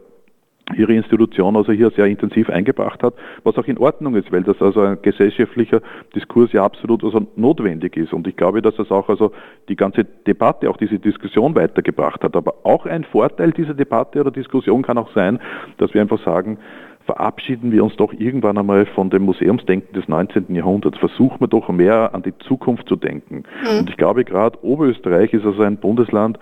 ihre 0.76 0.94
Institution 0.94 1.56
also 1.56 1.72
hier 1.72 1.90
sehr 1.90 2.06
intensiv 2.06 2.48
eingebracht 2.48 3.02
hat, 3.02 3.14
was 3.42 3.56
auch 3.56 3.66
in 3.66 3.78
Ordnung 3.78 4.14
ist, 4.14 4.30
weil 4.32 4.42
das 4.42 4.60
also 4.62 4.80
ein 4.80 4.98
gesellschaftlicher 5.02 5.80
Diskurs 6.14 6.52
ja 6.52 6.64
absolut 6.64 7.04
also 7.04 7.26
notwendig 7.36 7.96
ist. 7.96 8.12
Und 8.12 8.26
ich 8.26 8.36
glaube, 8.36 8.62
dass 8.62 8.76
das 8.76 8.90
auch 8.90 9.08
also 9.08 9.32
die 9.68 9.76
ganze 9.76 10.04
Debatte, 10.04 10.70
auch 10.70 10.76
diese 10.76 10.98
Diskussion 10.98 11.54
weitergebracht 11.54 12.22
hat. 12.22 12.36
Aber 12.36 12.54
auch 12.62 12.86
ein 12.86 13.04
Vorteil 13.04 13.50
dieser 13.50 13.74
Debatte 13.74 14.20
oder 14.20 14.30
Diskussion 14.30 14.82
kann 14.82 14.98
auch 14.98 15.12
sein, 15.14 15.40
dass 15.78 15.92
wir 15.94 16.00
einfach 16.00 16.24
sagen, 16.24 16.58
verabschieden 17.04 17.72
wir 17.72 17.84
uns 17.84 17.96
doch 17.96 18.12
irgendwann 18.12 18.58
einmal 18.58 18.86
von 18.86 19.10
dem 19.10 19.22
Museumsdenken 19.22 19.92
des 19.94 20.08
19. 20.08 20.54
Jahrhunderts. 20.54 20.98
Versuchen 20.98 21.40
wir 21.40 21.48
doch 21.48 21.68
mehr 21.68 22.14
an 22.14 22.22
die 22.22 22.36
Zukunft 22.38 22.88
zu 22.88 22.96
denken. 22.96 23.44
Mhm. 23.62 23.80
Und 23.80 23.90
ich 23.90 23.96
glaube, 23.96 24.24
gerade 24.24 24.62
Oberösterreich 24.64 25.32
ist 25.32 25.44
also 25.44 25.62
ein 25.62 25.76
Bundesland, 25.76 26.38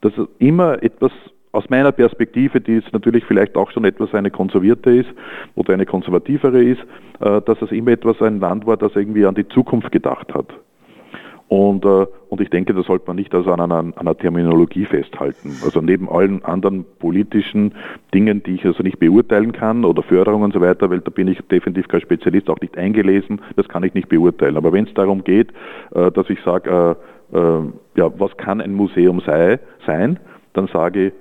das 0.00 0.12
immer 0.38 0.82
etwas 0.82 1.12
aus 1.52 1.68
meiner 1.68 1.92
Perspektive, 1.92 2.60
die 2.60 2.74
jetzt 2.74 2.92
natürlich 2.92 3.24
vielleicht 3.24 3.56
auch 3.56 3.70
schon 3.72 3.84
etwas 3.84 4.14
eine 4.14 4.30
konservierte 4.30 4.90
ist 4.90 5.10
oder 5.56 5.74
eine 5.74 5.86
konservativere 5.86 6.62
ist, 6.62 6.80
äh, 7.20 7.40
dass 7.42 7.60
es 7.60 7.72
immer 7.72 7.90
etwas 7.90 8.20
ein 8.22 8.38
Land 8.40 8.66
war, 8.66 8.76
das 8.76 8.94
irgendwie 8.94 9.26
an 9.26 9.34
die 9.34 9.48
Zukunft 9.48 9.90
gedacht 9.90 10.32
hat. 10.32 10.46
Und, 11.50 11.84
äh, 11.84 12.06
und 12.28 12.40
ich 12.40 12.48
denke, 12.48 12.72
da 12.74 12.84
sollte 12.84 13.08
man 13.08 13.16
nicht 13.16 13.34
also 13.34 13.50
an 13.50 13.60
einer, 13.60 13.78
an 13.78 13.92
einer 13.96 14.16
Terminologie 14.16 14.84
festhalten. 14.84 15.56
Also 15.64 15.80
neben 15.80 16.08
allen 16.08 16.44
anderen 16.44 16.84
politischen 17.00 17.74
Dingen, 18.14 18.40
die 18.44 18.54
ich 18.54 18.64
also 18.64 18.84
nicht 18.84 19.00
beurteilen 19.00 19.50
kann 19.50 19.84
oder 19.84 20.04
Förderung 20.04 20.42
und 20.42 20.54
so 20.54 20.60
weiter, 20.60 20.88
weil 20.90 21.00
da 21.00 21.10
bin 21.10 21.26
ich 21.26 21.40
definitiv 21.50 21.88
kein 21.88 22.02
Spezialist, 22.02 22.48
auch 22.48 22.60
nicht 22.60 22.78
eingelesen, 22.78 23.40
das 23.56 23.68
kann 23.68 23.82
ich 23.82 23.94
nicht 23.94 24.08
beurteilen. 24.08 24.56
Aber 24.56 24.72
wenn 24.72 24.84
es 24.84 24.94
darum 24.94 25.24
geht, 25.24 25.48
äh, 25.92 26.12
dass 26.12 26.30
ich 26.30 26.40
sage, 26.42 26.96
ja, 27.32 28.10
was 28.18 28.36
kann 28.38 28.60
ein 28.60 28.74
Museum 28.74 29.20
sei, 29.24 29.60
sein, 29.86 30.18
dann 30.52 30.66
sage 30.66 31.06
ich, 31.06 31.12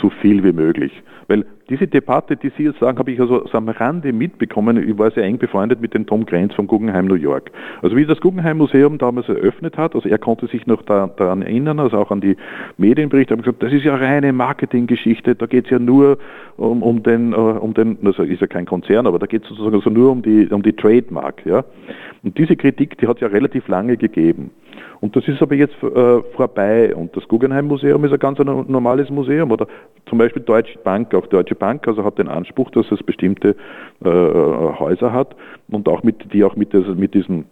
so 0.00 0.10
viel 0.10 0.44
wie 0.44 0.52
möglich. 0.52 0.92
Weil 1.28 1.44
diese 1.68 1.88
Debatte, 1.88 2.36
die 2.36 2.52
Sie 2.56 2.64
jetzt 2.64 2.78
sagen, 2.78 2.98
habe 2.98 3.10
ich 3.10 3.20
also 3.20 3.44
am 3.52 3.68
Rande 3.68 4.12
mitbekommen. 4.12 4.88
Ich 4.88 4.96
war 4.96 5.10
sehr 5.10 5.24
eng 5.24 5.38
befreundet 5.38 5.80
mit 5.80 5.94
dem 5.94 6.06
Tom 6.06 6.24
Grenz 6.24 6.54
vom 6.54 6.66
Guggenheim 6.66 7.06
New 7.06 7.14
York. 7.14 7.50
Also 7.82 7.96
wie 7.96 8.06
das 8.06 8.20
Guggenheim 8.20 8.58
Museum 8.58 8.98
damals 8.98 9.28
eröffnet 9.28 9.76
hat, 9.76 9.94
also 9.94 10.08
er 10.08 10.18
konnte 10.18 10.46
sich 10.46 10.66
noch 10.66 10.82
da, 10.82 11.08
daran 11.08 11.42
erinnern, 11.42 11.80
also 11.80 11.98
auch 11.98 12.10
an 12.10 12.20
die 12.20 12.36
Medienberichte, 12.76 13.34
haben 13.34 13.42
gesagt, 13.42 13.62
das 13.62 13.72
ist 13.72 13.84
ja 13.84 13.96
reine 13.96 14.32
Marketinggeschichte, 14.32 15.34
da 15.34 15.46
geht 15.46 15.64
es 15.64 15.70
ja 15.70 15.78
nur 15.78 16.18
um, 16.56 16.82
um 16.82 17.02
den, 17.02 17.34
uh, 17.34 17.58
um 17.60 17.74
den, 17.74 17.98
also 18.04 18.22
ist 18.22 18.40
ja 18.40 18.46
kein 18.46 18.66
Konzern, 18.66 19.06
aber 19.06 19.18
da 19.18 19.26
geht 19.26 19.42
es 19.42 19.48
sozusagen 19.48 19.74
also 19.74 19.90
nur 19.90 20.12
um 20.12 20.22
die, 20.22 20.46
um 20.48 20.62
die 20.62 20.72
Trademark. 20.72 21.44
Ja? 21.44 21.64
Und 22.22 22.38
diese 22.38 22.56
Kritik, 22.56 22.98
die 22.98 23.08
hat 23.08 23.16
es 23.16 23.22
ja 23.22 23.28
relativ 23.28 23.66
lange 23.68 23.96
gegeben. 23.96 24.50
Und 25.00 25.14
das 25.14 25.28
ist 25.28 25.42
aber 25.42 25.54
jetzt 25.54 25.74
äh, 25.82 26.22
vorbei. 26.36 26.94
Und 26.94 27.16
das 27.16 27.26
Guggenheim 27.28 27.66
Museum 27.66 28.04
ist 28.04 28.12
ein 28.12 28.18
ganz 28.18 28.38
normales 28.38 29.10
Museum. 29.10 29.50
Oder 29.50 29.66
zum 30.06 30.18
Beispiel 30.18 30.42
Deutsche 30.42 30.78
Bank, 30.78 31.10
auch 31.16 31.26
Deutsche 31.26 31.54
Bank, 31.54 31.86
also 31.88 32.04
hat 32.04 32.18
den 32.18 32.28
Anspruch, 32.28 32.70
dass 32.70 32.90
es 32.92 33.02
bestimmte 33.02 33.56
äh, 34.04 34.08
Häuser 34.08 35.12
hat 35.12 35.36
und 35.68 35.88
auch 35.88 36.02
mit, 36.02 36.32
die 36.32 36.44
auch 36.44 36.56
mit, 36.56 36.74
das, 36.74 36.86
mit 36.94 37.14
diesem 37.14 37.46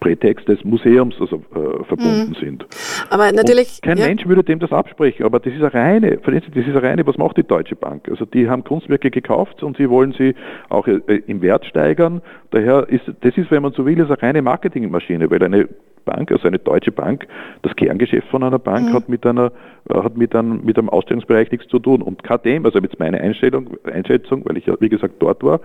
Prätext 0.00 0.48
des 0.48 0.64
Museums 0.64 1.14
also, 1.20 1.36
äh, 1.36 1.84
verbunden 1.84 2.30
mhm. 2.30 2.34
sind. 2.40 2.66
Aber 3.10 3.32
natürlich. 3.32 3.80
Und 3.82 3.82
kein 3.82 3.98
ja. 3.98 4.06
Mensch 4.06 4.26
würde 4.26 4.44
dem 4.44 4.58
das 4.58 4.72
absprechen, 4.72 5.24
aber 5.24 5.40
das 5.40 5.52
ist 5.52 5.62
eine 5.62 5.74
reine, 5.74 6.16
das 6.16 6.34
ist 6.34 6.68
eine 6.68 6.82
reine, 6.82 7.06
was 7.06 7.16
macht 7.18 7.36
die 7.36 7.42
Deutsche 7.42 7.76
Bank? 7.76 8.08
Also 8.08 8.24
die 8.24 8.48
haben 8.48 8.64
Kunstwerke 8.64 9.10
gekauft 9.10 9.62
und 9.62 9.76
sie 9.76 9.88
wollen 9.88 10.12
sie 10.12 10.34
auch 10.68 10.86
äh, 10.86 11.00
im 11.26 11.42
Wert 11.42 11.66
steigern. 11.66 12.22
Daher 12.50 12.88
ist, 12.88 13.04
das 13.20 13.36
ist, 13.36 13.50
wenn 13.50 13.62
man 13.62 13.72
so 13.72 13.86
will, 13.86 13.98
ist 13.98 14.10
eine 14.10 14.22
reine 14.22 14.42
Marketingmaschine, 14.42 15.30
weil 15.30 15.42
eine 15.42 15.68
Bank, 16.04 16.32
also 16.32 16.48
eine 16.48 16.58
deutsche 16.58 16.90
Bank, 16.90 17.26
das 17.62 17.76
Kerngeschäft 17.76 18.28
von 18.28 18.42
einer 18.42 18.58
Bank 18.58 18.88
mhm. 18.88 18.94
hat 18.94 19.08
mit 19.08 19.26
einer 19.26 19.52
äh, 19.90 19.94
hat 19.94 20.16
mit 20.16 20.34
einem, 20.34 20.64
mit 20.64 20.78
einem 20.78 20.88
Ausstellungsbereich 20.88 21.50
nichts 21.50 21.68
zu 21.68 21.78
tun. 21.78 22.02
Und 22.02 22.22
KDM, 22.22 22.64
also 22.64 22.78
jetzt 22.78 22.98
meine 22.98 23.20
Einstellung, 23.20 23.76
Einschätzung, 23.84 24.42
weil 24.46 24.56
ich 24.56 24.66
ja 24.66 24.74
wie 24.80 24.88
gesagt 24.88 25.16
dort 25.18 25.42
war, 25.42 25.60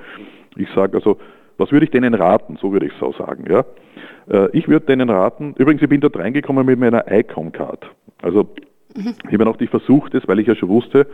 ich 0.58 0.68
sage 0.76 0.98
also, 0.98 1.18
was 1.58 1.72
würde 1.72 1.86
ich 1.86 1.92
denen 1.92 2.14
raten? 2.14 2.58
So 2.62 2.74
würde 2.74 2.88
ich 2.88 2.94
es 2.96 3.02
auch 3.02 3.18
sagen. 3.18 3.46
Ja? 3.50 3.64
Äh, 4.30 4.50
ich 4.58 4.68
würde 4.68 4.86
denen 4.86 5.10
raten, 5.10 5.56
übrigens, 5.58 5.82
ich 5.82 5.90
bin 5.90 6.02
dort 6.02 6.18
reingekommen 6.18 6.66
mit 6.66 6.80
meiner 6.80 7.12
ICOM-Card. 7.12 7.86
Also 8.22 8.50
mhm. 8.96 9.16
ich 9.28 9.34
habe 9.34 9.46
noch 9.46 9.60
nicht 9.60 9.70
versucht, 9.70 10.14
das, 10.14 10.28
weil 10.28 10.40
ich 10.40 10.48
ja 10.48 10.56
schon 10.56 10.70
wusste, 10.70 11.08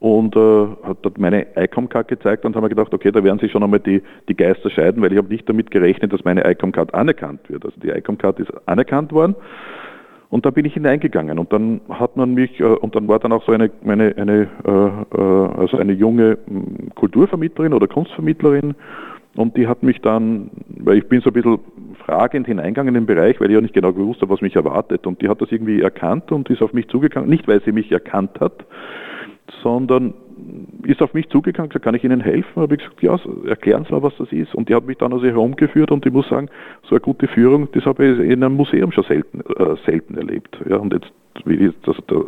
und 0.00 0.34
äh, 0.34 0.66
hat 0.82 0.98
dort 1.02 1.18
meine 1.18 1.46
ICOM-Card 1.56 2.08
gezeigt 2.08 2.44
und 2.44 2.56
haben 2.56 2.64
wir 2.64 2.70
gedacht, 2.70 2.92
okay, 2.92 3.12
da 3.12 3.22
werden 3.22 3.38
sich 3.38 3.52
schon 3.52 3.62
einmal 3.62 3.80
die, 3.80 4.02
die 4.28 4.34
Geister 4.34 4.70
scheiden, 4.70 5.02
weil 5.02 5.12
ich 5.12 5.18
habe 5.18 5.28
nicht 5.28 5.46
damit 5.48 5.70
gerechnet, 5.70 6.12
dass 6.12 6.24
meine 6.24 6.50
ICOM-Card 6.50 6.94
anerkannt 6.94 7.40
wird. 7.48 7.66
Also 7.66 7.78
die 7.78 7.90
ICOM-Card 7.90 8.40
ist 8.40 8.50
anerkannt 8.66 9.12
worden 9.12 9.36
und 10.30 10.46
da 10.46 10.50
bin 10.50 10.64
ich 10.64 10.72
hineingegangen 10.72 11.38
und 11.38 11.52
dann 11.52 11.82
hat 11.90 12.16
man 12.16 12.32
mich, 12.32 12.58
äh, 12.60 12.64
und 12.64 12.94
dann 12.94 13.08
war 13.08 13.18
dann 13.18 13.32
auch 13.32 13.44
so 13.44 13.52
eine, 13.52 13.70
meine, 13.82 14.14
eine, 14.16 14.48
äh, 14.64 15.18
äh 15.18 15.60
also 15.60 15.76
eine 15.76 15.92
junge 15.92 16.38
Kulturvermittlerin 16.94 17.74
oder 17.74 17.86
Kunstvermittlerin 17.86 18.74
und 19.36 19.56
die 19.56 19.68
hat 19.68 19.82
mich 19.82 20.00
dann, 20.00 20.50
weil 20.68 20.98
ich 20.98 21.08
bin 21.08 21.20
so 21.20 21.30
ein 21.30 21.32
bisschen 21.32 21.58
fragend 22.04 22.46
hineingegangen 22.46 22.94
in 22.94 23.02
den 23.02 23.06
Bereich, 23.06 23.40
weil 23.40 23.48
ich 23.48 23.54
ja 23.54 23.60
nicht 23.60 23.74
genau 23.74 23.92
gewusst 23.92 24.20
habe, 24.22 24.32
was 24.32 24.40
mich 24.40 24.56
erwartet. 24.56 25.06
Und 25.06 25.22
die 25.22 25.28
hat 25.28 25.40
das 25.40 25.52
irgendwie 25.52 25.80
erkannt 25.80 26.32
und 26.32 26.50
ist 26.50 26.62
auf 26.62 26.72
mich 26.72 26.88
zugegangen. 26.88 27.30
Nicht, 27.30 27.46
weil 27.46 27.62
sie 27.62 27.72
mich 27.72 27.92
erkannt 27.92 28.40
hat, 28.40 28.64
sondern 29.62 30.14
ist 30.84 31.02
auf 31.02 31.14
mich 31.14 31.28
zugegangen, 31.28 31.68
gesagt, 31.68 31.84
kann 31.84 31.94
ich 31.94 32.04
Ihnen 32.04 32.20
helfen? 32.20 32.56
Habe 32.56 32.74
ich 32.74 32.80
gesagt, 32.80 33.02
ja, 33.02 33.18
erklären 33.48 33.84
Sie 33.84 33.92
mal, 33.92 34.02
was 34.02 34.16
das 34.18 34.32
ist. 34.32 34.54
Und 34.54 34.68
die 34.68 34.74
hat 34.74 34.86
mich 34.86 34.98
dann 34.98 35.12
also 35.12 35.26
herumgeführt 35.26 35.90
und 35.90 36.04
ich 36.06 36.12
muss 36.12 36.28
sagen, 36.28 36.48
so 36.82 36.90
eine 36.90 37.00
gute 37.00 37.28
Führung, 37.28 37.68
das 37.72 37.84
habe 37.84 38.06
ich 38.06 38.18
in 38.18 38.42
einem 38.42 38.56
Museum 38.56 38.92
schon 38.92 39.04
selten, 39.04 39.40
äh, 39.40 39.76
selten 39.84 40.16
erlebt. 40.16 40.58
Ja, 40.68 40.76
und 40.76 40.92
jetzt 40.92 41.12
das, 41.86 41.96
das, 42.06 42.26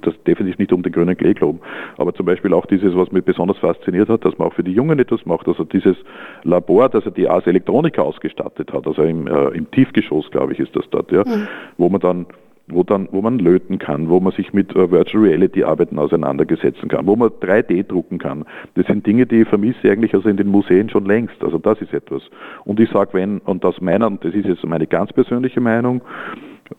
das 0.00 0.14
definitiv 0.24 0.58
nicht 0.58 0.72
um 0.72 0.82
den 0.82 0.92
grünen 0.92 1.16
Klee 1.16 1.34
glauben, 1.34 1.60
aber 1.96 2.14
zum 2.14 2.26
Beispiel 2.26 2.54
auch 2.54 2.66
dieses, 2.66 2.94
was 2.94 3.10
mich 3.12 3.24
besonders 3.24 3.58
fasziniert 3.58 4.08
hat, 4.08 4.24
dass 4.24 4.38
man 4.38 4.48
auch 4.48 4.54
für 4.54 4.62
die 4.62 4.72
Jungen 4.72 4.98
etwas 4.98 5.26
macht, 5.26 5.48
also 5.48 5.64
dieses 5.64 5.96
Labor, 6.44 6.88
das 6.88 7.04
er 7.04 7.10
die 7.10 7.28
Ars 7.28 7.46
Electronica 7.46 8.02
ausgestattet 8.02 8.72
hat, 8.72 8.86
also 8.86 9.02
im, 9.02 9.26
äh, 9.26 9.48
im 9.48 9.70
Tiefgeschoss, 9.70 10.30
glaube 10.30 10.52
ich, 10.52 10.60
ist 10.60 10.74
das 10.76 10.84
dort, 10.90 11.10
ja, 11.12 11.24
mhm. 11.24 11.48
wo 11.78 11.88
man 11.88 12.00
dann 12.00 12.26
wo, 12.72 12.82
dann, 12.82 13.08
wo 13.10 13.22
man 13.22 13.38
löten 13.38 13.78
kann, 13.78 14.08
wo 14.08 14.20
man 14.20 14.32
sich 14.32 14.52
mit 14.52 14.74
uh, 14.76 14.90
Virtual 14.90 15.24
Reality 15.24 15.64
Arbeiten 15.64 15.98
auseinandergesetzen 15.98 16.88
kann, 16.88 17.06
wo 17.06 17.16
man 17.16 17.28
3D 17.28 17.86
drucken 17.86 18.18
kann. 18.18 18.44
Das 18.74 18.86
sind 18.86 19.06
Dinge, 19.06 19.26
die 19.26 19.42
ich 19.42 19.48
vermisse 19.48 19.90
eigentlich 19.90 20.14
also 20.14 20.28
in 20.28 20.36
den 20.36 20.48
Museen 20.48 20.88
schon 20.88 21.04
längst. 21.04 21.42
Also 21.42 21.58
das 21.58 21.80
ist 21.80 21.92
etwas. 21.92 22.22
Und 22.64 22.80
ich 22.80 22.90
sage, 22.90 23.10
wenn, 23.12 23.38
und 23.38 23.64
aus 23.64 23.80
meiner, 23.80 24.06
und 24.06 24.24
das 24.24 24.34
ist 24.34 24.46
jetzt 24.46 24.64
meine 24.64 24.86
ganz 24.86 25.12
persönliche 25.12 25.60
Meinung, 25.60 26.02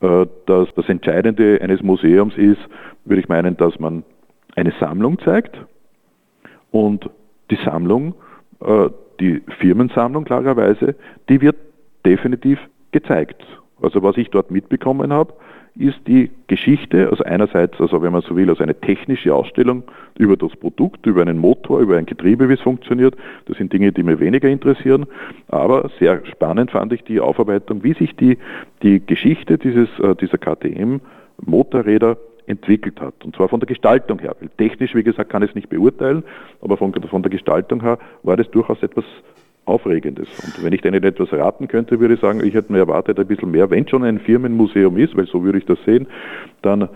uh, 0.01 0.25
dass 0.45 0.69
das 0.75 0.89
Entscheidende 0.89 1.59
eines 1.61 1.81
Museums 1.81 2.35
ist, 2.37 2.61
würde 3.05 3.21
ich 3.21 3.29
meinen, 3.29 3.57
dass 3.57 3.79
man 3.79 4.03
eine 4.55 4.73
Sammlung 4.79 5.19
zeigt 5.19 5.57
und 6.71 7.09
die 7.49 7.57
Sammlung, 7.63 8.15
uh, 8.61 8.89
die 9.19 9.41
Firmensammlung 9.59 10.23
klarerweise, 10.23 10.95
die 11.29 11.41
wird 11.41 11.55
definitiv 12.05 12.59
gezeigt. 12.91 13.45
Also 13.81 14.03
was 14.03 14.17
ich 14.17 14.29
dort 14.29 14.51
mitbekommen 14.51 15.11
habe, 15.11 15.33
ist 15.75 15.99
die 16.05 16.29
Geschichte, 16.47 17.09
also 17.09 17.23
einerseits, 17.23 17.79
also 17.79 18.01
wenn 18.01 18.11
man 18.11 18.21
so 18.21 18.35
will, 18.35 18.49
also 18.49 18.61
eine 18.61 18.79
technische 18.79 19.33
Ausstellung 19.33 19.83
über 20.17 20.35
das 20.35 20.51
Produkt, 20.57 21.05
über 21.05 21.21
einen 21.21 21.37
Motor, 21.37 21.79
über 21.79 21.97
ein 21.97 22.05
Getriebe, 22.05 22.49
wie 22.49 22.53
es 22.53 22.61
funktioniert. 22.61 23.15
Das 23.45 23.57
sind 23.57 23.71
Dinge, 23.71 23.91
die 23.91 24.03
mir 24.03 24.19
weniger 24.19 24.49
interessieren. 24.49 25.05
Aber 25.47 25.89
sehr 25.97 26.25
spannend 26.25 26.71
fand 26.71 26.91
ich 26.91 27.03
die 27.03 27.19
Aufarbeitung, 27.19 27.83
wie 27.83 27.93
sich 27.93 28.15
die, 28.15 28.37
die 28.83 29.05
Geschichte 29.05 29.57
dieses, 29.57 29.87
äh, 29.99 30.15
dieser 30.15 30.37
KTM 30.37 30.99
Motorräder 31.43 32.17
entwickelt 32.47 32.99
hat. 32.99 33.13
Und 33.23 33.35
zwar 33.35 33.47
von 33.47 33.59
der 33.59 33.67
Gestaltung 33.67 34.19
her. 34.19 34.35
Technisch, 34.57 34.93
wie 34.93 35.03
gesagt, 35.03 35.29
kann 35.29 35.43
ich 35.43 35.49
es 35.49 35.55
nicht 35.55 35.69
beurteilen, 35.69 36.23
aber 36.61 36.75
von, 36.75 36.93
von 36.93 37.21
der 37.21 37.31
Gestaltung 37.31 37.81
her 37.81 37.97
war 38.23 38.35
das 38.35 38.49
durchaus 38.51 38.83
etwas 38.83 39.05
Aufregendes. 39.65 40.27
Und 40.43 40.63
wenn 40.63 40.73
ich 40.73 40.81
denen 40.81 41.03
etwas 41.03 41.31
raten 41.31 41.67
könnte, 41.67 41.99
würde 41.99 42.15
ich 42.15 42.19
sagen, 42.19 42.41
ich 42.43 42.53
hätte 42.53 42.71
mir 42.71 42.79
erwartet 42.79 43.19
ein 43.19 43.27
bisschen 43.27 43.51
mehr. 43.51 43.69
Wenn 43.69 43.87
schon 43.87 44.03
ein 44.03 44.19
Firmenmuseum 44.19 44.97
ist, 44.97 45.15
weil 45.15 45.27
so 45.27 45.43
würde 45.43 45.59
ich 45.59 45.65
das 45.65 45.77
sehen, 45.85 46.07
dann 46.61 46.83
äh, 46.83 46.87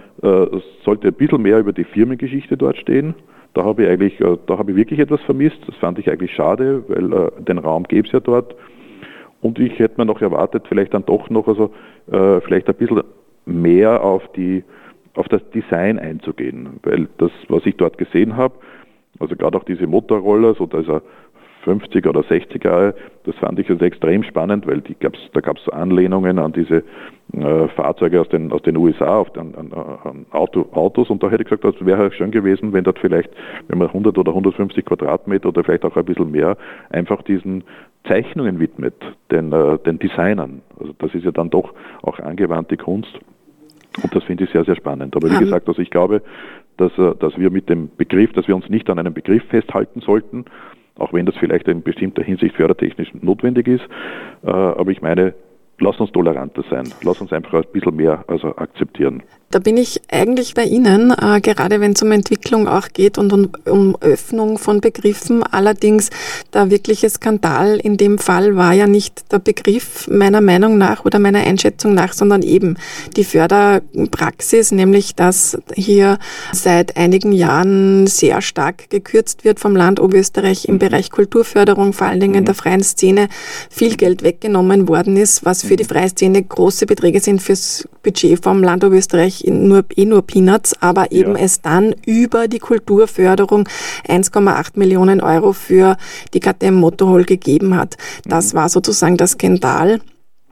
sollte 0.83 1.09
ein 1.09 1.13
bisschen 1.13 1.41
mehr 1.41 1.59
über 1.59 1.73
die 1.73 1.83
Firmengeschichte 1.83 2.57
dort 2.57 2.77
stehen. 2.77 3.13
Da 3.53 3.63
habe 3.63 3.83
ich 3.83 3.89
eigentlich, 3.89 4.19
äh, 4.19 4.37
da 4.47 4.57
habe 4.57 4.71
ich 4.71 4.77
wirklich 4.77 4.99
etwas 4.99 5.21
vermisst. 5.21 5.57
Das 5.67 5.75
fand 5.75 5.99
ich 5.99 6.09
eigentlich 6.11 6.33
schade, 6.33 6.83
weil 6.87 7.13
äh, 7.13 7.31
den 7.43 7.59
Raum 7.59 7.83
gäbe 7.83 8.07
es 8.07 8.13
ja 8.13 8.19
dort. 8.19 8.55
Und 9.41 9.59
ich 9.59 9.77
hätte 9.77 10.01
mir 10.01 10.05
noch 10.05 10.21
erwartet, 10.21 10.65
vielleicht 10.67 10.93
dann 10.95 11.05
doch 11.05 11.29
noch, 11.29 11.47
also 11.47 11.71
äh, 12.11 12.41
vielleicht 12.41 12.67
ein 12.67 12.75
bisschen 12.75 13.03
mehr 13.45 14.03
auf 14.03 14.23
die, 14.35 14.63
auf 15.13 15.27
das 15.27 15.47
Design 15.51 15.99
einzugehen, 15.99 16.79
weil 16.81 17.07
das, 17.19 17.31
was 17.47 17.63
ich 17.67 17.77
dort 17.77 17.99
gesehen 17.99 18.35
habe, 18.35 18.55
also 19.19 19.35
gerade 19.35 19.57
auch 19.57 19.63
diese 19.63 19.87
Motorroller, 19.87 20.55
so 20.55 20.65
da 20.65 20.79
ist 20.79 20.89
ein 20.89 21.01
50er 21.65 22.09
oder 22.09 22.21
60er 22.21 22.63
Jahre. 22.63 22.95
Das 23.23 23.35
fand 23.35 23.59
ich 23.59 23.69
also 23.69 23.83
extrem 23.83 24.23
spannend, 24.23 24.67
weil 24.67 24.81
gab's, 24.99 25.19
da 25.33 25.41
gab 25.41 25.57
es 25.57 25.67
Anlehnungen 25.69 26.39
an 26.39 26.53
diese 26.53 26.83
äh, 27.33 27.67
Fahrzeuge 27.69 28.21
aus 28.21 28.29
den, 28.29 28.51
aus 28.51 28.61
den 28.61 28.77
USA, 28.77 29.17
auf 29.17 29.31
den, 29.33 29.55
an, 29.55 29.73
an 29.73 30.25
Auto, 30.31 30.67
Autos. 30.71 31.09
Und 31.09 31.23
da 31.23 31.29
hätte 31.29 31.43
ich 31.43 31.49
gesagt, 31.49 31.63
das 31.63 31.85
wäre 31.85 32.11
schön 32.11 32.31
gewesen, 32.31 32.73
wenn 32.73 32.83
dort 32.83 32.99
vielleicht, 32.99 33.29
wenn 33.67 33.79
man 33.79 33.87
100 33.87 34.17
oder 34.17 34.31
150 34.31 34.85
Quadratmeter 34.85 35.49
oder 35.49 35.63
vielleicht 35.63 35.85
auch 35.85 35.95
ein 35.95 36.05
bisschen 36.05 36.31
mehr, 36.31 36.57
einfach 36.89 37.21
diesen 37.23 37.63
Zeichnungen 38.07 38.59
widmet, 38.59 38.95
den, 39.31 39.51
äh, 39.51 39.79
den 39.79 39.99
Designern. 39.99 40.61
Also 40.79 40.93
das 40.99 41.13
ist 41.15 41.25
ja 41.25 41.31
dann 41.31 41.49
doch 41.49 41.73
auch 42.03 42.19
angewandte 42.19 42.77
Kunst. 42.77 43.19
Und 44.03 44.13
das 44.13 44.23
finde 44.25 44.43
ich 44.43 44.51
sehr, 44.51 44.65
sehr 44.65 44.75
spannend. 44.75 45.15
Aber 45.15 45.31
wie 45.31 45.39
gesagt, 45.39 45.67
also 45.67 45.81
ich 45.81 45.89
glaube, 45.89 46.21
dass, 46.77 46.95
äh, 46.97 47.15
dass 47.19 47.37
wir 47.37 47.49
mit 47.49 47.69
dem 47.69 47.89
Begriff, 47.95 48.33
dass 48.33 48.47
wir 48.47 48.55
uns 48.55 48.69
nicht 48.69 48.89
an 48.89 48.99
einem 48.99 49.13
Begriff 49.13 49.43
festhalten 49.45 50.01
sollten, 50.01 50.45
auch 50.97 51.13
wenn 51.13 51.25
das 51.25 51.35
vielleicht 51.37 51.67
in 51.67 51.81
bestimmter 51.83 52.23
Hinsicht 52.23 52.55
fördertechnisch 52.55 53.13
notwendig 53.21 53.67
ist. 53.67 53.83
Äh, 54.43 54.49
aber 54.49 54.91
ich 54.91 55.01
meine, 55.01 55.33
lass 55.79 55.99
uns 55.99 56.11
toleranter 56.11 56.63
sein. 56.69 56.93
Lass 57.03 57.21
uns 57.21 57.31
einfach 57.31 57.53
ein 57.53 57.71
bisschen 57.71 57.95
mehr 57.95 58.23
also 58.27 58.55
akzeptieren. 58.55 59.23
Da 59.51 59.59
bin 59.59 59.77
ich 59.77 60.01
eigentlich 60.11 60.53
bei 60.53 60.65
Ihnen, 60.65 61.11
äh, 61.11 61.39
gerade 61.39 61.79
wenn 61.79 61.93
es 61.93 62.01
um 62.01 62.11
Entwicklung 62.11 62.67
auch 62.67 62.89
geht 62.91 63.17
und 63.17 63.31
um, 63.31 63.49
um, 63.65 63.95
Öffnung 64.01 64.57
von 64.57 64.81
Begriffen. 64.81 65.43
Allerdings 65.43 66.09
der 66.53 66.71
wirkliche 66.71 67.09
Skandal 67.09 67.77
in 67.77 67.95
dem 67.95 68.17
Fall 68.17 68.57
war 68.57 68.73
ja 68.73 68.85
nicht 68.85 69.31
der 69.31 69.39
Begriff 69.39 70.09
meiner 70.09 70.41
Meinung 70.41 70.77
nach 70.77 71.05
oder 71.05 71.19
meiner 71.19 71.39
Einschätzung 71.39 71.93
nach, 71.93 72.11
sondern 72.11 72.41
eben 72.41 72.75
die 73.15 73.23
Förderpraxis, 73.23 74.73
nämlich 74.73 75.15
dass 75.15 75.57
hier 75.73 76.17
seit 76.51 76.97
einigen 76.97 77.31
Jahren 77.31 78.07
sehr 78.07 78.41
stark 78.41 78.89
gekürzt 78.89 79.45
wird 79.45 79.61
vom 79.61 79.75
Land 79.75 80.01
Oberösterreich 80.01 80.65
im 80.65 80.79
Bereich 80.79 81.11
Kulturförderung, 81.11 81.93
vor 81.93 82.07
allen 82.07 82.19
Dingen 82.19 82.35
in 82.35 82.45
der 82.45 82.55
freien 82.55 82.83
Szene, 82.83 83.29
viel 83.69 83.95
Geld 83.95 84.23
weggenommen 84.23 84.89
worden 84.89 85.15
ist, 85.15 85.45
was 85.45 85.64
für 85.65 85.75
die 85.75 85.83
freie 85.83 86.09
Szene 86.09 86.43
große 86.43 86.85
Beträge 86.85 87.19
sind 87.19 87.41
fürs 87.41 87.87
Budget 88.03 88.43
vom 88.43 88.63
Land 88.63 88.83
Oberösterreich 88.83 89.43
nur, 89.47 89.83
eh 89.95 90.05
nur 90.05 90.21
Peanuts, 90.21 90.81
aber 90.81 91.11
eben 91.11 91.35
ja. 91.35 91.43
es 91.43 91.61
dann 91.61 91.93
über 92.05 92.47
die 92.47 92.59
Kulturförderung 92.59 93.67
1,8 94.07 94.77
Millionen 94.77 95.21
Euro 95.21 95.53
für 95.53 95.97
die 96.33 96.39
KTM 96.39 96.75
Motorhall 96.75 97.25
gegeben 97.25 97.75
hat. 97.75 97.95
Das 98.25 98.53
mhm. 98.53 98.57
war 98.57 98.69
sozusagen 98.69 99.17
der 99.17 99.27
Skandal. 99.27 99.99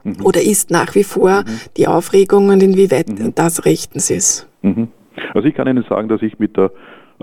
Mhm. 0.03 0.25
Oder 0.25 0.41
ist 0.41 0.69
nach 0.69 0.95
wie 0.95 1.03
vor 1.03 1.41
mhm. 1.41 1.59
die 1.77 1.87
Aufregung 1.87 2.49
und 2.49 2.61
inwieweit 2.61 3.07
mhm. 3.07 3.33
das 3.35 3.65
rechtens 3.65 4.09
ist? 4.09 4.47
Mhm. 4.61 4.89
Also 5.33 5.47
ich 5.47 5.55
kann 5.55 5.67
Ihnen 5.67 5.85
sagen, 5.87 6.09
dass 6.09 6.21
ich 6.21 6.39
mit 6.39 6.57
der 6.57 6.71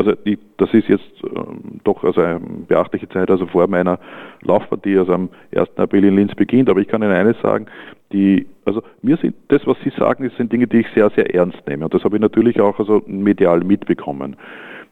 also 0.01 0.12
die, 0.24 0.38
das 0.57 0.72
ist 0.72 0.88
jetzt 0.88 1.11
ähm, 1.24 1.80
doch 1.84 2.03
also 2.03 2.20
eine 2.20 2.40
beachtliche 2.40 3.09
Zeit, 3.09 3.30
also 3.30 3.46
vor 3.46 3.66
meiner 3.68 3.98
Laufbahn, 4.42 4.80
die 4.82 4.96
also 4.96 5.12
am 5.12 5.28
1. 5.55 5.68
April 5.76 6.05
in 6.05 6.16
Linz 6.16 6.34
beginnt. 6.34 6.70
Aber 6.70 6.80
ich 6.80 6.88
kann 6.88 7.03
Ihnen 7.03 7.12
eines 7.12 7.40
sagen, 7.40 7.66
die, 8.12 8.46
also 8.64 8.82
mir 9.03 9.16
sind 9.18 9.34
das, 9.48 9.66
was 9.66 9.76
Sie 9.84 9.90
sagen, 9.90 10.24
das 10.24 10.36
sind 10.36 10.53
Dinge, 10.53 10.66
die 10.66 10.78
ich 10.78 10.86
sehr, 10.94 11.11
sehr 11.11 11.34
ernst 11.34 11.61
nehme. 11.68 11.84
Und 11.84 11.94
das 11.94 12.03
habe 12.03 12.16
ich 12.16 12.22
natürlich 12.22 12.61
auch 12.61 12.78
also 12.78 13.03
medial 13.07 13.61
mitbekommen. 13.61 14.36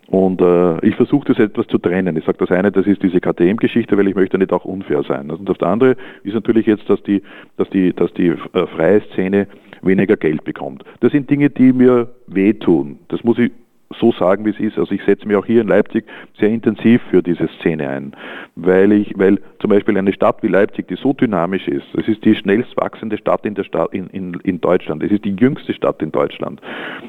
Und 0.09 0.41
äh, 0.41 0.87
ich 0.87 0.95
versuche 0.97 1.29
das 1.29 1.39
etwas 1.39 1.67
zu 1.67 1.79
trennen. 1.79 2.17
Ich 2.17 2.25
sage 2.25 2.39
das 2.39 2.51
eine, 2.51 2.71
das 2.71 2.87
ist 2.87 3.03
diese 3.03 3.21
KTM-Geschichte, 3.21 3.97
weil 3.97 4.09
ich 4.09 4.15
möchte 4.15 4.39
nicht 4.39 4.53
auch 4.53 4.65
unfair 4.65 5.03
sein. 5.03 5.31
Und 5.31 5.49
das 5.49 5.61
andere 5.61 5.97
ist 6.23 6.35
natürlich 6.35 6.67
jetzt, 6.67 6.89
dass 6.89 7.03
die, 7.03 7.23
dass 7.57 7.69
die, 7.71 7.93
dass 7.93 8.13
die 8.15 8.29
äh, 8.29 8.67
freie 8.75 9.03
Szene 9.13 9.49
weniger 9.83 10.17
Geld 10.17 10.45
bekommt. 10.45 10.83
Das 11.01 11.13
sind 11.13 11.31
Dinge, 11.31 11.51
die 11.51 11.73
mir 11.73 12.09
wehtun. 12.27 12.99
Das 13.09 13.23
muss 13.23 13.39
ich 13.39 13.53
so 13.99 14.13
sagen, 14.13 14.45
wie 14.45 14.51
es 14.51 14.61
ist. 14.61 14.79
Also 14.79 14.93
ich 14.93 15.03
setze 15.05 15.27
mich 15.27 15.37
auch 15.37 15.47
hier 15.47 15.63
in 15.63 15.69
Leipzig 15.69 16.05
sehr 16.39 16.51
intensiv 16.51 17.03
für 17.11 17.23
diese 17.23 17.49
Szene 17.59 17.89
ein, 17.89 18.13
weil 18.55 18.93
ich, 18.93 19.13
weil 19.17 19.41
zum 19.61 19.71
Beispiel 19.71 19.97
eine 19.97 20.13
Stadt 20.13 20.43
wie 20.43 20.49
Leipzig, 20.49 20.89
die 20.89 20.97
so 20.97 21.13
dynamisch 21.13 21.67
ist, 21.69 21.87
es 21.95 22.07
ist 22.07 22.25
die 22.25 22.35
schnellst 22.35 22.77
wachsende 22.77 23.17
Stadt 23.17 23.47
in 23.47 23.55
der 23.55 23.65
Stadt 23.65 23.93
in, 23.93 24.09
in, 24.09 24.35
in 24.45 24.61
Deutschland, 24.61 25.03
es 25.03 25.11
ist 25.11 25.25
die 25.25 25.35
jüngste 25.35 25.73
Stadt 25.73 26.03
in 26.03 26.13
Deutschland. 26.13 26.61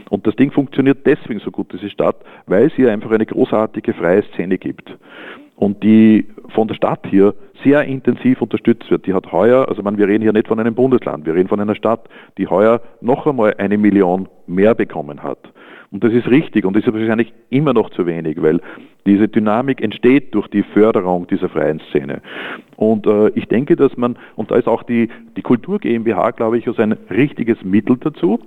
Und 0.09 0.25
das 0.25 0.35
Ding 0.35 0.51
funktioniert 0.51 1.05
deswegen 1.05 1.39
so 1.39 1.51
gut, 1.51 1.71
diese 1.73 1.89
Stadt, 1.89 2.17
weil 2.47 2.67
es 2.67 2.73
hier 2.73 2.91
einfach 2.91 3.11
eine 3.11 3.25
großartige 3.25 3.93
freie 3.93 4.23
Szene 4.33 4.57
gibt 4.57 4.95
und 5.59 5.83
die 5.83 6.25
von 6.49 6.69
der 6.69 6.75
Stadt 6.75 7.05
hier 7.09 7.35
sehr 7.63 7.83
intensiv 7.83 8.41
unterstützt 8.41 8.89
wird. 8.89 9.05
Die 9.05 9.13
hat 9.13 9.33
heuer, 9.33 9.67
also 9.67 9.83
man, 9.83 9.97
wir 9.97 10.07
reden 10.07 10.21
hier 10.21 10.31
nicht 10.31 10.47
von 10.47 10.59
einem 10.59 10.73
Bundesland, 10.73 11.25
wir 11.25 11.35
reden 11.35 11.49
von 11.49 11.59
einer 11.59 11.75
Stadt, 11.75 12.07
die 12.37 12.47
heuer 12.47 12.81
noch 13.01 13.27
einmal 13.27 13.53
eine 13.57 13.77
Million 13.77 14.29
mehr 14.47 14.73
bekommen 14.73 15.21
hat. 15.21 15.39
Und 15.91 16.03
das 16.03 16.13
ist 16.13 16.27
richtig 16.27 16.65
und 16.65 16.75
das 16.75 16.85
ist 16.85 16.93
wahrscheinlich 16.93 17.33
immer 17.49 17.73
noch 17.73 17.89
zu 17.89 18.05
wenig, 18.05 18.41
weil 18.41 18.61
diese 19.07 19.27
Dynamik 19.27 19.81
entsteht 19.81 20.35
durch 20.35 20.47
die 20.47 20.61
Förderung 20.61 21.25
dieser 21.25 21.49
freien 21.49 21.81
Szene. 21.89 22.21
Und 22.75 23.07
äh, 23.07 23.29
ich 23.29 23.47
denke, 23.47 23.75
dass 23.75 23.97
man, 23.97 24.17
und 24.35 24.51
da 24.51 24.55
ist 24.55 24.67
auch 24.67 24.83
die, 24.83 25.09
die 25.35 25.41
Kultur 25.41 25.79
GmbH, 25.79 26.31
glaube 26.31 26.59
ich, 26.59 26.67
also 26.67 26.81
ein 26.81 26.91
richtiges 27.09 27.63
Mittel 27.63 27.97
dazu, 27.97 28.39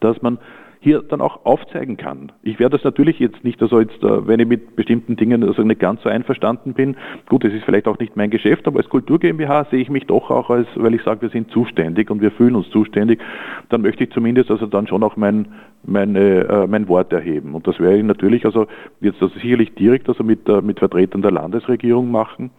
dass 0.00 0.22
man 0.22 0.38
hier 0.80 1.02
dann 1.02 1.20
auch 1.20 1.44
aufzeigen 1.44 1.96
kann. 1.96 2.32
Ich 2.42 2.58
werde 2.58 2.76
das 2.76 2.84
natürlich 2.84 3.18
jetzt 3.18 3.42
nicht, 3.44 3.60
also 3.62 3.80
jetzt, 3.80 4.02
äh, 4.02 4.26
wenn 4.26 4.40
ich 4.40 4.46
mit 4.46 4.76
bestimmten 4.76 5.16
Dingen 5.16 5.42
also 5.42 5.62
nicht 5.62 5.80
ganz 5.80 6.02
so 6.02 6.08
einverstanden 6.08 6.74
bin, 6.74 6.96
gut, 7.28 7.44
es 7.44 7.52
ist 7.52 7.64
vielleicht 7.64 7.88
auch 7.88 7.98
nicht 7.98 8.16
mein 8.16 8.30
Geschäft, 8.30 8.66
aber 8.66 8.78
als 8.78 8.88
Kultur 8.88 9.18
GmbH 9.18 9.66
sehe 9.70 9.80
ich 9.80 9.90
mich 9.90 10.06
doch 10.06 10.30
auch 10.30 10.50
als, 10.50 10.68
weil 10.76 10.94
ich 10.94 11.02
sage, 11.02 11.22
wir 11.22 11.30
sind 11.30 11.50
zuständig 11.50 12.10
und 12.10 12.20
wir 12.20 12.30
fühlen 12.30 12.54
uns 12.54 12.70
zuständig, 12.70 13.20
dann 13.68 13.82
möchte 13.82 14.04
ich 14.04 14.10
zumindest 14.10 14.50
also 14.50 14.66
dann 14.66 14.86
schon 14.86 15.02
auch 15.02 15.16
mein, 15.16 15.48
meine, 15.84 16.48
äh, 16.48 16.66
mein 16.66 16.88
Wort 16.88 17.12
erheben. 17.12 17.54
Und 17.54 17.66
das 17.66 17.78
werde 17.80 17.98
ich 17.98 18.04
natürlich 18.04 18.44
also 18.44 18.66
jetzt 19.00 19.20
also 19.22 19.34
sicherlich 19.38 19.74
direkt 19.74 20.08
also 20.08 20.22
mit, 20.22 20.48
äh, 20.48 20.62
mit 20.62 20.78
Vertretern 20.78 21.22
der 21.22 21.32
Landesregierung 21.32 22.10
machen. 22.10 22.50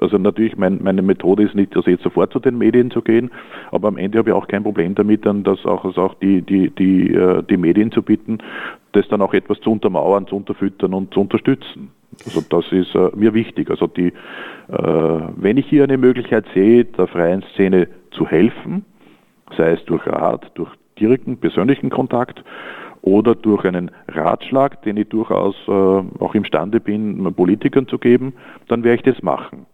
Also 0.00 0.18
natürlich, 0.18 0.56
mein, 0.56 0.80
meine 0.82 1.02
Methode 1.02 1.44
ist 1.44 1.54
nicht, 1.54 1.76
also 1.76 1.90
jetzt 1.90 2.02
sofort 2.02 2.32
zu 2.32 2.40
den 2.40 2.58
Medien 2.58 2.90
zu 2.90 3.02
gehen, 3.02 3.30
aber 3.70 3.88
am 3.88 3.98
Ende 3.98 4.18
habe 4.18 4.30
ich 4.30 4.34
auch 4.34 4.48
kein 4.48 4.62
Problem 4.62 4.94
damit, 4.94 5.26
dann 5.26 5.44
das 5.44 5.64
auch, 5.64 5.84
also 5.84 6.02
auch 6.02 6.14
die, 6.14 6.42
die, 6.42 6.70
die, 6.70 7.12
äh, 7.12 7.42
die 7.42 7.56
Medien 7.56 7.92
zu 7.92 8.02
bitten, 8.02 8.38
das 8.92 9.06
dann 9.08 9.22
auch 9.22 9.34
etwas 9.34 9.60
zu 9.60 9.70
untermauern, 9.70 10.26
zu 10.26 10.36
unterfüttern 10.36 10.94
und 10.94 11.12
zu 11.12 11.20
unterstützen. 11.20 11.90
Also 12.24 12.42
das 12.48 12.70
ist 12.72 12.94
äh, 12.94 13.10
mir 13.16 13.34
wichtig. 13.34 13.70
Also 13.70 13.86
die, 13.86 14.08
äh, 14.08 14.12
wenn 15.36 15.56
ich 15.56 15.66
hier 15.66 15.84
eine 15.84 15.98
Möglichkeit 15.98 16.44
sehe, 16.54 16.84
der 16.84 17.06
freien 17.06 17.42
Szene 17.54 17.88
zu 18.10 18.26
helfen, 18.26 18.84
sei 19.56 19.72
es 19.72 19.84
durch 19.86 20.06
Rat, 20.06 20.50
durch 20.54 20.70
direkten 20.98 21.38
persönlichen 21.38 21.90
Kontakt 21.90 22.44
oder 23.00 23.34
durch 23.34 23.64
einen 23.64 23.90
Ratschlag, 24.08 24.82
den 24.82 24.96
ich 24.96 25.08
durchaus 25.08 25.56
äh, 25.66 25.70
auch 25.70 26.34
imstande 26.34 26.80
bin, 26.80 27.34
Politikern 27.34 27.88
zu 27.88 27.98
geben, 27.98 28.34
dann 28.68 28.84
werde 28.84 28.96
ich 28.96 29.14
das 29.14 29.22
machen. 29.22 29.66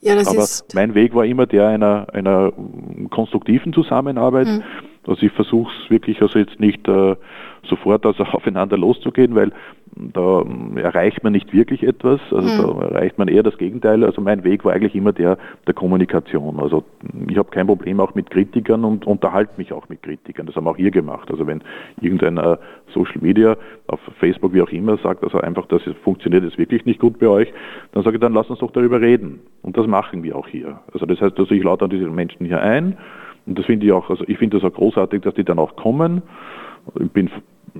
Ja, 0.00 0.14
das 0.14 0.28
Aber 0.28 0.46
mein 0.74 0.94
Weg 0.94 1.14
war 1.14 1.24
immer 1.24 1.46
der 1.46 1.68
einer, 1.68 2.06
einer 2.12 2.52
konstruktiven 3.10 3.72
Zusammenarbeit. 3.72 4.46
Mhm. 4.46 4.62
Also 5.08 5.24
ich 5.24 5.32
versuche 5.32 5.72
es 5.82 5.90
wirklich 5.90 6.20
also 6.20 6.38
jetzt 6.38 6.60
nicht 6.60 6.86
äh, 6.86 7.16
sofort 7.64 8.04
also 8.04 8.24
aufeinander 8.32 8.76
loszugehen, 8.76 9.34
weil 9.34 9.52
da 9.96 10.44
erreicht 10.76 11.24
man 11.24 11.32
nicht 11.32 11.52
wirklich 11.52 11.82
etwas, 11.82 12.20
also 12.30 12.46
mhm. 12.46 12.80
da 12.80 12.86
erreicht 12.86 13.18
man 13.18 13.26
eher 13.26 13.42
das 13.42 13.58
Gegenteil. 13.58 14.04
Also 14.04 14.20
mein 14.20 14.44
Weg 14.44 14.64
war 14.64 14.72
eigentlich 14.72 14.94
immer 14.94 15.12
der 15.12 15.38
der 15.66 15.74
Kommunikation. 15.74 16.60
Also 16.60 16.84
ich 17.28 17.36
habe 17.36 17.50
kein 17.50 17.66
Problem 17.66 17.98
auch 17.98 18.14
mit 18.14 18.30
Kritikern 18.30 18.84
und 18.84 19.06
unterhalte 19.06 19.54
mich 19.56 19.72
auch 19.72 19.88
mit 19.88 20.02
Kritikern. 20.02 20.46
Das 20.46 20.54
haben 20.56 20.66
wir 20.66 20.70
auch 20.70 20.76
hier 20.76 20.90
gemacht. 20.90 21.30
Also 21.30 21.46
wenn 21.46 21.62
irgendein 22.00 22.36
äh, 22.36 22.56
Social 22.92 23.20
Media 23.20 23.56
auf 23.86 24.00
Facebook 24.20 24.52
wie 24.52 24.62
auch 24.62 24.70
immer 24.70 24.98
sagt, 24.98 25.24
also 25.24 25.40
einfach, 25.40 25.66
das 25.66 25.82
funktioniert 26.04 26.44
jetzt 26.44 26.58
wirklich 26.58 26.84
nicht 26.84 27.00
gut 27.00 27.18
bei 27.18 27.28
euch, 27.28 27.52
dann 27.92 28.04
sage 28.04 28.16
ich, 28.16 28.20
dann 28.20 28.34
lass 28.34 28.50
uns 28.50 28.60
doch 28.60 28.70
darüber 28.70 29.00
reden. 29.00 29.40
Und 29.62 29.76
das 29.76 29.86
machen 29.86 30.22
wir 30.22 30.36
auch 30.36 30.46
hier. 30.46 30.80
Also 30.92 31.06
das 31.06 31.20
heißt, 31.20 31.38
also 31.38 31.52
ich 31.54 31.64
lade 31.64 31.78
dann 31.78 31.90
diese 31.90 32.08
Menschen 32.08 32.46
hier 32.46 32.60
ein 32.60 32.96
und 33.48 33.58
das 33.58 33.64
finde 33.64 33.86
ich 33.86 33.92
auch, 33.92 34.10
also 34.10 34.24
ich 34.28 34.38
finde 34.38 34.60
das 34.60 34.70
auch 34.70 34.74
großartig, 34.74 35.22
dass 35.22 35.34
die 35.34 35.44
dann 35.44 35.58
auch 35.58 35.74
kommen. 35.74 36.22
Ich 37.00 37.10
bin 37.10 37.30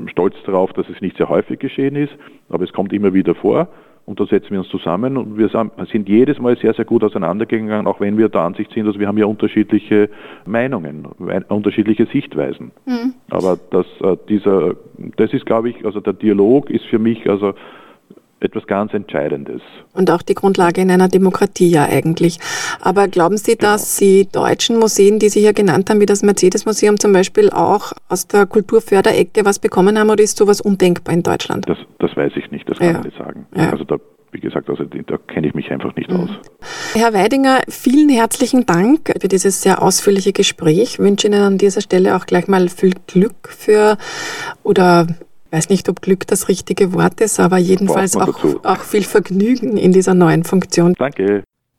stolz 0.07 0.35
darauf, 0.47 0.73
dass 0.73 0.89
es 0.89 1.01
nicht 1.01 1.17
sehr 1.19 1.29
häufig 1.29 1.59
geschehen 1.59 1.95
ist, 1.95 2.13
aber 2.49 2.65
es 2.65 2.73
kommt 2.73 2.93
immer 2.93 3.13
wieder 3.13 3.35
vor. 3.35 3.69
Und 4.07 4.19
da 4.19 4.25
setzen 4.25 4.53
wir 4.53 4.61
uns 4.61 4.69
zusammen 4.69 5.19
und 5.19 5.37
wir 5.37 5.51
sind 5.93 6.09
jedes 6.09 6.39
Mal 6.39 6.57
sehr, 6.57 6.73
sehr 6.73 6.87
gut 6.87 7.05
auseinandergegangen, 7.05 7.87
auch 7.87 8.01
wenn 8.01 8.17
wir 8.17 8.31
der 8.31 8.41
Ansicht 8.41 8.73
sind, 8.73 8.87
dass 8.87 8.99
wir 8.99 9.07
haben 9.07 9.19
ja 9.19 9.27
unterschiedliche 9.27 10.09
Meinungen, 10.47 11.07
unterschiedliche 11.49 12.07
Sichtweisen. 12.07 12.71
Mhm. 12.87 13.13
Aber 13.29 13.59
das, 13.71 13.85
äh, 14.01 14.17
dieser, 14.27 14.77
das 15.17 15.35
ist, 15.35 15.45
glaube 15.45 15.69
ich, 15.69 15.85
also 15.85 16.01
der 16.01 16.15
Dialog 16.15 16.71
ist 16.71 16.87
für 16.87 16.99
mich 16.99 17.29
also 17.29 17.53
etwas 18.41 18.67
ganz 18.67 18.95
Entscheidendes. 18.95 19.61
Und 19.93 20.11
auch 20.11 20.23
die 20.23 20.35
Grundlage 20.35 20.81
in 20.81 20.91
einer 20.91 21.09
Demokratie 21.09 21.71
ja 21.71 21.85
eigentlich. 21.85 22.39
Aber 22.81 23.09
glauben 23.09 23.37
Sie, 23.37 23.57
genau. 23.57 23.73
dass 23.73 23.97
die 23.97 24.29
deutschen 24.31 24.79
Museen, 24.79 25.19
die 25.19 25.29
Sie 25.29 25.41
hier 25.41 25.53
genannt 25.53 25.91
haben, 25.91 26.01
wie 26.01 26.07
das 26.07 26.23
Mercedes-Museum 26.23 26.99
zum 26.99 27.13
Beispiel, 27.13 27.51
auch 27.51 27.93
aus 28.09 28.27
der 28.29 28.47
Kulturförderecke 28.47 29.45
was 29.45 29.59
bekommen 29.59 29.99
haben 29.99 30.11
oder 30.11 30.23
ist 30.23 30.37
sowas 30.37 30.61
undenkbar 30.61 31.15
in 31.15 31.23
Deutschland? 31.23 31.69
Das, 31.69 31.79
das 31.99 32.17
weiß 32.17 32.33
ich 32.37 32.51
nicht, 32.51 32.69
das 32.69 32.79
kann 32.79 32.89
ja. 32.89 32.99
ich 32.99 33.05
nicht 33.07 33.19
sagen. 33.19 33.47
Ja. 33.55 33.71
Also 33.71 33.85
da 33.85 33.97
wie 34.31 34.41
gesagt, 34.41 34.69
also 34.69 34.85
da 34.85 35.17
kenne 35.17 35.47
ich 35.47 35.55
mich 35.55 35.71
einfach 35.71 35.95
nicht 35.97 36.11
mhm. 36.11 36.21
aus. 36.21 36.31
Herr 36.95 37.15
Weidinger, 37.15 37.61
vielen 37.69 38.09
herzlichen 38.09 38.67
Dank 38.67 39.13
für 39.21 39.29
dieses 39.29 39.63
sehr 39.63 39.83
ausführliche 39.83 40.33
Gespräch. 40.33 40.83
Ich 40.83 40.99
wünsche 40.99 41.29
Ihnen 41.29 41.43
an 41.43 41.59
dieser 41.59 41.81
Stelle 41.81 42.17
auch 42.17 42.27
gleich 42.27 42.47
mal 42.47 42.69
viel 42.69 42.93
Glück 43.07 43.49
für 43.49 43.97
oder 44.63 45.07
weiß 45.51 45.69
nicht, 45.69 45.89
ob 45.89 46.03
Glück 46.03 46.27
das 46.27 46.49
richtige 46.49 46.93
Wort 46.93 47.21
ist, 47.21 47.41
aber 47.41 47.59
jedenfalls 47.59 48.17
auch, 48.17 48.65
auch 48.65 48.81
viel 48.83 49.05
Vergnügen 49.05 49.77
in 49.77 49.93
dieser 49.93 50.15
neuen 50.15 50.45
Funktion. 50.45 50.95
Danke. 50.99 51.45